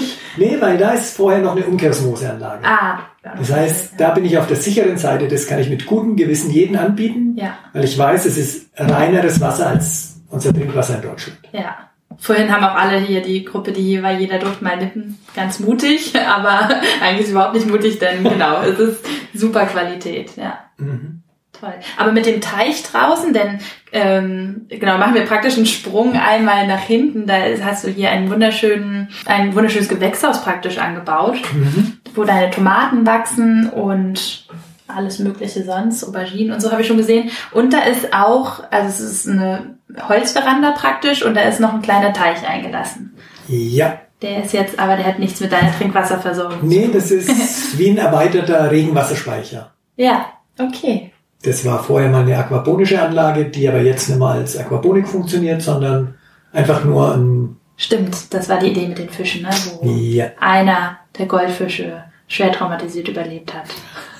Nee, 0.36 0.56
weil 0.58 0.76
da 0.76 0.92
ist 0.92 1.16
vorher 1.16 1.40
noch 1.40 1.54
eine 1.54 1.64
Umkehrosmoseanlage. 1.64 2.64
Ah. 2.64 2.98
Das 3.22 3.52
heißt, 3.52 3.92
da 3.98 4.10
bin 4.10 4.24
ich 4.24 4.36
auf 4.36 4.46
der 4.46 4.56
sicheren 4.56 4.98
Seite. 4.98 5.28
Das 5.28 5.46
kann 5.46 5.60
ich 5.60 5.70
mit 5.70 5.86
gutem 5.86 6.16
Gewissen 6.16 6.50
jeden 6.50 6.76
anbieten, 6.76 7.36
ja. 7.36 7.56
weil 7.72 7.84
ich 7.84 7.96
weiß, 7.96 8.26
es 8.26 8.36
ist 8.36 8.70
reineres 8.76 9.40
Wasser 9.40 9.68
als 9.68 10.13
unser 10.34 10.52
Trinkwasser 10.52 10.96
in 10.96 11.02
Deutschland. 11.02 11.38
Ja. 11.52 11.76
Vorhin 12.18 12.52
haben 12.52 12.64
auch 12.64 12.74
alle 12.74 12.98
hier 12.98 13.22
die 13.22 13.44
Gruppe, 13.44 13.72
die 13.72 13.82
hier 13.82 14.02
war, 14.02 14.12
jeder 14.12 14.38
durch 14.38 14.60
mal 14.60 14.78
Lippen, 14.78 15.18
ganz 15.34 15.58
mutig, 15.58 16.14
aber 16.28 16.68
eigentlich 17.00 17.20
ist 17.20 17.26
es 17.26 17.30
überhaupt 17.32 17.54
nicht 17.54 17.68
mutig, 17.68 17.98
denn 17.98 18.22
genau, 18.22 18.62
es 18.62 18.78
ist 18.78 19.04
super 19.34 19.66
Qualität, 19.66 20.36
ja. 20.36 20.58
Mhm. 20.76 21.22
Toll. 21.58 21.74
Aber 21.96 22.10
mit 22.10 22.26
dem 22.26 22.40
Teich 22.40 22.82
draußen, 22.82 23.32
denn 23.32 23.60
ähm, 23.92 24.66
genau, 24.68 24.98
machen 24.98 25.14
wir 25.14 25.24
praktisch 25.24 25.56
einen 25.56 25.66
Sprung 25.66 26.14
einmal 26.14 26.66
nach 26.66 26.80
hinten. 26.80 27.28
Da 27.28 27.36
hast 27.62 27.84
du 27.84 27.90
hier 27.90 28.10
einen 28.10 28.28
wunderschönen, 28.28 29.08
ein 29.24 29.54
wunderschönes 29.54 29.88
Gewächshaus 29.88 30.42
praktisch 30.42 30.78
angebaut, 30.78 31.36
mhm. 31.52 31.98
wo 32.14 32.24
deine 32.24 32.50
Tomaten 32.50 33.06
wachsen 33.06 33.70
und 33.70 34.48
alles 34.88 35.20
mögliche 35.20 35.62
sonst, 35.62 36.04
Auberginen 36.04 36.52
und 36.52 36.60
so 36.60 36.70
habe 36.70 36.82
ich 36.82 36.88
schon 36.88 36.96
gesehen. 36.96 37.30
Und 37.52 37.72
da 37.72 37.84
ist 37.84 38.12
auch, 38.12 38.64
also 38.70 38.88
es 38.88 39.00
ist 39.00 39.28
eine 39.28 39.76
Holzveranda 40.08 40.72
praktisch 40.72 41.24
und 41.24 41.34
da 41.34 41.42
ist 41.42 41.60
noch 41.60 41.72
ein 41.72 41.82
kleiner 41.82 42.12
Teich 42.12 42.46
eingelassen. 42.46 43.14
Ja. 43.48 44.00
Der 44.22 44.44
ist 44.44 44.52
jetzt, 44.52 44.78
aber 44.78 44.96
der 44.96 45.06
hat 45.06 45.18
nichts 45.18 45.40
mit 45.40 45.52
deiner 45.52 45.76
Trinkwasserversorgung. 45.76 46.58
Nee, 46.62 46.88
das 46.92 47.10
ist 47.10 47.78
wie 47.78 47.90
ein 47.90 47.98
erweiterter 47.98 48.70
Regenwasserspeicher. 48.70 49.72
Ja, 49.96 50.26
okay. 50.58 51.12
Das 51.42 51.64
war 51.64 51.82
vorher 51.82 52.08
mal 52.08 52.22
eine 52.22 52.38
aquaponische 52.38 53.00
Anlage, 53.00 53.46
die 53.46 53.68
aber 53.68 53.82
jetzt 53.82 54.08
nicht 54.08 54.18
mehr 54.18 54.28
als 54.28 54.56
Aquaponik 54.56 55.06
funktioniert, 55.06 55.60
sondern 55.60 56.14
einfach 56.52 56.84
nur 56.84 57.14
ein... 57.14 57.56
Stimmt, 57.76 58.32
das 58.32 58.48
war 58.48 58.58
die 58.60 58.68
Idee 58.68 58.88
mit 58.88 58.98
den 58.98 59.10
Fischen, 59.10 59.42
ne? 59.42 59.50
wo 59.82 59.90
ja. 59.90 60.26
einer 60.40 60.98
der 61.18 61.26
Goldfische 61.26 62.04
schwer 62.28 62.52
traumatisiert 62.52 63.08
überlebt 63.08 63.52
hat. 63.52 63.66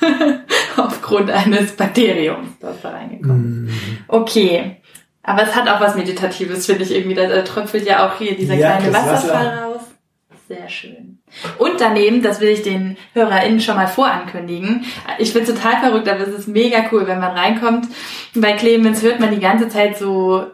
Aufgrund 0.77 1.31
eines 1.31 1.73
Bakteriums 1.73 2.49
dort 2.61 2.85
da 2.85 2.91
reingekommen. 2.91 3.65
Mm. 3.65 3.71
Okay. 4.09 4.77
Aber 5.25 5.43
es 5.43 5.57
hat 5.57 5.69
auch 5.69 5.81
was 5.81 5.97
Meditatives, 5.97 6.67
finde 6.67 6.85
ich 6.85 6.95
irgendwie. 6.95 7.15
Da 7.15 7.43
tröpfelt 7.43 7.87
ja 7.87 8.07
auch 8.07 8.19
hier 8.19 8.37
dieser 8.37 8.55
ja, 8.55 8.77
kleine 8.77 8.93
Wasserfall 8.93 9.47
Wasser. 9.47 9.63
raus. 9.65 9.81
Sehr 10.47 10.69
schön. 10.69 11.19
Und 11.59 11.81
daneben, 11.81 12.23
das 12.23 12.41
will 12.41 12.51
ich 12.51 12.63
den 12.63 12.99
HörerInnen 13.15 13.61
schon 13.61 13.77
mal 13.77 13.89
vorankündigen, 13.89 14.85
ich 15.19 15.35
es 15.35 15.47
total 15.49 15.81
verrückt, 15.81 16.09
aber 16.09 16.21
es 16.21 16.39
ist 16.39 16.49
mega 16.49 16.85
cool, 16.93 17.07
wenn 17.07 17.19
man 17.19 17.37
reinkommt. 17.37 17.89
Bei 18.35 18.53
Clemens 18.53 19.03
hört 19.03 19.21
man 19.21 19.31
die 19.31 19.41
ganze 19.41 19.69
Zeit 19.69 19.97
so 19.97 20.47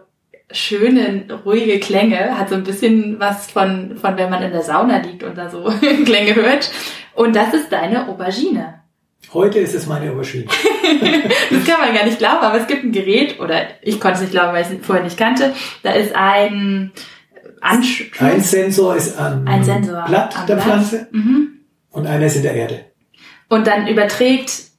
schöne, 0.52 1.26
ruhige 1.44 1.80
Klänge, 1.80 2.38
hat 2.38 2.48
so 2.48 2.54
ein 2.54 2.64
bisschen 2.64 3.18
was 3.18 3.50
von, 3.50 3.96
von 3.96 4.16
wenn 4.16 4.30
man 4.30 4.42
in 4.42 4.52
der 4.52 4.62
Sauna 4.62 4.98
liegt 4.98 5.22
und 5.24 5.37
da 5.37 5.50
so 5.50 5.64
Klänge 6.04 6.37
hört. 6.37 6.70
Und 7.14 7.35
das 7.35 7.52
ist 7.52 7.72
deine 7.72 8.09
Aubergine. 8.09 8.79
Heute 9.33 9.61
ist 9.61 9.74
es 9.74 9.87
meine 9.87 10.11
Aubergine. 10.11 10.46
das 11.50 11.64
kann 11.64 11.80
man 11.80 11.94
gar 11.94 12.04
nicht 12.04 12.18
glauben, 12.18 12.38
aber 12.38 12.61
es 12.61 12.66
gibt 12.66 12.83
ein 12.83 12.92
Gerät, 12.92 13.38
oder 13.38 13.62
ich 13.83 14.00
konnte 14.00 14.16
es 14.16 14.20
nicht 14.22 14.33
glauben, 14.33 14.52
weil 14.52 14.62
ich 14.62 14.80
es 14.80 14.87
vorher 14.87 15.04
nicht 15.04 15.16
kannte. 15.16 15.54
Da 15.83 15.92
ist 15.92 16.14
ein 16.16 16.90
Anschluss. 17.61 18.20
Ein 18.20 18.40
Sensor 18.40 18.96
ist 18.96 19.18
am 19.18 19.46
ein 19.46 19.62
Sensor 19.62 20.04
Blatt 20.06 20.37
am 20.37 20.46
der 20.46 20.54
Blatt. 20.54 20.66
Pflanze 20.66 21.09
mhm. 21.12 21.48
und 21.90 22.06
einer 22.06 22.26
ist 22.26 22.37
in 22.37 22.42
der 22.42 22.54
Erde. 22.54 22.85
Und 23.48 23.66
dann 23.66 23.87
überträgt 23.87 24.70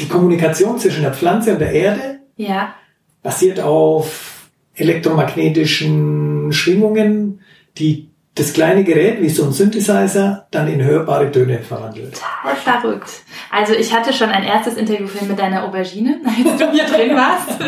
die 0.00 0.08
Kommunikation 0.08 0.78
zwischen 0.78 1.02
der 1.02 1.14
Pflanze 1.14 1.52
und 1.52 1.60
der 1.60 1.72
Erde 1.72 2.20
ja. 2.36 2.74
basiert 3.22 3.60
auf 3.60 4.48
elektromagnetischen 4.74 6.52
Schwingungen, 6.52 7.40
die 7.78 8.10
das 8.38 8.52
kleine 8.52 8.84
Gerät 8.84 9.20
wie 9.20 9.28
so 9.28 9.44
ein 9.44 9.52
Synthesizer 9.52 10.46
dann 10.50 10.68
in 10.68 10.82
hörbare 10.82 11.30
Töne 11.30 11.58
verwandelt. 11.58 12.14
Total 12.14 12.80
verrückt. 12.80 13.10
Also 13.50 13.74
ich 13.74 13.92
hatte 13.92 14.12
schon 14.12 14.30
ein 14.30 14.44
erstes 14.44 14.74
Interview 14.74 15.08
mit 15.26 15.38
deiner 15.38 15.64
Aubergine, 15.64 16.20
als 16.24 16.56
du 16.56 16.70
hier 16.70 16.84
drin 16.84 17.16
warst. 17.16 17.60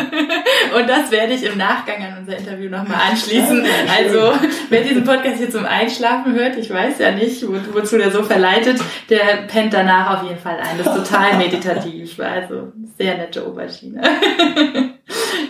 Und 0.75 0.89
das 0.89 1.11
werde 1.11 1.33
ich 1.33 1.43
im 1.43 1.57
Nachgang 1.57 2.03
an 2.03 2.19
unser 2.19 2.37
Interview 2.37 2.69
nochmal 2.69 2.99
anschließen. 3.11 3.65
Also 3.89 4.33
wer 4.69 4.81
diesen 4.81 5.03
Podcast 5.03 5.37
hier 5.37 5.49
zum 5.49 5.65
Einschlafen 5.65 6.33
hört, 6.33 6.55
ich 6.55 6.69
weiß 6.69 6.99
ja 6.99 7.11
nicht, 7.11 7.45
wo, 7.47 7.53
wozu 7.73 7.97
der 7.97 8.11
so 8.11 8.23
verleitet, 8.23 8.79
der 9.09 9.47
pennt 9.47 9.73
danach 9.73 10.17
auf 10.17 10.27
jeden 10.27 10.39
Fall 10.39 10.57
ein. 10.57 10.77
Das 10.77 10.87
ist 10.87 11.09
total 11.09 11.37
meditativ. 11.37 12.19
Also 12.19 12.71
sehr 12.97 13.17
nette 13.17 13.45
Aubergine. 13.45 14.01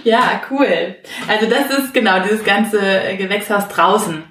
ja, 0.03 0.41
cool. 0.49 0.95
Also 1.27 1.47
das 1.47 1.77
ist 1.77 1.93
genau 1.93 2.19
dieses 2.19 2.43
ganze 2.43 2.79
Gewächshaus 3.17 3.67
draußen 3.67 4.23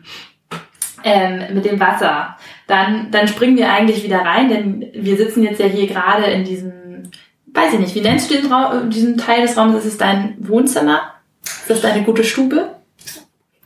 ähm, 1.05 1.55
mit 1.55 1.65
dem 1.65 1.81
Wasser. 1.81 2.37
Dann, 2.67 3.11
dann 3.11 3.29
springen 3.29 3.57
wir 3.57 3.73
eigentlich 3.73 4.05
wieder 4.05 4.21
rein, 4.21 4.49
denn 4.49 4.87
wir 4.95 5.17
sitzen 5.17 5.43
jetzt 5.43 5.61
ja 5.61 5.67
hier 5.67 5.87
gerade 5.87 6.25
in 6.25 6.45
diesem, 6.45 7.11
weiß 7.53 7.75
ich 7.75 7.81
nicht, 7.81 7.95
wie 7.95 8.01
nennst 8.01 8.31
du 8.31 8.35
diesen, 8.35 8.53
Raum, 8.53 8.91
diesen 8.91 9.17
Teil 9.17 9.43
des 9.43 9.57
Raums? 9.57 9.75
Das 9.75 9.85
ist 9.85 10.01
dein 10.01 10.37
Wohnzimmer? 10.39 11.15
Ist 11.43 11.71
das 11.71 11.81
deine 11.81 12.03
gute 12.03 12.25
Stube? 12.25 12.77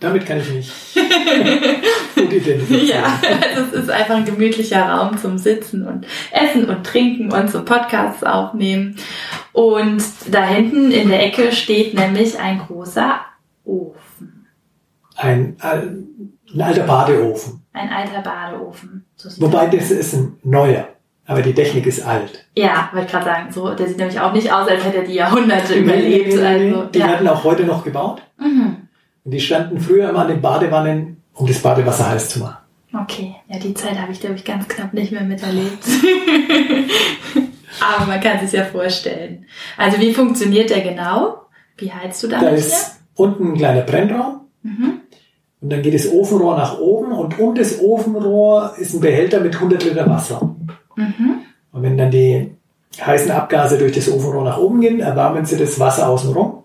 Damit 0.01 0.27
kann 0.27 0.39
ich 0.39 0.51
nicht 0.51 0.73
gut 2.15 2.33
identifizieren. 2.33 2.87
Ja, 2.87 3.19
also 3.57 3.77
es 3.77 3.85
ist 3.85 3.91
einfach 3.91 4.17
ein 4.17 4.25
gemütlicher 4.27 4.83
Raum 4.83 5.17
zum 5.17 5.39
Sitzen 5.39 5.87
und 5.87 6.07
Essen 6.31 6.69
und 6.69 6.85
Trinken 6.85 7.33
und 7.33 7.51
zum 7.51 7.65
Podcasts 7.65 8.23
aufnehmen. 8.23 8.97
Und 9.53 10.03
da 10.31 10.47
hinten 10.47 10.91
in 10.91 11.09
der 11.09 11.25
Ecke 11.25 11.53
steht 11.53 11.95
nämlich 11.95 12.39
ein 12.39 12.59
großer 12.59 13.21
Ofen. 13.65 14.47
Ein, 15.17 15.57
ein 15.61 16.34
ein 16.55 16.63
alter 16.63 16.85
Badeofen. 16.85 17.63
Ein 17.73 17.91
alter 17.91 18.21
Badeofen. 18.23 19.05
So 19.17 19.29
Wobei 19.43 19.67
das 19.67 19.91
ist 19.91 20.15
ein 20.15 20.39
neuer. 20.43 20.89
Aber 21.27 21.41
die 21.41 21.55
Technik 21.55 21.87
ist 21.87 22.05
alt. 22.05 22.47
Ja, 22.55 22.91
wollte 22.93 23.07
ich 23.07 23.13
gerade 23.13 23.25
sagen. 23.25 23.51
So, 23.51 23.75
der 23.75 23.89
sieht 23.89 23.97
nämlich 23.97 24.21
auch 24.21 24.33
nicht 24.33 24.53
aus, 24.53 24.69
als 24.69 24.85
hätte 24.85 24.99
er 24.99 25.05
die 25.05 25.15
Jahrhunderte 25.15 25.73
nee, 25.73 25.79
überlebt. 25.79 26.29
Nee, 26.29 26.37
nee, 26.37 26.47
also, 26.47 26.85
die 26.85 26.99
ja. 26.99 27.09
werden 27.09 27.29
auch 27.29 27.45
heute 27.45 27.65
noch 27.65 27.83
gebaut. 27.83 28.23
Mhm. 28.39 28.89
Und 29.25 29.31
die 29.31 29.41
standen 29.41 29.81
früher 29.81 30.11
immer 30.11 30.21
an 30.21 30.29
den 30.29 30.43
Badewannen, 30.43 31.23
um 31.33 31.47
das 31.47 31.61
Badewasser 31.61 32.11
heiß 32.11 32.29
zu 32.29 32.41
machen. 32.41 32.59
Okay, 33.03 33.35
ja, 33.49 33.59
die 33.59 33.75
Zeit 33.75 33.99
habe 33.99 34.13
ich, 34.13 34.21
glaube 34.21 34.37
ich, 34.37 34.45
ganz 34.45 34.69
knapp 34.69 34.93
nicht 34.93 35.11
mehr 35.11 35.23
miterlebt. 35.23 35.83
Aber 37.81 38.07
man 38.07 38.21
kann 38.21 38.39
sich 38.39 38.53
ja 38.53 38.65
vorstellen. 38.65 39.47
Also 39.77 39.99
wie 39.99 40.15
funktioniert 40.15 40.71
der 40.71 40.83
genau? 40.83 41.47
Wie 41.77 41.93
heizt 41.93 42.23
du 42.23 42.29
damit? 42.29 42.49
Da 42.49 42.53
ist 42.53 42.87
hier? 42.87 42.95
unten 43.17 43.53
ein 43.53 43.57
kleiner 43.57 43.81
Brennraum. 43.81 44.43
Mhm. 44.63 45.01
Und 45.65 45.71
dann 45.71 45.81
geht 45.81 45.95
das 45.95 46.13
Ofenrohr 46.13 46.59
nach 46.59 46.79
oben 46.79 47.13
und 47.13 47.39
um 47.39 47.55
das 47.55 47.81
Ofenrohr 47.81 48.75
ist 48.77 48.93
ein 48.93 49.01
Behälter 49.01 49.41
mit 49.41 49.55
100 49.55 49.83
Liter 49.83 50.07
Wasser. 50.07 50.55
Mhm. 50.95 51.39
Und 51.73 51.83
wenn 51.83 51.97
dann 51.97 52.11
die 52.11 52.55
heißen 53.01 53.31
Abgase 53.31 53.79
durch 53.79 53.93
das 53.93 54.11
Ofenrohr 54.11 54.45
nach 54.45 54.59
oben 54.59 54.83
gehen, 54.83 55.01
erwärmen 55.01 55.47
sie 55.47 55.57
das 55.57 55.81
Wasser 55.81 56.07
außenrum. 56.11 56.65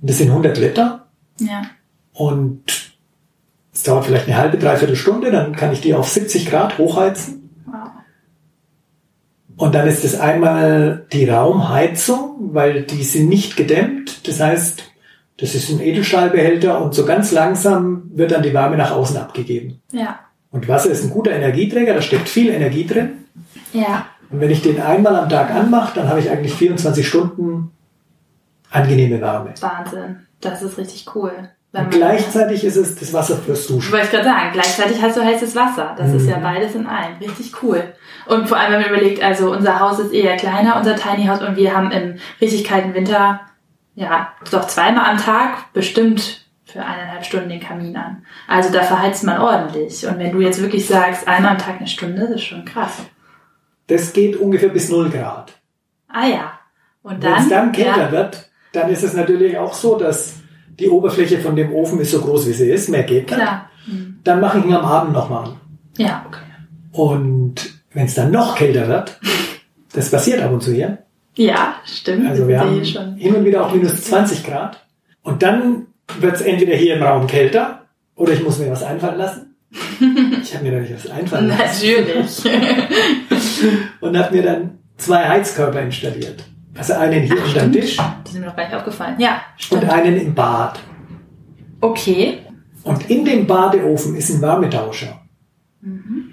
Und 0.00 0.10
das 0.10 0.18
sind 0.18 0.30
100 0.30 0.58
Liter. 0.58 1.06
Ja. 1.38 1.62
Und 2.12 2.64
es 3.72 3.84
dauert 3.84 4.06
vielleicht 4.06 4.26
eine 4.26 4.38
halbe, 4.38 4.58
dreiviertel 4.58 4.96
Stunde, 4.96 5.30
dann 5.30 5.54
kann 5.54 5.72
ich 5.72 5.80
die 5.80 5.94
auf 5.94 6.08
70 6.08 6.46
Grad 6.46 6.78
hochheizen. 6.78 7.48
Wow. 7.64 7.90
Und 9.56 9.76
dann 9.76 9.86
ist 9.86 10.04
es 10.04 10.18
einmal 10.18 11.06
die 11.12 11.28
Raumheizung, 11.28 12.50
weil 12.54 12.82
die 12.82 13.04
sind 13.04 13.28
nicht 13.28 13.56
gedämmt. 13.56 14.26
Das 14.26 14.40
heißt, 14.40 14.89
das 15.40 15.54
ist 15.54 15.70
ein 15.70 15.80
Edelstahlbehälter 15.80 16.80
und 16.82 16.94
so 16.94 17.06
ganz 17.06 17.32
langsam 17.32 18.10
wird 18.12 18.32
dann 18.32 18.42
die 18.42 18.52
Wärme 18.52 18.76
nach 18.76 18.90
außen 18.90 19.16
abgegeben. 19.16 19.80
Ja. 19.92 20.20
Und 20.50 20.68
Wasser 20.68 20.90
ist 20.90 21.04
ein 21.04 21.10
guter 21.10 21.30
Energieträger, 21.30 21.94
da 21.94 22.02
steckt 22.02 22.28
viel 22.28 22.50
Energie 22.50 22.86
drin. 22.86 23.24
Ja. 23.72 24.06
Und 24.30 24.40
wenn 24.40 24.50
ich 24.50 24.62
den 24.62 24.80
einmal 24.80 25.16
am 25.16 25.28
Tag 25.28 25.50
anmache, 25.50 25.92
dann 25.94 26.08
habe 26.08 26.20
ich 26.20 26.30
eigentlich 26.30 26.54
24 26.54 27.06
Stunden 27.06 27.72
angenehme 28.70 29.20
Wärme. 29.20 29.54
Wahnsinn. 29.60 30.26
Das 30.40 30.62
ist 30.62 30.76
richtig 30.78 31.06
cool. 31.14 31.32
Und 31.72 31.90
gleichzeitig 31.90 32.64
ist 32.64 32.76
es 32.76 32.96
das 32.96 33.12
Wasser 33.12 33.36
fürs 33.36 33.68
Duschen. 33.68 33.92
Wollte 33.92 34.06
ich 34.06 34.10
gerade 34.10 34.24
sagen, 34.24 34.50
gleichzeitig 34.52 35.00
hast 35.00 35.16
du 35.16 35.24
heißes 35.24 35.54
Wasser. 35.54 35.94
Das 35.96 36.08
mhm. 36.08 36.16
ist 36.16 36.28
ja 36.28 36.38
mhm. 36.38 36.42
beides 36.42 36.74
in 36.74 36.86
einem. 36.86 37.16
Richtig 37.18 37.62
cool. 37.62 37.94
Und 38.26 38.48
vor 38.48 38.58
allem, 38.58 38.72
wenn 38.72 38.80
man 38.80 38.90
überlegt, 38.90 39.22
also 39.22 39.52
unser 39.52 39.78
Haus 39.78 40.00
ist 40.00 40.12
eher 40.12 40.36
kleiner, 40.36 40.76
unser 40.76 40.96
Tiny 40.96 41.26
House, 41.26 41.42
und 41.42 41.56
wir 41.56 41.74
haben 41.74 41.92
im 41.92 42.16
richtig 42.40 42.64
kalten 42.64 42.92
Winter, 42.94 43.40
ja, 44.00 44.32
doch 44.50 44.66
zweimal 44.66 45.10
am 45.10 45.18
Tag 45.18 45.72
bestimmt 45.74 46.46
für 46.64 46.82
eineinhalb 46.82 47.24
Stunden 47.24 47.50
den 47.50 47.60
Kamin 47.60 47.94
an. 47.96 48.24
Also 48.48 48.72
da 48.72 48.82
verheizt 48.82 49.24
man 49.24 49.38
ordentlich. 49.38 50.06
Und 50.06 50.18
wenn 50.18 50.32
du 50.32 50.40
jetzt 50.40 50.60
wirklich 50.62 50.86
sagst, 50.86 51.28
einmal 51.28 51.52
am 51.52 51.58
Tag 51.58 51.78
eine 51.78 51.86
Stunde, 51.86 52.22
das 52.22 52.30
ist 52.30 52.44
schon 52.44 52.64
krass. 52.64 53.02
Das 53.88 54.14
geht 54.14 54.36
ungefähr 54.36 54.70
bis 54.70 54.88
0 54.88 55.10
Grad. 55.10 55.52
Ah 56.08 56.26
ja. 56.26 56.52
Und 57.02 57.22
dann. 57.22 57.32
Wenn 57.32 57.42
es 57.42 57.48
dann 57.50 57.72
kälter 57.72 58.06
ja. 58.06 58.12
wird, 58.12 58.50
dann 58.72 58.88
ist 58.88 59.02
es 59.02 59.12
natürlich 59.12 59.58
auch 59.58 59.74
so, 59.74 59.98
dass 59.98 60.36
die 60.78 60.88
Oberfläche 60.88 61.38
von 61.38 61.54
dem 61.54 61.74
Ofen 61.74 62.00
ist 62.00 62.12
so 62.12 62.22
groß, 62.22 62.48
wie 62.48 62.52
sie 62.52 62.70
ist, 62.70 62.88
mehr 62.88 63.02
geht 63.02 63.30
nicht. 63.30 63.38
Klar. 63.38 63.68
Mhm. 63.86 64.20
Dann 64.24 64.40
mache 64.40 64.60
ich 64.60 64.64
ihn 64.64 64.72
am 64.72 64.84
Abend 64.84 65.12
nochmal 65.12 65.44
an. 65.44 65.60
Ja, 65.98 66.24
okay. 66.26 66.40
Und 66.92 67.54
wenn 67.92 68.06
es 68.06 68.14
dann 68.14 68.30
noch 68.30 68.56
kälter 68.56 68.88
wird, 68.88 69.20
das 69.92 70.10
passiert 70.10 70.40
ab 70.40 70.52
und 70.52 70.62
zu 70.62 70.72
hier. 70.72 71.04
Ja, 71.34 71.76
stimmt. 71.84 72.28
Also 72.28 72.46
wir 72.48 72.60
haben 72.60 72.84
schon. 72.84 73.14
hin 73.16 73.34
und 73.34 73.44
wieder 73.44 73.64
auch 73.64 73.72
minus 73.72 74.02
20 74.04 74.44
Grad. 74.44 74.84
Und 75.22 75.42
dann 75.42 75.86
wird 76.18 76.36
es 76.36 76.40
entweder 76.42 76.74
hier 76.74 76.96
im 76.96 77.02
Raum 77.02 77.26
kälter 77.26 77.86
oder 78.14 78.32
ich 78.32 78.42
muss 78.42 78.58
mir 78.58 78.70
was 78.70 78.82
einfallen 78.82 79.18
lassen. 79.18 79.46
Ich 80.42 80.54
habe 80.54 80.64
mir 80.64 80.72
da 80.72 80.78
nicht 80.80 80.94
was 80.94 81.08
einfallen 81.08 81.48
lassen. 81.48 81.86
Natürlich. 81.86 82.44
und 84.00 84.18
habe 84.18 84.34
mir 84.34 84.42
dann 84.42 84.78
zwei 84.96 85.28
Heizkörper 85.28 85.82
installiert. 85.82 86.44
Also 86.76 86.94
einen 86.94 87.22
hier 87.22 87.44
unter 87.44 87.60
dem 87.60 87.72
Tisch. 87.72 87.96
Das 87.96 88.32
ist 88.32 88.38
mir 88.38 88.46
noch 88.46 88.56
gar 88.56 88.64
nicht 88.64 88.74
aufgefallen. 88.74 89.16
Ja, 89.18 89.42
stimmt. 89.56 89.82
Und 89.84 89.90
einen 89.90 90.16
im 90.20 90.34
Bad. 90.34 90.80
Okay. 91.80 92.38
Und 92.82 93.08
in 93.10 93.24
dem 93.24 93.46
Badeofen 93.46 94.16
ist 94.16 94.30
ein 94.30 94.42
Wärmetauscher. 94.42 95.20
Mhm. 95.82 96.32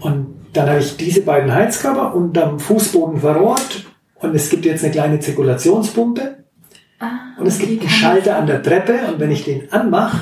Und 0.00 0.34
dann 0.52 0.68
habe 0.68 0.80
ich 0.80 0.96
diese 0.96 1.22
beiden 1.22 1.52
Heizkörper 1.52 2.14
unterm 2.14 2.58
Fußboden 2.58 3.20
verrohrt 3.20 3.86
und 4.22 4.34
es 4.34 4.48
gibt 4.48 4.64
jetzt 4.64 4.84
eine 4.84 4.92
kleine 4.92 5.20
Zirkulationspumpe. 5.20 6.44
Ah, 7.00 7.38
und 7.38 7.46
es 7.46 7.58
gibt 7.58 7.80
einen 7.80 7.90
Schalter 7.90 8.36
an 8.36 8.46
der 8.46 8.62
Treppe 8.62 8.94
und 9.08 9.18
wenn 9.18 9.30
ich 9.30 9.44
den 9.44 9.72
anmache, 9.72 10.18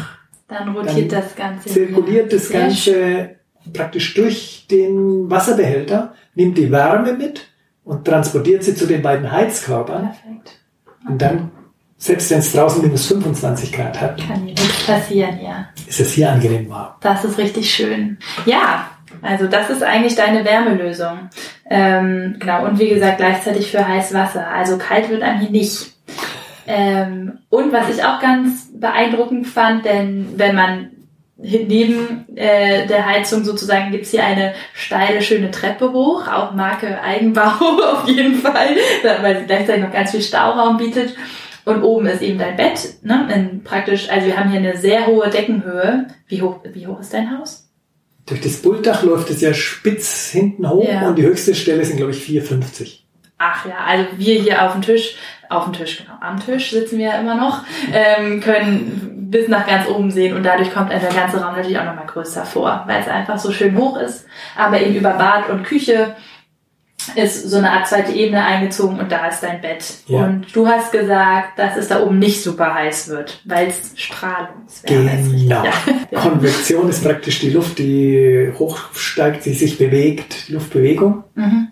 dann 0.48 0.74
rotiert 0.74 1.12
dann 1.12 1.20
das 1.22 1.36
Ganze. 1.36 1.68
Zirkuliert 1.68 2.32
das 2.32 2.50
Ganze 2.50 3.36
praktisch 3.72 4.14
durch 4.14 4.66
den 4.70 5.30
Wasserbehälter, 5.30 6.14
nimmt 6.34 6.58
die 6.58 6.70
Wärme 6.70 7.12
mit 7.12 7.48
und 7.84 8.04
transportiert 8.04 8.64
sie 8.64 8.74
zu 8.74 8.86
den 8.86 9.02
beiden 9.02 9.30
Heizkörpern. 9.30 10.02
Perfekt. 10.02 10.60
Okay. 10.86 11.12
Und 11.12 11.22
dann, 11.22 11.50
selbst 11.98 12.30
wenn 12.30 12.38
es 12.38 12.52
draußen 12.52 12.82
minus 12.82 13.06
25 13.06 13.72
Grad 13.72 14.00
hat, 14.00 14.26
kann 14.26 14.44
nichts 14.44 14.86
passieren, 14.86 15.38
ja. 15.42 15.68
Ist 15.86 16.00
es 16.00 16.12
hier 16.12 16.32
angenehm 16.32 16.68
warm. 16.70 16.94
Das 17.00 17.24
ist 17.24 17.38
richtig 17.38 17.72
schön. 17.72 18.18
Ja, 18.46 18.90
also 19.22 19.46
das 19.46 19.70
ist 19.70 19.82
eigentlich 19.82 20.14
deine 20.14 20.44
Wärmelösung. 20.44 21.30
Ähm, 21.68 22.36
genau, 22.38 22.64
und 22.64 22.78
wie 22.78 22.88
gesagt, 22.88 23.18
gleichzeitig 23.18 23.70
für 23.70 23.86
heiß 23.86 24.14
Wasser. 24.14 24.48
Also 24.48 24.78
kalt 24.78 25.08
wird 25.10 25.22
einem 25.22 25.40
hier 25.40 25.50
nicht. 25.50 25.92
Ähm, 26.66 27.38
und 27.48 27.72
was 27.72 27.88
ich 27.94 28.04
auch 28.04 28.20
ganz 28.20 28.70
beeindruckend 28.72 29.46
fand, 29.46 29.84
denn 29.84 30.34
wenn 30.36 30.54
man 30.54 30.90
neben 31.42 32.26
äh, 32.36 32.86
der 32.86 33.06
Heizung 33.06 33.44
sozusagen 33.44 33.90
gibt's 33.90 34.10
hier 34.10 34.24
eine 34.24 34.52
steile, 34.74 35.22
schöne 35.22 35.50
Treppe 35.50 35.92
hoch, 35.92 36.28
auch 36.28 36.52
Marke 36.52 37.00
Eigenbau 37.02 37.52
auf 37.92 38.06
jeden 38.06 38.36
Fall, 38.36 38.76
weil 39.22 39.40
sie 39.40 39.46
gleichzeitig 39.46 39.82
noch 39.82 39.92
ganz 39.92 40.10
viel 40.10 40.22
Stauraum 40.22 40.76
bietet. 40.76 41.16
Und 41.64 41.82
oben 41.82 42.06
ist 42.06 42.22
eben 42.22 42.38
dein 42.38 42.56
Bett, 42.56 42.94
ne? 43.02 43.28
In 43.34 43.62
praktisch, 43.62 44.10
also 44.10 44.26
wir 44.26 44.36
haben 44.38 44.50
hier 44.50 44.60
eine 44.60 44.76
sehr 44.76 45.06
hohe 45.06 45.28
Deckenhöhe. 45.28 46.06
Wie 46.26 46.40
hoch, 46.40 46.60
wie 46.64 46.86
hoch 46.86 47.00
ist 47.00 47.12
dein 47.12 47.38
Haus? 47.38 47.69
Durch 48.30 48.40
das 48.40 48.56
Bulldach 48.58 49.02
läuft 49.02 49.28
es 49.30 49.40
ja 49.40 49.52
spitz 49.52 50.30
hinten 50.30 50.68
hoch 50.68 50.88
ja. 50.88 51.08
und 51.08 51.16
die 51.16 51.24
höchste 51.24 51.54
Stelle 51.54 51.84
sind, 51.84 51.96
glaube 51.96 52.12
ich, 52.12 52.24
4,50. 52.24 53.00
Ach 53.38 53.66
ja, 53.66 53.74
also 53.86 54.06
wir 54.16 54.40
hier 54.40 54.64
auf 54.64 54.72
dem 54.72 54.82
Tisch, 54.82 55.16
auf 55.48 55.64
dem 55.64 55.72
Tisch, 55.72 55.98
genau, 55.98 56.16
am 56.20 56.38
Tisch 56.38 56.70
sitzen 56.70 56.98
wir 56.98 57.06
ja 57.06 57.18
immer 57.18 57.34
noch, 57.34 57.64
ähm, 57.92 58.40
können 58.40 59.28
bis 59.30 59.48
nach 59.48 59.66
ganz 59.66 59.88
oben 59.88 60.10
sehen 60.10 60.36
und 60.36 60.44
dadurch 60.44 60.72
kommt 60.72 60.90
der 60.90 61.00
ganze 61.00 61.40
Raum 61.40 61.54
natürlich 61.54 61.78
auch 61.78 61.84
nochmal 61.84 62.06
größer 62.06 62.44
vor, 62.44 62.84
weil 62.86 63.00
es 63.00 63.08
einfach 63.08 63.38
so 63.38 63.50
schön 63.50 63.76
hoch 63.76 63.96
ist, 63.96 64.26
aber 64.56 64.80
eben 64.80 64.94
über 64.94 65.10
Bad 65.10 65.48
und 65.50 65.64
Küche 65.64 66.16
ist 67.14 67.50
so 67.50 67.58
eine 67.58 67.70
Art 67.72 67.88
zweite 67.88 68.12
Ebene 68.12 68.44
eingezogen 68.44 68.98
und 68.98 69.10
da 69.10 69.28
ist 69.28 69.42
dein 69.42 69.60
Bett. 69.60 69.84
Ja. 70.06 70.24
Und 70.24 70.54
du 70.54 70.66
hast 70.66 70.92
gesagt, 70.92 71.58
dass 71.58 71.76
es 71.76 71.88
da 71.88 72.02
oben 72.02 72.18
nicht 72.18 72.42
super 72.42 72.74
heiß 72.74 73.08
wird, 73.08 73.40
weil 73.44 73.68
es 73.68 73.92
Strahlungswärme 73.96 75.10
genau. 75.10 75.22
ist. 75.22 75.32
Genau. 75.32 75.64
Ja. 75.64 76.20
Konvektion 76.20 76.88
ist 76.88 77.02
praktisch 77.02 77.40
die 77.40 77.50
Luft, 77.50 77.78
die 77.78 78.52
hochsteigt, 78.58 79.44
die 79.44 79.54
sich 79.54 79.78
bewegt, 79.78 80.48
Luftbewegung. 80.48 81.24
Mhm. 81.34 81.68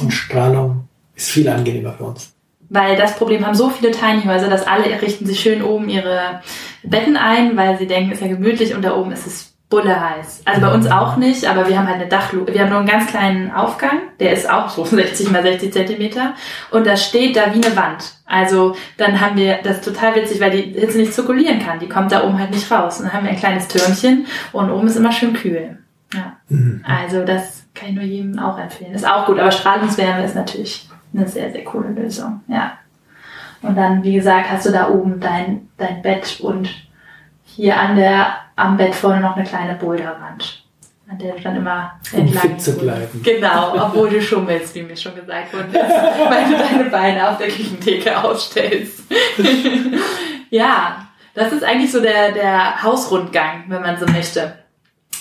Und 0.00 0.12
Strahlung 0.12 0.88
ist 1.14 1.30
viel 1.30 1.48
angenehmer 1.48 1.94
für 1.94 2.04
uns. 2.04 2.34
Weil 2.70 2.96
das 2.96 3.16
Problem 3.16 3.46
haben 3.46 3.54
so 3.54 3.70
viele 3.70 3.92
Tiny 3.92 4.22
Häuser, 4.24 4.48
dass 4.48 4.66
alle 4.66 4.84
richten 5.00 5.26
sich 5.26 5.40
schön 5.40 5.62
oben 5.62 5.88
ihre 5.88 6.42
Betten 6.82 7.16
ein, 7.16 7.56
weil 7.56 7.78
sie 7.78 7.86
denken, 7.86 8.12
es 8.12 8.20
ist 8.20 8.26
ja 8.26 8.34
gemütlich 8.34 8.74
und 8.74 8.82
da 8.82 8.94
oben 8.94 9.10
ist 9.12 9.26
es 9.26 9.54
bulle 9.68 10.00
heiß. 10.00 10.42
Also 10.46 10.60
bei 10.62 10.72
uns 10.72 10.86
mhm. 10.86 10.92
auch 10.92 11.16
nicht, 11.16 11.44
aber 11.46 11.68
wir 11.68 11.78
haben 11.78 11.86
halt 11.86 12.00
eine 12.00 12.08
Dachluke. 12.08 12.54
Wir 12.54 12.62
haben 12.62 12.70
nur 12.70 12.78
einen 12.78 12.88
ganz 12.88 13.06
kleinen 13.06 13.50
Aufgang, 13.50 14.00
der 14.18 14.32
ist 14.32 14.48
auch 14.48 14.68
so 14.70 14.84
60 14.86 15.30
mal 15.30 15.42
60 15.42 15.72
Zentimeter 15.72 16.34
und 16.70 16.86
das 16.86 17.04
steht 17.04 17.36
da 17.36 17.54
wie 17.54 17.64
eine 17.64 17.76
Wand. 17.76 18.14
Also 18.24 18.76
dann 18.96 19.20
haben 19.20 19.36
wir, 19.36 19.58
das 19.62 19.80
total 19.80 20.14
witzig, 20.14 20.40
weil 20.40 20.50
die 20.50 20.78
Hitze 20.78 20.98
nicht 20.98 21.14
zirkulieren 21.14 21.60
kann. 21.60 21.78
Die 21.78 21.88
kommt 21.88 22.12
da 22.12 22.24
oben 22.24 22.38
halt 22.38 22.50
nicht 22.50 22.70
raus. 22.70 22.98
Und 22.98 23.06
dann 23.06 23.14
haben 23.14 23.24
wir 23.24 23.30
ein 23.30 23.38
kleines 23.38 23.68
Türmchen 23.68 24.26
und 24.52 24.70
oben 24.70 24.86
ist 24.86 24.96
immer 24.96 25.12
schön 25.12 25.32
kühl. 25.32 25.78
Ja. 26.12 26.36
Mhm. 26.48 26.84
Also 26.86 27.24
das 27.24 27.64
kann 27.74 27.90
ich 27.90 27.94
nur 27.94 28.04
jedem 28.04 28.38
auch 28.38 28.58
empfehlen. 28.58 28.94
Ist 28.94 29.08
auch 29.08 29.26
gut, 29.26 29.38
aber 29.38 29.50
Strahlungswärme 29.50 30.24
ist 30.24 30.34
natürlich 30.34 30.88
eine 31.14 31.26
sehr, 31.26 31.50
sehr 31.50 31.64
coole 31.64 31.90
Lösung. 31.90 32.40
Ja. 32.48 32.72
Und 33.62 33.76
dann, 33.76 34.02
wie 34.02 34.14
gesagt, 34.14 34.50
hast 34.50 34.66
du 34.66 34.70
da 34.70 34.88
oben 34.88 35.20
dein, 35.20 35.68
dein 35.78 36.02
Bett 36.02 36.38
und 36.40 36.68
hier 37.44 37.78
an 37.78 37.96
der, 37.96 38.36
am 38.58 38.76
Bett 38.76 38.94
vorne 38.94 39.20
noch 39.20 39.36
eine 39.36 39.46
kleine 39.46 39.74
Boulderwand, 39.74 40.64
an 41.08 41.18
der 41.18 41.34
du 41.36 41.42
dann 41.42 41.56
immer 41.56 41.92
entlang 42.12 42.44
um 42.44 42.50
fit 42.50 42.60
zu 42.60 42.76
bleiben. 42.76 43.22
Genau, 43.22 43.72
obwohl 43.86 44.10
du 44.10 44.20
schummelst, 44.20 44.74
wie 44.74 44.82
mir 44.82 44.96
schon 44.96 45.14
gesagt 45.14 45.52
wurde, 45.52 45.72
weil 45.72 46.44
du 46.44 46.58
deine 46.58 46.90
Beine 46.90 47.28
auf 47.28 47.38
der 47.38 47.48
Küchentheke 47.48 48.22
ausstellst. 48.22 49.04
ja, 50.50 51.06
das 51.34 51.52
ist 51.52 51.62
eigentlich 51.62 51.92
so 51.92 52.00
der, 52.00 52.32
der 52.32 52.82
Hausrundgang, 52.82 53.64
wenn 53.68 53.82
man 53.82 53.96
so 53.96 54.06
möchte. 54.06 54.58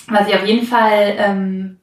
Was 0.07 0.27
ich 0.27 0.35
auf 0.35 0.45
jeden 0.45 0.65
Fall, 0.65 1.13
ähm, 1.17 1.79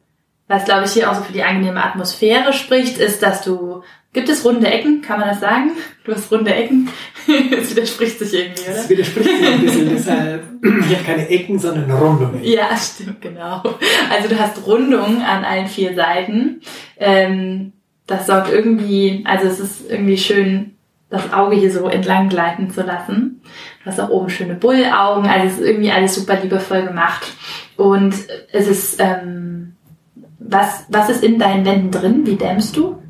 was 0.48 0.64
glaube 0.64 0.86
ich 0.86 0.92
hier 0.92 1.10
auch 1.10 1.14
so 1.14 1.22
für 1.22 1.32
die 1.32 1.44
angenehme 1.44 1.84
Atmosphäre 1.84 2.52
spricht, 2.52 2.98
ist, 2.98 3.22
dass 3.22 3.42
du 3.42 3.84
Gibt 4.14 4.28
es 4.28 4.44
runde 4.44 4.68
Ecken? 4.68 5.02
Kann 5.02 5.18
man 5.18 5.28
das 5.28 5.40
sagen? 5.40 5.72
Du 6.04 6.14
hast 6.14 6.30
runde 6.32 6.54
Ecken. 6.54 6.88
Es 7.26 7.74
widerspricht 7.74 8.18
sich 8.18 8.34
irgendwie, 8.34 8.62
oder? 8.62 8.80
Es 8.80 8.88
widerspricht 8.88 9.28
sich 9.28 9.46
ein 9.46 9.60
bisschen. 9.62 9.88
Deshalb 9.90 10.42
Ich 10.62 10.94
habe 10.94 11.04
keine 11.04 11.28
Ecken, 11.28 11.58
sondern 11.58 11.90
Rundungen. 11.90 12.44
Ja, 12.44 12.76
stimmt, 12.76 13.20
genau. 13.20 13.62
Also 14.10 14.28
du 14.28 14.38
hast 14.38 14.64
Rundungen 14.66 15.22
an 15.22 15.42
allen 15.44 15.66
vier 15.66 15.94
Seiten. 15.94 16.60
Ähm, 16.98 17.72
das 18.06 18.26
sorgt 18.26 18.52
irgendwie, 18.52 19.24
also 19.26 19.46
es 19.48 19.58
ist 19.58 19.90
irgendwie 19.90 20.18
schön, 20.18 20.76
das 21.08 21.32
Auge 21.32 21.56
hier 21.56 21.72
so 21.72 21.88
entlang 21.88 22.28
gleiten 22.28 22.70
zu 22.70 22.82
lassen. 22.82 23.40
Du 23.82 23.90
hast 23.90 24.00
auch 24.00 24.10
oben 24.10 24.28
schöne 24.28 24.54
Bullaugen, 24.54 25.26
also 25.26 25.46
es 25.46 25.58
ist 25.58 25.66
irgendwie 25.66 25.90
alles 25.90 26.14
super 26.14 26.38
liebevoll 26.40 26.82
gemacht. 26.82 27.26
Und 27.76 28.14
es 28.52 28.68
ist, 28.68 29.00
ähm, 29.00 29.76
was, 30.38 30.84
was 30.88 31.08
ist 31.08 31.24
in 31.24 31.38
deinen 31.38 31.64
Wänden 31.64 31.90
drin? 31.90 32.26
Wie 32.26 32.36
dämmst 32.36 32.76
du? 32.76 33.00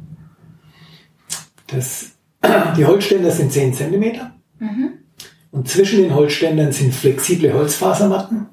Das, 1.66 2.12
die 2.76 2.84
Holzständer 2.84 3.30
sind 3.30 3.52
10 3.52 3.74
cm. 3.74 4.20
Mhm. 4.58 4.92
Und 5.50 5.68
zwischen 5.68 6.02
den 6.02 6.14
Holzständern 6.14 6.72
sind 6.72 6.94
flexible 6.94 7.52
Holzfasermatten. 7.52 8.46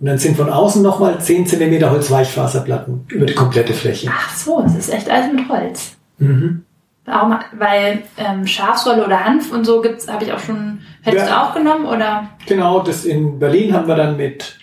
Und 0.00 0.06
dann 0.06 0.16
sind 0.16 0.36
von 0.38 0.48
außen 0.48 0.82
nochmal 0.82 1.20
10 1.20 1.46
cm 1.46 1.90
Holzweichfaserplatten 1.90 3.04
über 3.08 3.26
die 3.26 3.34
komplette 3.34 3.74
Fläche. 3.74 4.10
Ach 4.10 4.34
so, 4.34 4.62
das 4.62 4.74
ist 4.74 4.92
echt 4.92 5.10
alles 5.10 5.30
mit 5.30 5.46
Holz. 5.48 5.96
Mhm. 6.18 6.64
Mal, 7.06 7.40
weil 7.58 8.02
ähm, 8.16 8.46
Schafswolle 8.46 9.04
oder 9.04 9.22
Hanf 9.24 9.52
und 9.52 9.64
so 9.64 9.82
gibt's, 9.82 10.08
habe 10.08 10.24
ich 10.24 10.32
auch 10.32 10.38
schon. 10.38 10.78
Hättest 11.02 11.28
ja. 11.28 11.34
du 11.34 11.42
auch 11.42 11.54
genommen 11.54 11.84
oder? 11.84 12.30
Genau, 12.46 12.80
das 12.80 13.04
in 13.04 13.38
Berlin 13.38 13.74
haben 13.74 13.88
wir 13.88 13.96
dann 13.96 14.16
mit 14.16 14.58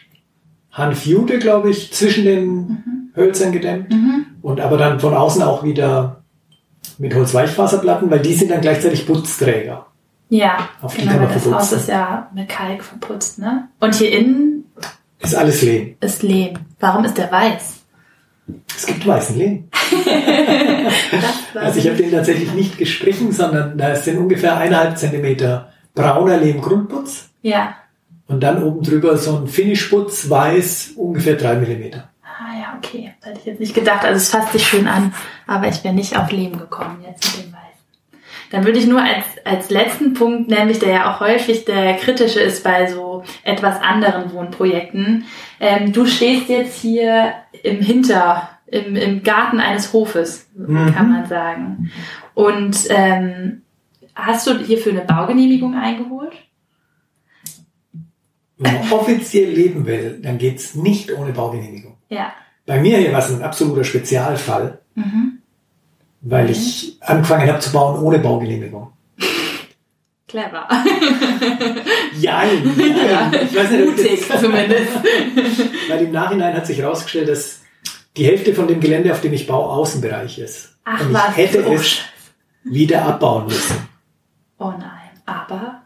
Hanfjute, 0.71 1.38
glaube 1.38 1.69
ich, 1.69 1.93
zwischen 1.93 2.25
den 2.25 2.45
mhm. 2.55 3.11
Hölzern 3.15 3.51
gedämmt. 3.51 3.91
Mhm. 3.91 4.25
Und 4.41 4.59
aber 4.59 4.78
dann 4.78 4.99
von 4.99 5.13
außen 5.13 5.43
auch 5.43 5.63
wieder 5.63 6.23
mit 6.97 7.13
Holzweichfaserplatten, 7.13 8.09
weil 8.09 8.19
die 8.19 8.33
sind 8.33 8.51
dann 8.51 8.61
gleichzeitig 8.61 9.05
Putzträger. 9.05 9.85
Ja, 10.29 10.69
auf 10.81 10.93
die 10.93 11.01
genau, 11.01 11.13
kann 11.13 11.23
man 11.23 11.33
das 11.33 11.51
Haus 11.51 11.71
ist 11.71 11.88
ja 11.88 12.29
mit 12.33 12.49
Kalk 12.49 12.83
verputzt, 12.83 13.39
ne? 13.39 13.69
Und 13.79 13.95
hier 13.95 14.11
innen 14.11 14.65
ist 15.19 15.35
alles 15.35 15.61
Lehm. 15.61 15.95
Ist 16.01 16.23
Lehm. 16.23 16.59
Warum 16.79 17.05
ist 17.05 17.17
der 17.17 17.31
weiß? 17.31 17.75
Es 18.75 18.85
gibt 18.85 19.05
weißen 19.07 19.38
Lehm. 19.38 19.69
also 21.55 21.79
ich 21.79 21.88
habe 21.88 21.97
den 21.97 22.11
tatsächlich 22.11 22.53
nicht 22.53 22.77
gestrichen, 22.77 23.31
sondern 23.31 23.77
da 23.77 23.95
sind 23.95 24.17
ungefähr 24.17 24.57
eineinhalb 24.57 24.97
Zentimeter 24.97 25.71
brauner 25.95 26.38
Lehm-Grundputz. 26.38 27.29
Ja. 27.41 27.75
Und 28.27 28.41
dann 28.41 28.63
oben 28.63 28.83
drüber 28.83 29.17
so 29.17 29.38
ein 29.38 29.47
Finishputz 29.47 30.29
weiß, 30.29 30.91
ungefähr 30.95 31.35
drei 31.35 31.55
Millimeter. 31.55 32.09
Ja, 32.68 32.78
okay. 32.78 33.13
Das 33.20 33.30
hätte 33.30 33.39
ich 33.39 33.45
jetzt 33.45 33.59
nicht 33.59 33.76
gedacht. 33.76 34.03
Also 34.03 34.18
es 34.18 34.30
fasst 34.30 34.53
sich 34.53 34.65
schön 34.65 34.88
an, 34.88 35.13
aber 35.45 35.68
ich 35.68 35.84
wäre 35.84 35.93
nicht 35.93 36.18
auf 36.18 36.32
Lehm 36.32 36.57
gekommen 36.57 37.03
jetzt 37.07 37.38
mit 37.38 37.45
dem 37.45 37.53
Weißen. 37.53 37.68
Dann 38.51 38.65
würde 38.65 38.80
ich 38.80 38.88
nur 38.88 39.01
als, 39.01 39.26
als 39.43 39.70
letzten 39.70 40.13
Punkt, 40.13 40.49
nämlich 40.49 40.80
der 40.80 40.89
ja 40.89 41.13
auch 41.13 41.20
häufig 41.20 41.65
der 41.65 41.95
kritische 41.95 42.39
ist 42.39 42.63
bei 42.63 42.88
so 42.88 43.24
etwas 43.43 43.82
anderen 43.82 44.32
Wohnprojekten. 44.32 45.26
Ähm, 45.59 45.91
du 45.91 46.05
stehst 46.05 46.47
jetzt 46.47 46.80
hier 46.80 47.34
im 47.63 47.82
Hinter, 47.82 48.49
im, 48.68 48.95
im 48.95 49.24
Garten 49.24 49.59
eines 49.59 49.91
Hofes, 49.91 50.49
mhm. 50.55 50.93
kann 50.95 51.11
man 51.11 51.26
sagen. 51.26 51.91
Und 52.34 52.78
ähm, 52.89 53.63
hast 54.15 54.47
du 54.47 54.57
hierfür 54.59 54.93
eine 54.93 55.01
Baugenehmigung 55.01 55.76
eingeholt? 55.76 56.34
Wenn 58.57 58.74
man 58.74 58.91
offiziell 58.91 59.51
leben 59.51 59.86
will, 59.86 60.20
dann 60.22 60.38
geht's 60.38 60.74
nicht 60.74 61.11
ohne 61.11 61.32
Baugenehmigung. 61.32 61.97
Ja. 62.09 62.34
Bei 62.68 62.82
mir 62.82 62.97
hier 62.97 63.13
war 63.13 63.20
es 63.20 63.32
ein 63.32 63.41
absoluter 63.41 63.86
Spezialfall, 63.86 64.80
mhm. 64.93 65.39
weil 66.22 66.43
mhm. 66.43 66.51
ich 66.51 66.97
angefangen 66.99 67.47
habe 67.47 67.59
zu 67.59 67.72
bauen 67.72 68.03
ohne 68.03 68.20
Baugenehmigung. 68.20 68.91
Clever. 70.28 70.68
ja, 72.20 72.43
ja, 72.43 73.32
ich 73.32 73.55
weiß 73.55 73.72
nicht, 73.72 73.86
mutig 73.86 74.28
zumindest. 74.39 74.91
weil 75.88 76.01
im 76.01 76.11
Nachhinein 76.11 76.53
hat 76.53 76.68
sich 76.68 76.80
herausgestellt, 76.80 77.30
dass 77.30 77.61
die 78.18 78.26
Hälfte 78.26 78.53
von 78.53 78.68
dem 78.68 78.82
Gelände, 78.82 79.13
auf 79.13 79.22
dem 79.22 79.32
ich 79.32 79.47
baue, 79.47 79.70
Außenbereich 79.70 80.38
ist. 80.39 80.76
Ach, 80.84 80.99
Und 80.99 81.11
ich 81.11 81.13
was? 81.13 81.38
hätte 81.38 81.65
oh, 81.65 81.74
es 81.74 81.99
wieder 82.65 83.05
abbauen 83.05 83.45
müssen. 83.45 83.78
Oh 84.57 84.74
nein, 84.78 85.22
aber? 85.26 85.84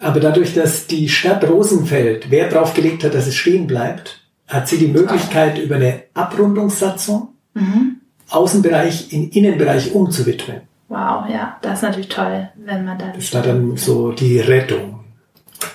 Aber 0.00 0.18
dadurch, 0.18 0.52
dass 0.54 0.88
die 0.88 1.08
Stadt 1.08 1.48
Rosenfeld 1.48 2.32
Wert 2.32 2.52
darauf 2.52 2.74
gelegt 2.74 3.04
hat, 3.04 3.14
dass 3.14 3.28
es 3.28 3.36
stehen 3.36 3.68
bleibt, 3.68 4.23
hat 4.54 4.68
sie 4.68 4.78
die 4.78 4.88
Möglichkeit, 4.88 5.58
über 5.58 5.76
eine 5.76 6.04
Abrundungssatzung 6.14 7.28
mhm. 7.54 8.00
Außenbereich 8.30 9.12
in 9.12 9.30
Innenbereich 9.30 9.94
umzuwidmen. 9.94 10.62
Wow, 10.88 11.28
ja, 11.28 11.56
das 11.62 11.78
ist 11.78 11.82
natürlich 11.82 12.08
toll, 12.08 12.48
wenn 12.56 12.84
man 12.84 12.98
dann. 12.98 13.12
Das 13.14 13.32
war 13.34 13.42
dann 13.42 13.76
so 13.76 14.12
die 14.12 14.40
Rettung. 14.40 15.00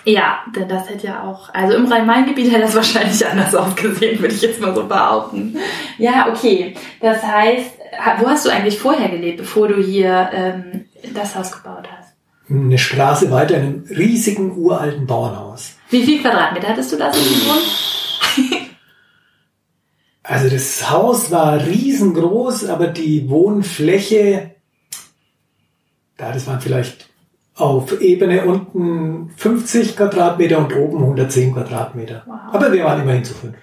Ja, 0.06 0.40
denn 0.56 0.68
das 0.68 0.90
hätte 0.90 1.08
ja 1.08 1.24
auch, 1.24 1.54
also 1.54 1.76
im 1.76 1.86
Rhein-Main-Gebiet 1.86 2.52
hätte 2.52 2.62
das 2.62 2.76
wahrscheinlich 2.82 3.26
anders 3.26 3.54
ausgesehen, 3.56 4.20
würde 4.20 4.34
ich 4.34 4.42
jetzt 4.42 4.62
mal 4.62 4.74
so 4.74 4.86
behaupten. 4.86 5.58
Ja, 5.98 6.28
okay. 6.30 6.76
Das 7.02 7.24
heißt, 7.24 7.72
wo 8.20 8.28
hast 8.28 8.46
du 8.46 8.50
eigentlich 8.50 8.80
vorher 8.80 9.10
gelebt, 9.10 9.38
bevor 9.38 9.68
du 9.68 9.82
hier 9.82 10.30
ähm, 10.34 10.86
das 11.14 11.36
Haus 11.36 11.52
gebaut 11.52 11.88
hast? 11.98 12.14
Eine 12.50 12.78
Straße 12.78 13.30
weiter 13.30 13.58
in 13.58 13.62
einem 13.62 13.84
riesigen 13.90 14.58
uralten 14.58 15.06
Bauernhaus. 15.06 15.76
Wie 15.90 16.04
viel 16.04 16.22
Quadratmeter 16.22 16.70
hattest 16.70 16.92
du 16.92 16.98
da 16.98 17.12
so 17.12 17.20
gewohnt? 17.20 18.56
also 20.30 20.48
das 20.48 20.92
Haus 20.92 21.32
war 21.32 21.66
riesengroß, 21.66 22.66
aber 22.66 22.86
die 22.86 23.32
Wohnfläche, 23.32 24.52
da 26.18 26.32
das 26.32 26.46
waren 26.46 26.62
vielleicht 26.62 27.10
auf 27.56 28.00
Ebene 28.00 28.46
unten 28.46 29.32
50 29.36 29.98
Quadratmeter 29.98 30.60
und 30.60 30.76
oben 30.76 31.00
110 31.00 31.54
Quadratmeter. 31.54 32.22
Wow. 32.28 32.54
Aber 32.54 32.72
wir 32.72 32.86
waren 32.86 33.02
immerhin 33.02 33.24
zu 33.24 33.34
fünf. 33.34 33.56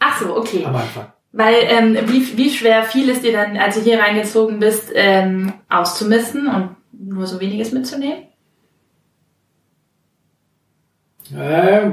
Ach 0.00 0.20
so, 0.20 0.36
okay. 0.36 0.64
Am 0.64 0.74
Anfang. 0.74 1.06
Weil 1.30 1.54
ähm, 1.68 1.96
wie, 2.08 2.36
wie 2.36 2.50
schwer 2.50 2.82
fiel 2.82 3.08
es 3.10 3.20
dir 3.20 3.30
dann, 3.30 3.56
als 3.56 3.76
du 3.76 3.82
hier 3.82 4.00
reingezogen 4.00 4.58
bist, 4.58 4.90
ähm, 4.94 5.52
auszumisten 5.68 6.48
und 6.48 6.70
nur 6.98 7.28
so 7.28 7.38
weniges 7.38 7.70
mitzunehmen? 7.70 8.24
Äh, 11.32 11.92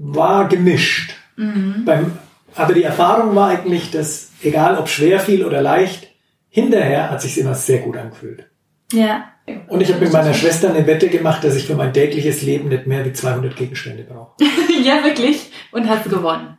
war 0.00 0.48
gemischt. 0.48 1.14
Mhm. 1.36 1.84
Beim, 1.84 2.18
aber 2.56 2.72
die 2.72 2.82
Erfahrung 2.82 3.34
war 3.34 3.48
eigentlich, 3.48 3.90
dass 3.90 4.30
egal 4.42 4.78
ob 4.78 4.88
schwer 4.88 5.20
fiel 5.20 5.44
oder 5.44 5.60
leicht, 5.60 6.08
hinterher 6.48 7.10
hat 7.10 7.20
sich 7.20 7.38
immer 7.38 7.54
sehr 7.54 7.80
gut 7.80 7.96
angefühlt. 7.96 8.46
Ja. 8.92 9.24
Und 9.68 9.80
ich 9.80 9.92
habe 9.92 10.00
mit 10.00 10.12
meiner 10.12 10.34
Schwester 10.34 10.70
eine 10.70 10.86
Wette 10.86 11.08
gemacht, 11.08 11.44
dass 11.44 11.54
ich 11.54 11.66
für 11.66 11.76
mein 11.76 11.92
tägliches 11.92 12.42
Leben 12.42 12.68
nicht 12.68 12.86
mehr 12.86 13.04
wie 13.04 13.12
200 13.12 13.54
Gegenstände 13.54 14.04
brauche. 14.04 14.32
ja, 14.82 15.04
wirklich? 15.04 15.52
Und 15.70 15.88
hast 15.88 16.06
du 16.06 16.10
gewonnen? 16.10 16.58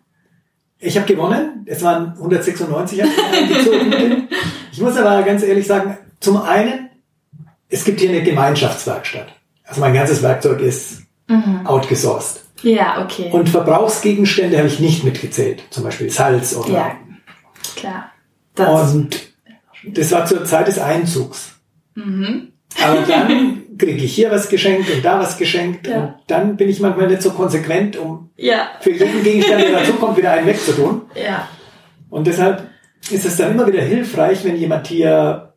Ich 0.80 0.96
habe 0.96 1.08
gewonnen. 1.08 1.66
Es 1.66 1.82
waren 1.84 2.14
196, 2.14 3.04
als 3.04 3.12
ich 3.18 3.34
eingezogen 3.34 3.90
bin. 3.90 4.28
Ich 4.72 4.80
muss 4.80 4.96
aber 4.96 5.24
ganz 5.24 5.44
ehrlich 5.44 5.66
sagen, 5.66 5.98
zum 6.20 6.42
einen, 6.42 6.90
es 7.70 7.84
gibt 7.84 8.00
hier 8.00 8.10
eine 8.10 8.22
Gemeinschaftswerkstatt. 8.22 9.34
Also 9.64 9.82
mein 9.82 9.94
ganzes 9.94 10.22
Werkzeug 10.22 10.62
ist 10.62 11.02
mhm. 11.28 11.66
outgesourced. 11.66 12.42
Ja, 12.64 13.04
okay. 13.04 13.30
Und 13.32 13.50
Verbrauchsgegenstände 13.50 14.58
habe 14.58 14.68
ich 14.68 14.80
nicht 14.80 15.04
mitgezählt. 15.04 15.64
Zum 15.70 15.84
Beispiel 15.84 16.10
Salz 16.10 16.56
oder... 16.56 16.74
Ja, 16.74 16.96
klar. 17.76 18.12
Das 18.56 18.94
und 18.94 19.20
das 19.86 20.12
war 20.12 20.26
zur 20.26 20.44
Zeit 20.46 20.68
des 20.68 20.80
Einzugs. 20.80 21.56
Mhm. 21.96 22.54
Aber 22.84 23.02
dann 23.08 23.64
kriege 23.78 24.04
ich 24.04 24.16
hier 24.16 24.32
was 24.32 24.50
geschenkt 24.50 24.90
und 24.92 25.04
da 25.04 25.20
was 25.20 25.38
geschenkt. 25.38 25.88
Ja. 25.88 25.98
Und 25.98 26.14
dann 26.28 26.58
bin 26.58 26.70
ich 26.70 26.80
manchmal 26.80 27.08
nicht 27.08 27.22
so 27.22 27.32
konsequent, 27.32 27.98
um 27.98 28.32
ja. 28.36 28.70
für 28.82 28.92
jeden 28.92 29.24
Gegenstand, 29.24 29.62
der 29.62 29.72
dazu 29.80 29.94
kommt, 29.94 30.18
wieder 30.18 30.32
einen 30.32 30.48
wegzutun. 30.48 31.04
Ja. 31.16 31.48
Und 32.10 32.28
deshalb 32.28 32.70
ist 33.12 33.26
es 33.26 33.38
dann 33.38 33.52
immer 33.52 33.68
wieder 33.68 33.82
hilfreich, 33.82 34.44
wenn 34.44 34.58
jemand 34.58 34.88
hier 34.88 35.54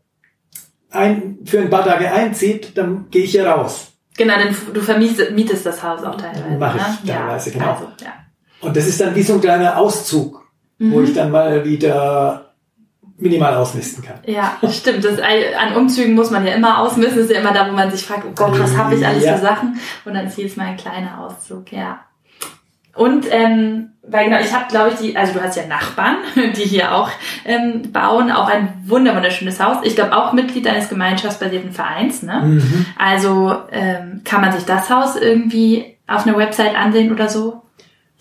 ein, 0.90 1.38
für 1.44 1.60
ein 1.60 1.70
paar 1.70 1.84
Tage 1.84 2.10
einzieht, 2.12 2.76
dann 2.76 3.06
gehe 3.10 3.24
ich 3.24 3.32
hier 3.32 3.46
raus. 3.46 3.92
Genau, 4.20 4.34
denn 4.36 4.54
du 4.74 4.82
vermietest 4.82 5.64
das 5.64 5.82
Haus 5.82 6.04
auch 6.04 6.14
teilweise. 6.14 6.58
Mache 6.58 6.76
ich 6.76 7.08
ne? 7.08 7.14
teilweise, 7.14 7.48
ja. 7.48 7.58
genau. 7.58 7.70
Also, 7.70 7.84
ja. 8.02 8.12
Und 8.60 8.76
das 8.76 8.86
ist 8.86 9.00
dann 9.00 9.14
wie 9.14 9.22
so 9.22 9.32
ein 9.32 9.40
kleiner 9.40 9.78
Auszug, 9.78 10.46
mhm. 10.76 10.92
wo 10.92 11.00
ich 11.00 11.14
dann 11.14 11.30
mal 11.30 11.64
wieder 11.64 12.52
minimal 13.16 13.54
ausmisten 13.54 14.04
kann. 14.04 14.18
Ja, 14.26 14.58
stimmt. 14.70 15.06
Das, 15.06 15.18
an 15.18 15.74
Umzügen 15.74 16.14
muss 16.14 16.30
man 16.30 16.46
ja 16.46 16.52
immer 16.52 16.80
ausmisten. 16.80 17.16
Das 17.16 17.30
ist 17.30 17.32
ja 17.32 17.40
immer 17.40 17.54
da, 17.54 17.66
wo 17.66 17.72
man 17.72 17.90
sich 17.90 18.04
fragt, 18.04 18.24
oh 18.26 18.32
Gott, 18.34 18.60
was 18.60 18.76
habe 18.76 18.94
ich 18.94 19.06
alles 19.06 19.24
ja. 19.24 19.36
für 19.36 19.40
Sachen? 19.40 19.80
Und 20.04 20.12
dann 20.12 20.26
ist 20.26 20.36
jedes 20.36 20.58
Mal 20.58 20.66
ein 20.66 20.76
kleiner 20.76 21.18
Auszug, 21.24 21.72
ja. 21.72 22.00
Und 22.94 23.24
ähm, 23.30 23.92
weil 24.02 24.24
genau, 24.24 24.40
ich 24.40 24.52
habe, 24.52 24.66
glaube 24.68 24.90
ich, 24.90 24.94
die, 24.96 25.16
also 25.16 25.34
du 25.34 25.40
hast 25.40 25.56
ja 25.56 25.66
Nachbarn, 25.66 26.16
die 26.36 26.62
hier 26.62 26.94
auch 26.94 27.10
ähm, 27.44 27.92
bauen, 27.92 28.32
auch 28.32 28.48
ein 28.48 28.82
wunder 28.84 29.14
wunderschönes 29.14 29.60
Haus. 29.60 29.78
Ich 29.84 29.94
glaube 29.94 30.16
auch 30.16 30.32
Mitglied 30.32 30.66
eines 30.66 30.88
gemeinschaftsbasierten 30.88 31.72
Vereins. 31.72 32.22
Ne? 32.22 32.40
Mhm. 32.42 32.86
Also 32.98 33.56
ähm, 33.70 34.22
kann 34.24 34.40
man 34.40 34.52
sich 34.52 34.64
das 34.64 34.90
Haus 34.90 35.16
irgendwie 35.16 35.96
auf 36.06 36.26
einer 36.26 36.36
Website 36.36 36.74
ansehen 36.74 37.12
oder 37.12 37.28
so? 37.28 37.62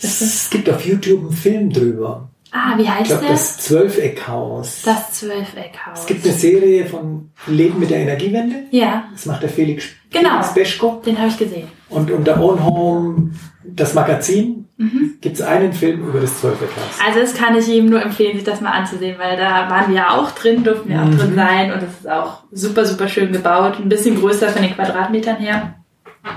Es 0.01 0.49
gibt 0.49 0.69
auf 0.69 0.85
YouTube 0.85 1.21
einen 1.21 1.31
Film 1.31 1.69
drüber. 1.71 2.29
Ah, 2.51 2.77
wie 2.77 2.89
heißt 2.89 3.01
ich 3.01 3.07
glaub, 3.09 3.21
der? 3.21 3.29
Das 3.31 3.57
Zwölfeckhaus. 3.57 4.81
Das 4.83 5.11
Zwölfeckhaus. 5.11 5.99
Es 5.99 6.05
gibt 6.05 6.25
eine 6.25 6.33
Serie 6.33 6.85
von 6.85 7.29
Leben 7.47 7.79
mit 7.79 7.91
der 7.91 7.99
Energiewende. 7.99 8.63
Ja. 8.71 9.05
Das 9.11 9.25
macht 9.25 9.43
der 9.43 9.49
Felix, 9.49 9.85
genau. 10.09 10.41
Felix 10.41 10.53
Beschko. 10.53 11.01
Den 11.05 11.17
habe 11.17 11.27
ich 11.27 11.37
gesehen. 11.37 11.67
Und 11.89 12.09
unter 12.09 12.41
Own 12.41 12.63
Home 12.65 13.31
das 13.63 13.93
Magazin 13.93 14.68
mhm. 14.79 15.17
gibt 15.21 15.35
es 15.35 15.41
einen 15.41 15.71
Film 15.71 16.07
über 16.07 16.19
das 16.19 16.39
Zwölferklass. 16.39 16.99
Also 17.05 17.19
das 17.19 17.35
kann 17.35 17.55
ich 17.55 17.67
ihm 17.67 17.85
nur 17.85 18.01
empfehlen, 18.01 18.35
sich 18.35 18.43
das 18.43 18.61
mal 18.61 18.71
anzusehen, 18.71 19.19
weil 19.19 19.37
da 19.37 19.69
waren 19.69 19.89
wir 19.89 19.97
ja 19.97 20.09
auch 20.17 20.31
drin, 20.31 20.63
durften 20.63 20.89
wir 20.89 20.97
mhm. 20.97 21.13
auch 21.13 21.19
drin 21.19 21.35
sein 21.35 21.71
und 21.71 21.83
es 21.83 21.99
ist 21.99 22.09
auch 22.09 22.43
super, 22.51 22.85
super 22.85 23.07
schön 23.07 23.31
gebaut. 23.31 23.79
Ein 23.79 23.89
bisschen 23.89 24.19
größer 24.19 24.49
von 24.49 24.63
den 24.63 24.73
Quadratmetern 24.73 25.37
her. 25.37 25.75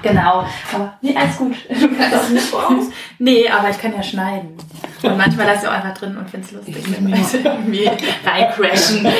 Genau. 0.02 0.46
Aber 0.72 0.96
nee, 1.00 1.14
alles 1.16 1.36
gut. 1.36 1.54
Du 1.68 1.88
kannst 1.96 2.16
auch 2.16 2.28
nicht 2.28 2.52
raus. 2.52 2.84
Nee, 3.18 3.48
aber 3.48 3.70
ich 3.70 3.78
kann 3.78 3.92
ja 3.92 4.02
schneiden. 4.02 4.56
Und 5.02 5.16
manchmal 5.16 5.46
lasse 5.46 5.62
ich 5.62 5.68
auch 5.68 5.74
einfach 5.74 5.94
drin 5.98 6.16
und 6.16 6.30
finde 6.30 6.46
es 6.46 6.52
lustig, 6.52 6.76
wenn 6.88 7.10
Leute 7.10 7.38
irgendwie 7.44 7.90
reincrashen. 8.24 9.06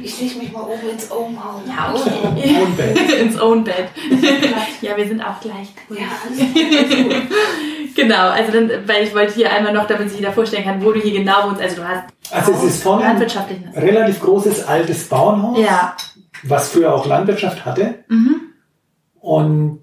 Ich 0.00 0.20
lege 0.20 0.38
mich 0.38 0.52
mal 0.52 0.62
oben 0.62 0.88
ins 0.90 1.10
Own 1.10 1.36
Haus. 1.36 2.06
Ja, 2.06 2.22
okay. 2.30 2.56
Own 2.62 2.76
Bed. 2.76 2.98
ins 3.20 3.38
Own 3.38 3.64
Bed. 3.64 3.88
Ja, 4.80 4.96
wir 4.96 5.06
sind 5.06 5.20
auch 5.20 5.38
gleich. 5.40 5.68
Ja, 5.90 6.06
alles 6.24 6.38
gut. 6.38 7.14
Genau, 7.94 8.28
also 8.28 8.52
dann, 8.52 8.70
weil 8.86 9.04
ich 9.04 9.14
wollte 9.14 9.34
hier 9.34 9.52
einmal 9.52 9.72
noch, 9.72 9.86
damit 9.86 10.08
sich 10.10 10.20
jeder 10.20 10.32
vorstellen 10.32 10.64
kann, 10.64 10.84
wo 10.84 10.92
du 10.92 11.00
hier 11.00 11.18
genau 11.18 11.48
wohnst. 11.48 11.60
Also 11.60 11.76
du 11.76 11.88
hast 11.88 12.04
also 12.30 12.52
es 12.52 12.62
ist 12.62 12.82
von 12.82 13.02
ein 13.02 13.22
relativ 13.74 14.20
großes 14.20 14.66
altes 14.66 15.04
Bauernhaus, 15.08 15.58
ja. 15.58 15.96
was 16.42 16.70
früher 16.70 16.94
auch 16.94 17.06
Landwirtschaft 17.06 17.64
hatte. 17.64 18.04
Mhm. 18.08 18.40
Und 19.20 19.80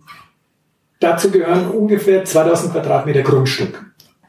dazu 0.99 1.31
gehören 1.31 1.71
ungefähr 1.71 2.23
2000 2.23 2.73
Quadratmeter 2.73 3.23
Grundstück. 3.23 3.83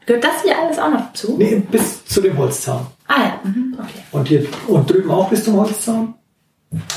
Gehört 0.05 0.23
das 0.23 0.41
hier 0.43 0.57
alles 0.57 0.79
auch 0.79 0.89
noch 0.89 1.13
zu? 1.13 1.35
Nee, 1.37 1.61
bis 1.69 2.05
zu 2.05 2.21
dem 2.21 2.37
Holzzaun. 2.37 2.87
Ah 3.07 3.19
ja, 3.19 3.39
mhm. 3.43 3.77
okay. 3.79 4.03
Und 4.11 4.27
hier 4.27 4.45
und 4.67 4.89
drüben 4.89 5.11
auch 5.11 5.29
bis 5.29 5.43
zum 5.43 5.57
Holzzaun. 5.57 6.13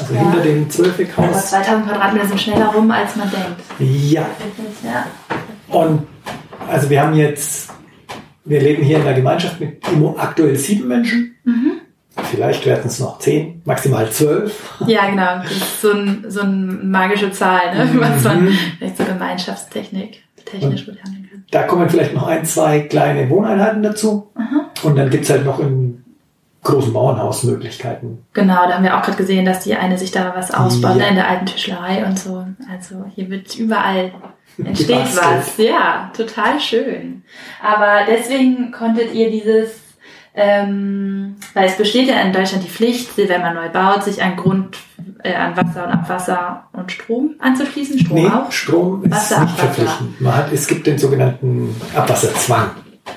Also 0.00 0.14
ja. 0.14 0.20
hinter 0.20 0.40
dem 0.40 0.70
Zwölfighaus. 0.70 1.24
Aber 1.24 1.34
2000 1.34 1.86
Quadratmeter 1.86 2.26
sind 2.26 2.40
schneller 2.40 2.66
rum, 2.66 2.90
als 2.90 3.14
man 3.16 3.30
denkt. 3.30 3.60
Ja. 3.78 4.26
ja. 4.82 5.06
Und 5.68 6.06
also 6.70 6.90
wir 6.90 7.02
haben 7.02 7.14
jetzt, 7.14 7.70
wir 8.44 8.60
leben 8.60 8.82
hier 8.82 8.98
in 8.98 9.04
der 9.04 9.14
Gemeinschaft 9.14 9.60
mit 9.60 9.82
aktuell 10.16 10.56
sieben 10.56 10.88
Menschen. 10.88 11.36
Mhm. 11.44 11.72
Vielleicht 12.30 12.66
werden 12.66 12.84
es 12.86 12.98
noch 13.00 13.18
zehn, 13.18 13.62
maximal 13.64 14.10
zwölf. 14.10 14.78
Ja, 14.86 15.08
genau. 15.08 15.42
Das 15.42 15.52
ist 15.52 15.80
so, 15.80 15.92
ein, 15.92 16.24
so 16.28 16.40
eine 16.40 16.52
magische 16.52 17.30
Zahl, 17.32 17.74
ne? 17.74 17.84
Mhm. 17.86 18.00
was 18.00 18.24
man 18.24 18.48
vielleicht 18.78 18.96
so 18.98 19.04
Gemeinschaftstechnik 19.04 20.22
technisch 20.44 20.86
behandeln 20.86 21.28
kann. 21.30 21.44
Da 21.50 21.62
kommen 21.62 21.88
vielleicht 21.88 22.14
noch 22.14 22.26
ein, 22.26 22.44
zwei 22.44 22.80
kleine 22.80 23.28
Wohneinheiten 23.30 23.82
dazu. 23.82 24.30
Mhm. 24.36 24.60
Und 24.82 24.96
dann 24.96 25.10
gibt 25.10 25.24
es 25.24 25.30
halt 25.30 25.44
noch 25.44 25.60
in 25.60 26.04
großen 26.62 26.92
Bauernhaus 26.92 27.44
Möglichkeiten. 27.44 28.24
Genau, 28.32 28.66
da 28.66 28.74
haben 28.74 28.84
wir 28.84 28.96
auch 28.96 29.02
gerade 29.02 29.16
gesehen, 29.16 29.46
dass 29.46 29.64
die 29.64 29.74
eine 29.74 29.96
sich 29.96 30.10
da 30.10 30.34
was 30.36 30.52
ausbaut 30.52 30.96
ja. 30.96 31.04
Ne, 31.04 31.08
in 31.08 31.14
der 31.14 31.28
alten 31.28 31.46
Tischlerei 31.46 32.04
und 32.04 32.18
so. 32.18 32.46
Also 32.70 33.06
hier 33.14 33.30
wird 33.30 33.56
überall 33.56 34.12
entsteht 34.58 35.16
was. 35.16 35.56
Ja, 35.58 36.10
total 36.16 36.60
schön. 36.60 37.22
Aber 37.62 38.06
deswegen 38.06 38.72
konntet 38.72 39.14
ihr 39.14 39.30
dieses 39.30 39.80
ähm, 40.32 41.36
weil 41.54 41.66
es 41.66 41.76
besteht 41.76 42.08
ja 42.08 42.20
in 42.20 42.32
Deutschland 42.32 42.64
die 42.64 42.68
Pflicht, 42.68 43.16
wenn 43.16 43.40
man 43.40 43.54
neu 43.54 43.68
baut, 43.68 44.04
sich 44.04 44.22
an 44.22 44.36
Grund, 44.36 44.78
äh, 45.24 45.34
an 45.34 45.56
Wasser 45.56 45.84
und 45.84 45.90
Abwasser 45.90 46.64
und 46.72 46.92
Strom 46.92 47.34
anzuschließen. 47.40 47.98
Strom 47.98 48.14
nee, 48.14 48.28
auch? 48.28 48.50
Strom 48.52 49.04
ist 49.04 49.10
Wasser, 49.10 49.40
nicht 49.40 49.52
Abwasser. 49.52 49.72
verpflichtend. 49.72 50.20
Man 50.20 50.36
hat, 50.36 50.52
es 50.52 50.66
gibt 50.68 50.86
den 50.86 50.98
sogenannten 50.98 51.74
Abwasserzwang. 51.94 52.70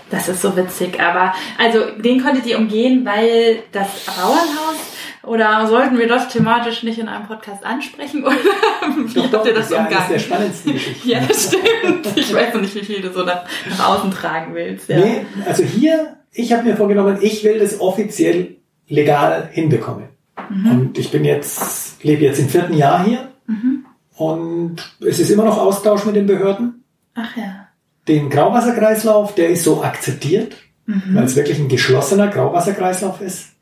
Das 0.10 0.28
ist 0.28 0.42
so 0.42 0.56
witzig, 0.58 1.00
aber 1.00 1.34
also 1.58 2.02
den 2.02 2.24
konntet 2.24 2.48
ihr 2.48 2.58
umgehen, 2.58 3.06
weil 3.06 3.60
das 3.72 3.88
Bauernhaus 4.06 4.93
oder 5.24 5.68
sollten 5.68 5.98
wir 5.98 6.08
das 6.08 6.28
thematisch 6.30 6.84
nicht 6.84 7.00
in 7.00 7.08
einem 7.08 7.26
Podcast 7.26 7.66
ansprechen? 7.66 8.24
Oder 8.26 8.36
wie 8.36 9.14
doch, 9.14 9.34
habt 9.34 9.48
ihr 9.48 9.54
das, 9.54 9.72
umgangen? 9.72 9.90
Das 9.92 10.02
ist 10.02 10.12
der 10.12 10.20
spannendste 10.20 10.74
Geschichte. 10.74 11.10
ja, 11.10 11.20
das 11.26 11.48
stimmt. 11.48 12.08
Ich 12.16 12.34
weiß 12.34 12.54
noch 12.54 12.62
nicht, 12.62 12.76
wie 12.76 12.84
viel 12.84 13.02
du 13.02 13.12
so 13.12 13.24
nach, 13.24 13.46
nach 13.70 13.90
außen 13.90 14.12
tragen 14.12 14.54
willst. 14.54 14.90
Ja. 14.90 14.98
Nee, 14.98 15.26
also 15.46 15.64
hier 15.64 16.18
ich 16.34 16.52
habe 16.52 16.64
mir 16.64 16.76
vorgenommen, 16.76 17.20
ich 17.22 17.44
will 17.44 17.60
das 17.60 17.80
offiziell 17.80 18.58
legal 18.88 19.50
hinbekommen. 19.52 20.10
Mhm. 20.50 20.72
Und 20.72 20.98
ich 20.98 21.12
bin 21.12 21.24
jetzt, 21.24 22.04
lebe 22.04 22.24
jetzt 22.24 22.40
im 22.40 22.50
vierten 22.50 22.74
Jahr 22.74 23.06
hier. 23.06 23.30
Mhm. 23.48 23.86
Und 24.16 24.98
es 25.08 25.20
ist 25.20 25.30
immer 25.30 25.46
noch 25.46 25.58
Austausch 25.58 26.06
mit 26.06 26.16
den 26.16 26.26
Behörden. 26.26 26.84
Ach 27.16 27.38
ja. 27.38 27.68
Den 28.08 28.30
Grauwasserkreislauf, 28.30 29.36
der 29.36 29.50
ist 29.50 29.64
so 29.64 29.84
akzeptiert, 29.84 30.56
mhm. 30.86 31.16
weil 31.16 31.24
es 31.24 31.36
wirklich 31.36 31.60
ein 31.60 31.70
geschlossener 31.70 32.28
Grauwasserkreislauf 32.28 33.22
ist. 33.22 33.53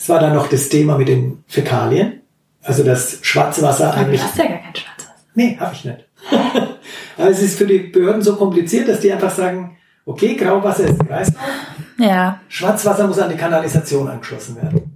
Es 0.00 0.08
war 0.08 0.18
dann 0.18 0.34
noch 0.34 0.48
das 0.48 0.70
Thema 0.70 0.96
mit 0.96 1.08
den 1.08 1.44
Fäkalien. 1.46 2.22
Also 2.62 2.82
das 2.84 3.18
Schwarzwasser 3.20 3.92
eigentlich. 3.92 4.20
Du 4.22 4.26
hast 4.26 4.38
ja 4.38 4.46
gar 4.46 4.58
kein 4.58 4.74
Schwarzwasser. 4.74 5.14
Nee, 5.34 5.58
habe 5.60 5.74
ich 5.74 5.84
nicht. 5.84 6.08
Aber 7.18 7.28
es 7.28 7.42
ist 7.42 7.58
für 7.58 7.66
die 7.66 7.80
Behörden 7.80 8.22
so 8.22 8.36
kompliziert, 8.36 8.88
dass 8.88 9.00
die 9.00 9.12
einfach 9.12 9.30
sagen, 9.30 9.76
Okay, 10.06 10.34
Grauwasser 10.34 10.84
ist 10.84 11.06
Kreislauf. 11.06 11.44
Ja. 11.98 12.40
Schwarzwasser 12.48 13.06
muss 13.06 13.18
an 13.18 13.28
die 13.28 13.36
Kanalisation 13.36 14.08
angeschlossen 14.08 14.56
werden. 14.56 14.90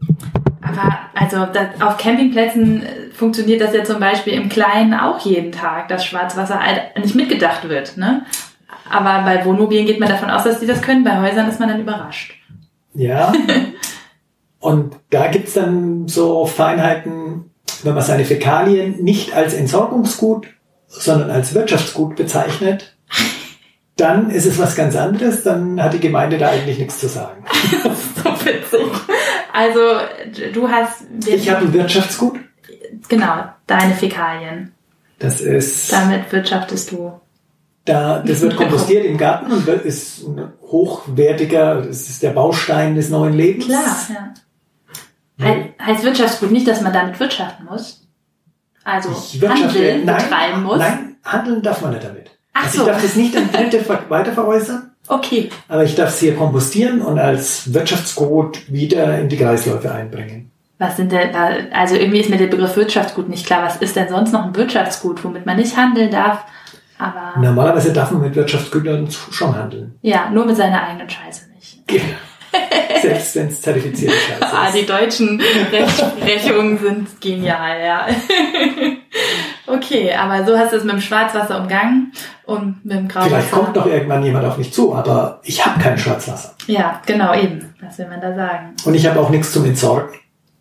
Aber 0.62 0.98
also 1.14 1.46
das, 1.52 1.80
auf 1.80 1.98
Campingplätzen 1.98 2.82
äh, 2.82 3.11
funktioniert 3.12 3.61
das 3.61 3.74
ja 3.74 3.84
zum 3.84 4.00
Beispiel 4.00 4.32
im 4.32 4.48
Kleinen 4.48 4.94
auch 4.94 5.20
jeden 5.20 5.52
Tag, 5.52 5.88
dass 5.88 6.07
Schwarzwasser 6.07 6.59
halt 6.59 6.98
nicht 6.98 7.14
mitgedacht 7.14 7.68
wird. 7.68 7.98
Ne? 7.98 8.24
Aber 8.90 9.22
bei 9.22 9.44
Wohnmobilen 9.44 9.84
geht 9.84 10.00
man 10.00 10.09
davon 10.09 10.30
aus, 10.30 10.44
dass 10.44 10.61
die 10.61 10.66
das 10.66 10.80
können. 10.80 11.05
Bei 11.05 11.20
Häusern 11.20 11.48
ist 11.48 11.61
man 11.61 11.68
dann 11.68 11.80
überrascht. 11.80 12.34
Ja. 12.94 13.32
Und 14.64 14.96
da 15.10 15.26
gibt's 15.26 15.52
dann 15.52 16.08
so 16.08 16.46
Feinheiten, 16.46 17.50
wenn 17.82 17.94
man 17.94 18.02
seine 18.02 18.24
Fäkalien 18.24 19.04
nicht 19.04 19.34
als 19.34 19.52
Entsorgungsgut, 19.52 20.46
sondern 20.86 21.30
als 21.30 21.52
Wirtschaftsgut 21.54 22.16
bezeichnet, 22.16 22.96
dann 23.98 24.30
ist 24.30 24.46
es 24.46 24.58
was 24.58 24.74
ganz 24.74 24.96
anderes, 24.96 25.42
dann 25.42 25.82
hat 25.82 25.92
die 25.92 26.00
Gemeinde 26.00 26.38
da 26.38 26.48
eigentlich 26.48 26.78
nichts 26.78 26.98
zu 26.98 27.08
sagen. 27.08 27.44
so 27.82 28.30
witzig. 28.46 28.86
Also 29.52 29.80
du 30.54 30.66
hast... 30.66 31.02
Ich 31.26 31.50
habe 31.50 31.66
ein 31.66 31.74
Wirtschaftsgut. 31.74 32.38
Genau, 33.10 33.44
deine 33.66 33.92
Fäkalien. 33.92 34.72
Das 35.18 35.42
ist... 35.42 35.92
Damit 35.92 36.32
wirtschaftest 36.32 36.90
du. 36.90 37.12
Da, 37.84 38.20
das 38.20 38.40
wird 38.40 38.56
kompostiert 38.56 39.04
im 39.04 39.18
Garten 39.18 39.52
und 39.52 39.68
ist 39.68 40.26
ein 40.26 40.52
hochwertiger, 40.62 41.82
das 41.82 42.08
ist 42.08 42.22
der 42.22 42.30
Baustein 42.30 42.94
des 42.94 43.10
neuen 43.10 43.34
Lebens. 43.34 43.66
Klar, 43.66 43.96
ja. 44.08 44.34
He 45.39 45.72
heißt 45.82 46.05
Wirtschaftsgut 46.05 46.51
nicht, 46.51 46.68
dass 46.68 46.80
man 46.80 46.93
damit 46.93 47.18
wirtschaften 47.18 47.66
muss? 47.66 48.07
Also 48.85 49.11
Handeln 49.49 50.05
nein, 50.05 50.16
betreiben 50.16 50.62
muss? 50.62 50.78
Nein, 50.78 51.16
handeln 51.24 51.62
darf 51.62 51.80
man 51.80 51.93
nicht 51.93 52.05
damit. 52.05 52.30
Ach 52.53 52.64
also 52.64 52.78
so. 52.78 52.82
ich 52.85 52.89
darf 52.89 53.03
das 53.03 53.16
nicht 53.16 53.37
an 53.37 53.51
Dritte 53.53 53.85
weiterveräußern. 54.09 54.91
Okay. 55.09 55.51
Aber 55.68 55.85
ich 55.85 55.95
darf 55.95 56.11
es 56.11 56.20
hier 56.20 56.37
kompostieren 56.37 57.03
und 57.03 57.18
als 57.18 57.72
Wirtschaftsgut 57.74 58.72
wieder 58.72 59.18
in 59.18 59.28
die 59.28 59.37
Kreisläufe 59.37 59.93
einbringen. 59.93 60.51
Was 60.78 60.97
sind 60.97 61.12
denn, 61.12 61.35
also 61.72 61.95
irgendwie 61.95 62.20
ist 62.20 62.30
mir 62.30 62.37
der 62.37 62.47
Begriff 62.47 62.76
Wirtschaftsgut 62.76 63.28
nicht 63.28 63.47
klar. 63.47 63.64
Was 63.64 63.76
ist 63.76 63.97
denn 63.97 64.09
sonst 64.09 64.32
noch 64.32 64.45
ein 64.45 64.57
Wirtschaftsgut, 64.57 65.22
womit 65.24 65.47
man 65.47 65.57
nicht 65.57 65.76
handeln 65.76 66.11
darf? 66.11 66.45
Aber 66.99 67.41
Normalerweise 67.41 67.93
darf 67.93 68.11
man 68.12 68.22
mit 68.22 68.35
Wirtschaftsgütern 68.35 69.09
schon 69.11 69.57
handeln. 69.57 69.99
Ja, 70.03 70.30
nur 70.30 70.47
mit 70.47 70.57
seiner 70.57 70.82
eigenen 70.82 71.09
Scheiße 71.09 71.51
nicht. 71.55 71.82
Selbst 73.02 73.36
wenn 73.36 73.48
es 73.48 73.61
zertifizierte 73.61 74.14
Scheiße 74.14 74.44
ist. 74.44 74.55
Ah, 74.55 74.70
die 74.72 74.86
deutschen 74.86 75.42
Rechtsprechungen 75.72 76.78
sind 76.78 77.20
genial, 77.20 77.80
ja. 77.80 78.07
Okay, 79.66 80.12
aber 80.12 80.44
so 80.44 80.59
hast 80.59 80.72
du 80.72 80.76
es 80.76 80.84
mit 80.84 80.92
dem 80.92 81.00
Schwarzwasser 81.00 81.61
umgangen 81.61 82.12
und 82.44 82.84
mit 82.84 82.98
dem 82.98 83.09
Grauwasser. 83.09 83.30
Vielleicht 83.30 83.50
kommt 83.50 83.76
noch 83.76 83.86
irgendwann 83.86 84.22
jemand 84.22 84.44
auf 84.44 84.59
mich 84.59 84.72
zu, 84.72 84.94
aber 84.94 85.40
ich 85.42 85.64
habe 85.64 85.80
kein 85.80 85.96
Schwarzwasser. 85.96 86.55
Ja, 86.66 87.00
genau, 87.07 87.34
eben. 87.34 87.74
Was 87.80 87.98
will 87.98 88.09
man 88.09 88.20
da 88.20 88.34
sagen? 88.34 88.74
Und 88.84 88.94
ich 88.94 89.07
habe 89.07 89.18
auch 89.20 89.30
nichts 89.30 89.52
zum 89.52 89.64
Entsorgen, 89.64 90.14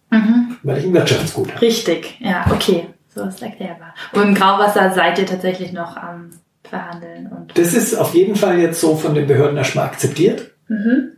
mhm. 0.09 0.57
weil 0.63 0.77
ich 0.77 0.85
ein 0.85 0.93
Wirtschaftsgut 0.93 1.51
habe. 1.51 1.61
Richtig, 1.61 2.17
ja, 2.21 2.45
okay. 2.49 2.87
So 3.13 3.23
ist 3.23 3.41
erklärbar. 3.41 3.93
Und 4.13 4.23
im 4.23 4.35
Grauwasser 4.35 4.91
seid 4.93 5.19
ihr 5.19 5.25
tatsächlich 5.25 5.71
noch 5.71 5.97
am 5.97 6.31
Verhandeln. 6.63 7.27
Und 7.27 7.57
das 7.57 7.73
ist 7.73 7.95
auf 7.95 8.15
jeden 8.15 8.35
Fall 8.35 8.57
jetzt 8.57 8.79
so 8.79 8.95
von 8.95 9.13
den 9.13 9.27
Behörden 9.27 9.57
erstmal 9.57 9.85
akzeptiert. 9.85 10.51
Mhm. 10.67 11.11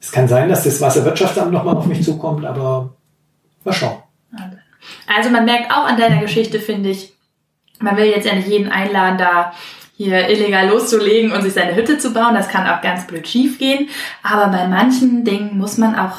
Es 0.00 0.10
kann 0.10 0.26
sein, 0.26 0.48
dass 0.48 0.64
das 0.64 0.80
Wasserwirtschaftsamt 0.80 1.52
nochmal 1.52 1.76
auf 1.76 1.86
mich 1.86 2.02
zukommt, 2.02 2.44
aber 2.44 2.94
mal 3.64 3.72
schauen. 3.72 3.98
Also 5.06 5.30
man 5.30 5.44
merkt 5.44 5.70
auch 5.70 5.84
an 5.84 5.98
deiner 5.98 6.20
Geschichte, 6.20 6.58
finde 6.58 6.90
ich, 6.90 7.12
man 7.80 7.96
will 7.96 8.06
jetzt 8.06 8.26
ja 8.26 8.34
nicht 8.34 8.48
jeden 8.48 8.70
einladen, 8.70 9.18
da 9.18 9.52
hier 9.96 10.28
illegal 10.30 10.68
loszulegen 10.68 11.32
und 11.32 11.42
sich 11.42 11.52
seine 11.52 11.76
Hütte 11.76 11.98
zu 11.98 12.14
bauen. 12.14 12.34
Das 12.34 12.48
kann 12.48 12.66
auch 12.66 12.80
ganz 12.80 13.06
blöd 13.06 13.28
schief 13.28 13.58
gehen. 13.58 13.88
Aber 14.22 14.48
bei 14.48 14.66
manchen 14.66 15.24
Dingen 15.24 15.58
muss 15.58 15.76
man 15.76 15.94
auch 15.94 16.16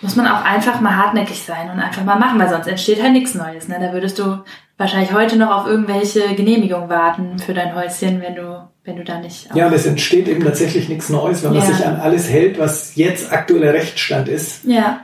muss 0.00 0.16
man 0.16 0.28
auch 0.28 0.44
einfach 0.44 0.80
mal 0.80 0.96
hartnäckig 0.96 1.42
sein 1.42 1.70
und 1.70 1.80
einfach 1.80 2.04
mal 2.04 2.18
machen, 2.18 2.38
weil 2.38 2.48
sonst 2.48 2.68
entsteht 2.68 3.02
halt 3.02 3.12
nichts 3.12 3.34
Neues. 3.34 3.68
Ne? 3.68 3.78
Da 3.80 3.92
würdest 3.92 4.18
du 4.18 4.44
wahrscheinlich 4.76 5.12
heute 5.12 5.36
noch 5.36 5.50
auf 5.50 5.66
irgendwelche 5.66 6.34
Genehmigungen 6.34 6.88
warten 6.88 7.38
für 7.38 7.54
dein 7.54 7.74
Häuschen, 7.74 8.20
wenn 8.20 8.36
du, 8.36 8.68
wenn 8.88 8.96
du 8.96 9.04
da 9.04 9.20
nicht. 9.20 9.48
Ja, 9.54 9.66
und 9.68 9.72
es 9.74 9.86
entsteht 9.86 10.26
eben 10.26 10.42
tatsächlich 10.42 10.88
nichts 10.88 11.08
Neues, 11.10 11.44
wenn 11.44 11.52
man 11.52 11.60
ja. 11.60 11.66
sich 11.66 11.86
an 11.86 11.96
alles 11.96 12.28
hält, 12.28 12.58
was 12.58 12.96
jetzt 12.96 13.30
aktueller 13.32 13.72
Rechtsstand 13.72 14.28
ist. 14.28 14.64
Ja. 14.64 15.02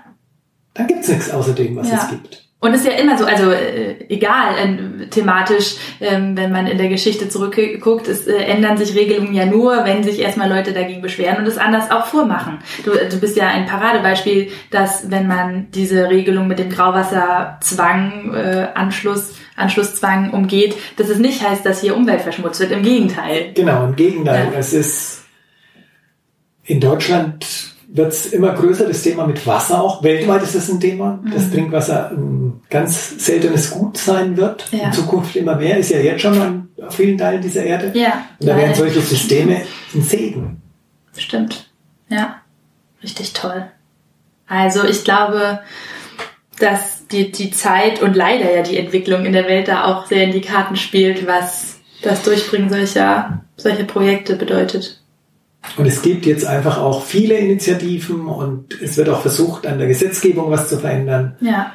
Dann 0.73 0.89
gibt's 0.89 1.09
nichts 1.09 1.31
außer 1.31 1.53
dem, 1.53 1.77
was 1.77 1.89
ja. 1.89 1.99
es 2.03 2.11
gibt. 2.11 2.45
Und 2.65 2.73
es 2.73 2.81
ist 2.81 2.87
ja 2.87 2.95
immer 2.95 3.19
so, 3.19 3.27
also 3.27 3.51
äh, 3.51 4.07
egal 4.09 4.55
äh, 4.57 5.07
thematisch, 5.09 5.75
ähm, 6.01 6.35
wenn 6.35 6.51
man 6.51 6.67
in 6.67 6.79
der 6.79 6.89
Geschichte 6.89 7.29
zurückguckt, 7.29 8.09
es 8.09 8.27
äh, 8.27 8.37
ändern 8.37 8.79
sich 8.79 8.97
Regelungen 8.97 9.35
ja 9.35 9.45
nur, 9.45 9.85
wenn 9.85 10.03
sich 10.03 10.19
erstmal 10.19 10.49
Leute 10.49 10.73
dagegen 10.73 11.03
beschweren 11.03 11.37
und 11.37 11.47
es 11.47 11.59
anders 11.59 11.91
auch 11.91 12.07
vormachen. 12.07 12.61
Du, 12.83 12.93
du 12.93 13.21
bist 13.21 13.37
ja 13.37 13.49
ein 13.49 13.67
Paradebeispiel, 13.67 14.51
dass 14.71 15.11
wenn 15.11 15.27
man 15.27 15.67
diese 15.73 16.09
Regelung 16.09 16.49
mit 16.49 16.59
dem 16.59 16.71
Grauwasserzwang, 16.71 18.33
äh, 18.33 18.69
Anschluss, 18.75 19.35
Anschlusszwang 19.57 20.31
umgeht, 20.31 20.75
dass 20.97 21.09
es 21.09 21.19
nicht 21.19 21.43
heißt, 21.43 21.65
dass 21.65 21.81
hier 21.81 21.97
Umwelt 21.97 22.23
verschmutzt 22.23 22.61
wird. 22.61 22.73
Im 22.73 22.83
Gegenteil. 22.83 23.53
Genau, 23.55 23.85
im 23.85 23.97
Gegenteil. 23.97 24.49
Ja. 24.53 24.59
Es 24.59 24.73
ist 24.73 25.25
in 26.65 26.81
Deutschland 26.81 27.47
wird 27.89 28.13
es 28.13 28.27
immer 28.27 28.55
größer, 28.55 28.87
das 28.87 29.03
Thema 29.03 29.27
mit 29.27 29.47
Wasser 29.47 29.81
auch. 29.81 30.03
Weltweit 30.03 30.43
ist 30.43 30.57
das 30.57 30.69
ein 30.69 30.81
Thema, 30.81 31.21
mhm. 31.23 31.31
dass 31.31 31.51
Trinkwasser 31.51 32.11
ein 32.11 32.61
ganz 32.69 33.25
seltenes 33.25 33.71
Gut 33.71 33.99
sein 33.99 34.37
wird. 34.37 34.67
Ja. 34.73 34.87
In 34.87 34.93
Zukunft 34.93 35.37
immer 35.37 35.55
mehr, 35.55 35.79
ist 35.79 35.91
ja 35.91 35.99
jetzt 35.99 36.23
schon 36.23 36.41
an 36.41 36.69
vielen 36.91 37.17
Teilen 37.17 37.41
dieser 37.41 37.63
Erde. 37.63 37.93
Ja. 37.97 38.25
Und 38.41 38.49
da 38.49 38.57
wären 38.57 38.75
solche 38.75 39.01
Systeme 39.01 39.63
ein 39.95 40.03
Segen. 40.03 40.61
Stimmt. 41.17 41.71
Ja. 42.09 42.41
Richtig 43.03 43.33
toll. 43.33 43.67
Also 44.49 44.85
ich 44.85 45.05
glaube, 45.05 45.61
dass 46.61 47.07
die, 47.09 47.31
die 47.33 47.51
Zeit 47.51 48.03
und 48.03 48.15
leider 48.15 48.55
ja 48.55 48.63
die 48.63 48.79
Entwicklung 48.79 49.25
in 49.25 49.33
der 49.33 49.47
Welt 49.47 49.69
da 49.69 49.85
auch 49.85 50.07
sehr 50.07 50.25
in 50.25 50.33
die 50.33 50.41
Karten 50.41 50.77
spielt, 50.77 51.27
was 51.27 51.81
das 52.03 52.23
Durchbringen 52.23 52.69
solcher, 52.69 53.45
solcher 53.57 53.85
Projekte 53.85 54.37
bedeutet. 54.37 55.01
Und 55.77 55.87
es 55.87 56.03
gibt 56.03 56.27
jetzt 56.27 56.45
einfach 56.45 56.79
auch 56.79 57.03
viele 57.03 57.37
Initiativen 57.37 58.27
und 58.27 58.81
es 58.83 58.97
wird 58.97 59.09
auch 59.09 59.23
versucht, 59.23 59.67
an 59.67 59.79
der 59.79 59.89
Gesetzgebung 59.89 60.51
was 60.51 60.69
zu 60.69 60.79
verändern. 60.79 61.37
Ja. 61.41 61.73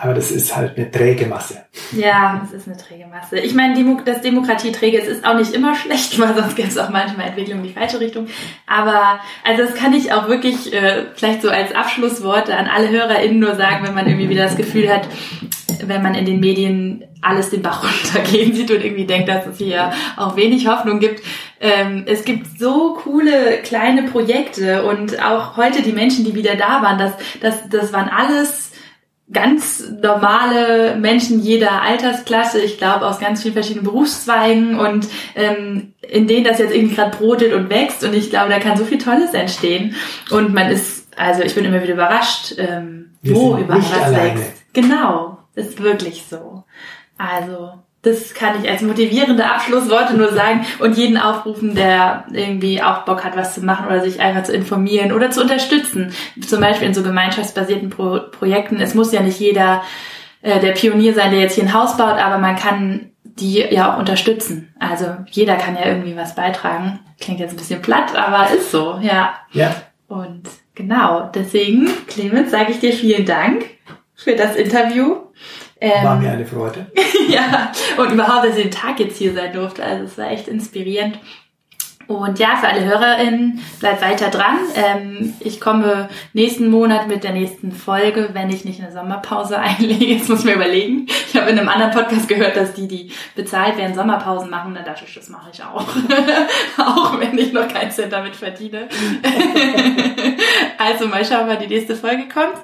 Aber 0.00 0.14
das 0.14 0.30
ist 0.30 0.54
halt 0.54 0.76
eine 0.76 0.88
träge 0.92 1.26
Masse. 1.26 1.64
Ja, 1.90 2.40
es 2.44 2.52
ist 2.52 2.68
eine 2.68 2.76
träge 2.76 3.06
Masse. 3.08 3.40
Ich 3.40 3.52
meine, 3.52 3.74
Demo 3.74 4.00
das 4.04 4.20
Demokratieträge, 4.20 4.96
es 4.96 5.08
ist 5.08 5.26
auch 5.26 5.34
nicht 5.34 5.52
immer 5.52 5.74
schlecht, 5.74 6.16
weil 6.20 6.36
sonst 6.36 6.54
gibt 6.54 6.68
es 6.68 6.78
auch 6.78 6.90
manchmal 6.90 7.26
Entwicklungen 7.26 7.64
in 7.64 7.68
die 7.70 7.74
falsche 7.74 7.98
Richtung. 7.98 8.28
Aber 8.68 9.18
also 9.44 9.64
das 9.64 9.74
kann 9.74 9.92
ich 9.92 10.12
auch 10.12 10.28
wirklich 10.28 10.72
äh, 10.72 11.06
vielleicht 11.16 11.42
so 11.42 11.50
als 11.50 11.74
Abschlussworte 11.74 12.56
an 12.56 12.68
alle 12.68 12.90
HörerInnen 12.90 13.40
nur 13.40 13.56
sagen, 13.56 13.84
wenn 13.84 13.94
man 13.94 14.06
irgendwie 14.06 14.28
wieder 14.28 14.44
das 14.44 14.56
Gefühl 14.56 14.88
hat, 14.88 15.08
wenn 15.84 16.02
man 16.02 16.14
in 16.14 16.26
den 16.26 16.38
Medien 16.38 17.04
alles 17.20 17.50
den 17.50 17.62
Bach 17.62 17.82
runtergehen 18.14 18.54
sieht 18.54 18.70
und 18.70 18.84
irgendwie 18.84 19.04
denkt, 19.04 19.28
dass 19.28 19.46
es 19.46 19.58
hier 19.58 19.90
auch 20.16 20.36
wenig 20.36 20.68
Hoffnung 20.68 21.00
gibt. 21.00 21.24
Ähm, 21.60 22.04
es 22.06 22.24
gibt 22.24 22.60
so 22.60 22.94
coole 22.94 23.58
kleine 23.64 24.04
Projekte 24.04 24.84
und 24.84 25.20
auch 25.20 25.56
heute 25.56 25.82
die 25.82 25.92
Menschen, 25.92 26.24
die 26.24 26.36
wieder 26.36 26.54
da 26.54 26.82
waren, 26.82 26.98
das, 26.98 27.14
das, 27.40 27.68
das 27.68 27.92
waren 27.92 28.08
alles 28.08 28.67
ganz 29.32 29.84
normale 30.02 30.96
Menschen 30.96 31.40
jeder 31.40 31.82
Altersklasse, 31.82 32.60
ich 32.60 32.78
glaube 32.78 33.06
aus 33.06 33.18
ganz 33.18 33.42
vielen 33.42 33.54
verschiedenen 33.54 33.84
Berufszweigen 33.84 34.78
und 34.78 35.06
ähm, 35.34 35.92
in 36.00 36.26
denen 36.26 36.44
das 36.44 36.58
jetzt 36.58 36.74
irgendwie 36.74 36.94
gerade 36.94 37.16
brodelt 37.16 37.52
und 37.52 37.68
wächst 37.68 38.04
und 38.04 38.14
ich 38.14 38.30
glaube, 38.30 38.50
da 38.50 38.58
kann 38.58 38.78
so 38.78 38.84
viel 38.84 38.98
Tolles 38.98 39.34
entstehen 39.34 39.94
und 40.30 40.54
man 40.54 40.70
ist, 40.70 41.08
also 41.16 41.42
ich 41.42 41.54
bin 41.54 41.64
immer 41.64 41.82
wieder 41.82 41.94
überrascht, 41.94 42.54
ähm, 42.56 43.16
wo 43.22 43.56
überall 43.56 43.82
was 43.82 44.14
wächst. 44.14 44.52
Genau, 44.72 45.38
ist 45.54 45.82
wirklich 45.82 46.24
so. 46.28 46.64
Also, 47.18 47.72
das 48.02 48.32
kann 48.32 48.62
ich 48.62 48.70
als 48.70 48.82
motivierende 48.82 49.44
Abschlussworte 49.44 50.14
nur 50.14 50.32
sagen 50.32 50.64
und 50.78 50.96
jeden 50.96 51.18
aufrufen, 51.18 51.74
der 51.74 52.24
irgendwie 52.32 52.80
auch 52.80 53.04
Bock 53.04 53.24
hat, 53.24 53.36
was 53.36 53.54
zu 53.54 53.60
machen 53.60 53.86
oder 53.86 54.00
sich 54.00 54.20
einfach 54.20 54.44
zu 54.44 54.52
informieren 54.52 55.12
oder 55.12 55.30
zu 55.30 55.42
unterstützen. 55.42 56.12
Zum 56.46 56.60
Beispiel 56.60 56.88
in 56.88 56.94
so 56.94 57.02
gemeinschaftsbasierten 57.02 57.90
Pro 57.90 58.20
Projekten. 58.30 58.80
Es 58.80 58.94
muss 58.94 59.12
ja 59.12 59.20
nicht 59.20 59.40
jeder 59.40 59.82
äh, 60.42 60.60
der 60.60 60.72
Pionier 60.72 61.12
sein, 61.12 61.32
der 61.32 61.40
jetzt 61.40 61.54
hier 61.54 61.64
ein 61.64 61.74
Haus 61.74 61.96
baut, 61.96 62.18
aber 62.18 62.38
man 62.38 62.54
kann 62.54 63.10
die 63.24 63.58
ja 63.70 63.92
auch 63.92 63.98
unterstützen. 63.98 64.74
Also 64.78 65.06
jeder 65.30 65.56
kann 65.56 65.74
ja 65.74 65.86
irgendwie 65.86 66.16
was 66.16 66.34
beitragen. 66.34 67.00
Klingt 67.20 67.40
jetzt 67.40 67.52
ein 67.52 67.58
bisschen 67.58 67.82
platt, 67.82 68.16
aber 68.16 68.52
ist 68.52 68.70
so, 68.70 68.98
ja. 69.02 69.34
Ja. 69.52 69.74
Und 70.06 70.44
genau, 70.74 71.30
deswegen, 71.34 71.88
Clemens, 72.06 72.50
sage 72.50 72.70
ich 72.70 72.80
dir 72.80 72.92
vielen 72.92 73.26
Dank 73.26 73.64
für 74.14 74.34
das 74.34 74.56
Interview. 74.56 75.16
Ähm, 75.80 76.04
war 76.04 76.16
mir 76.16 76.32
eine 76.32 76.46
Freude. 76.46 76.86
ja, 77.28 77.72
und 77.96 78.12
überhaupt, 78.12 78.46
dass 78.46 78.56
ich 78.56 78.64
den 78.64 78.70
Tag 78.70 78.98
jetzt 79.00 79.16
hier 79.16 79.32
sein 79.32 79.52
durfte. 79.52 79.84
Also 79.84 80.04
es 80.04 80.18
war 80.18 80.30
echt 80.30 80.48
inspirierend. 80.48 81.18
Und 82.08 82.38
ja, 82.38 82.56
für 82.56 82.68
alle 82.68 82.86
HörerInnen, 82.86 83.60
bleibt 83.80 84.00
weiter 84.00 84.30
dran. 84.30 84.56
Ähm, 84.74 85.34
ich 85.40 85.60
komme 85.60 86.08
nächsten 86.32 86.70
Monat 86.70 87.06
mit 87.06 87.22
der 87.22 87.32
nächsten 87.32 87.70
Folge, 87.70 88.30
wenn 88.32 88.48
ich 88.48 88.64
nicht 88.64 88.80
eine 88.80 88.90
Sommerpause 88.90 89.58
einlege. 89.60 90.06
Jetzt 90.06 90.30
muss 90.30 90.38
ich 90.40 90.46
mir 90.46 90.54
überlegen. 90.54 91.06
Ich 91.06 91.36
habe 91.38 91.50
in 91.50 91.58
einem 91.58 91.68
anderen 91.68 91.92
Podcast 91.92 92.26
gehört, 92.26 92.56
dass 92.56 92.72
die, 92.72 92.88
die 92.88 93.12
bezahlt 93.34 93.76
werden, 93.76 93.94
Sommerpausen 93.94 94.48
machen. 94.48 94.74
Dann 94.74 94.86
dachte 94.86 95.04
ich, 95.06 95.14
das 95.14 95.28
mache 95.28 95.50
ich 95.52 95.62
auch. 95.62 95.86
auch 96.78 97.20
wenn 97.20 97.36
ich 97.36 97.52
noch 97.52 97.68
keinen 97.68 97.90
Cent 97.90 98.10
damit 98.10 98.34
verdiene. 98.34 98.88
also 100.78 101.08
mal 101.08 101.26
schauen, 101.26 101.46
wann 101.46 101.60
die 101.60 101.66
nächste 101.66 101.94
Folge 101.94 102.26
kommt. 102.26 102.56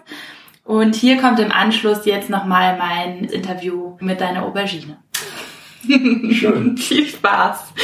Und 0.64 0.94
hier 0.94 1.18
kommt 1.18 1.38
im 1.40 1.52
Anschluss 1.52 2.06
jetzt 2.06 2.30
nochmal 2.30 2.78
mein 2.78 3.24
Interview 3.24 3.96
mit 4.00 4.22
deiner 4.22 4.44
Aubergine. 4.44 4.96
Schön. 6.30 6.76
Viel 6.78 7.06
Spaß. 7.06 7.74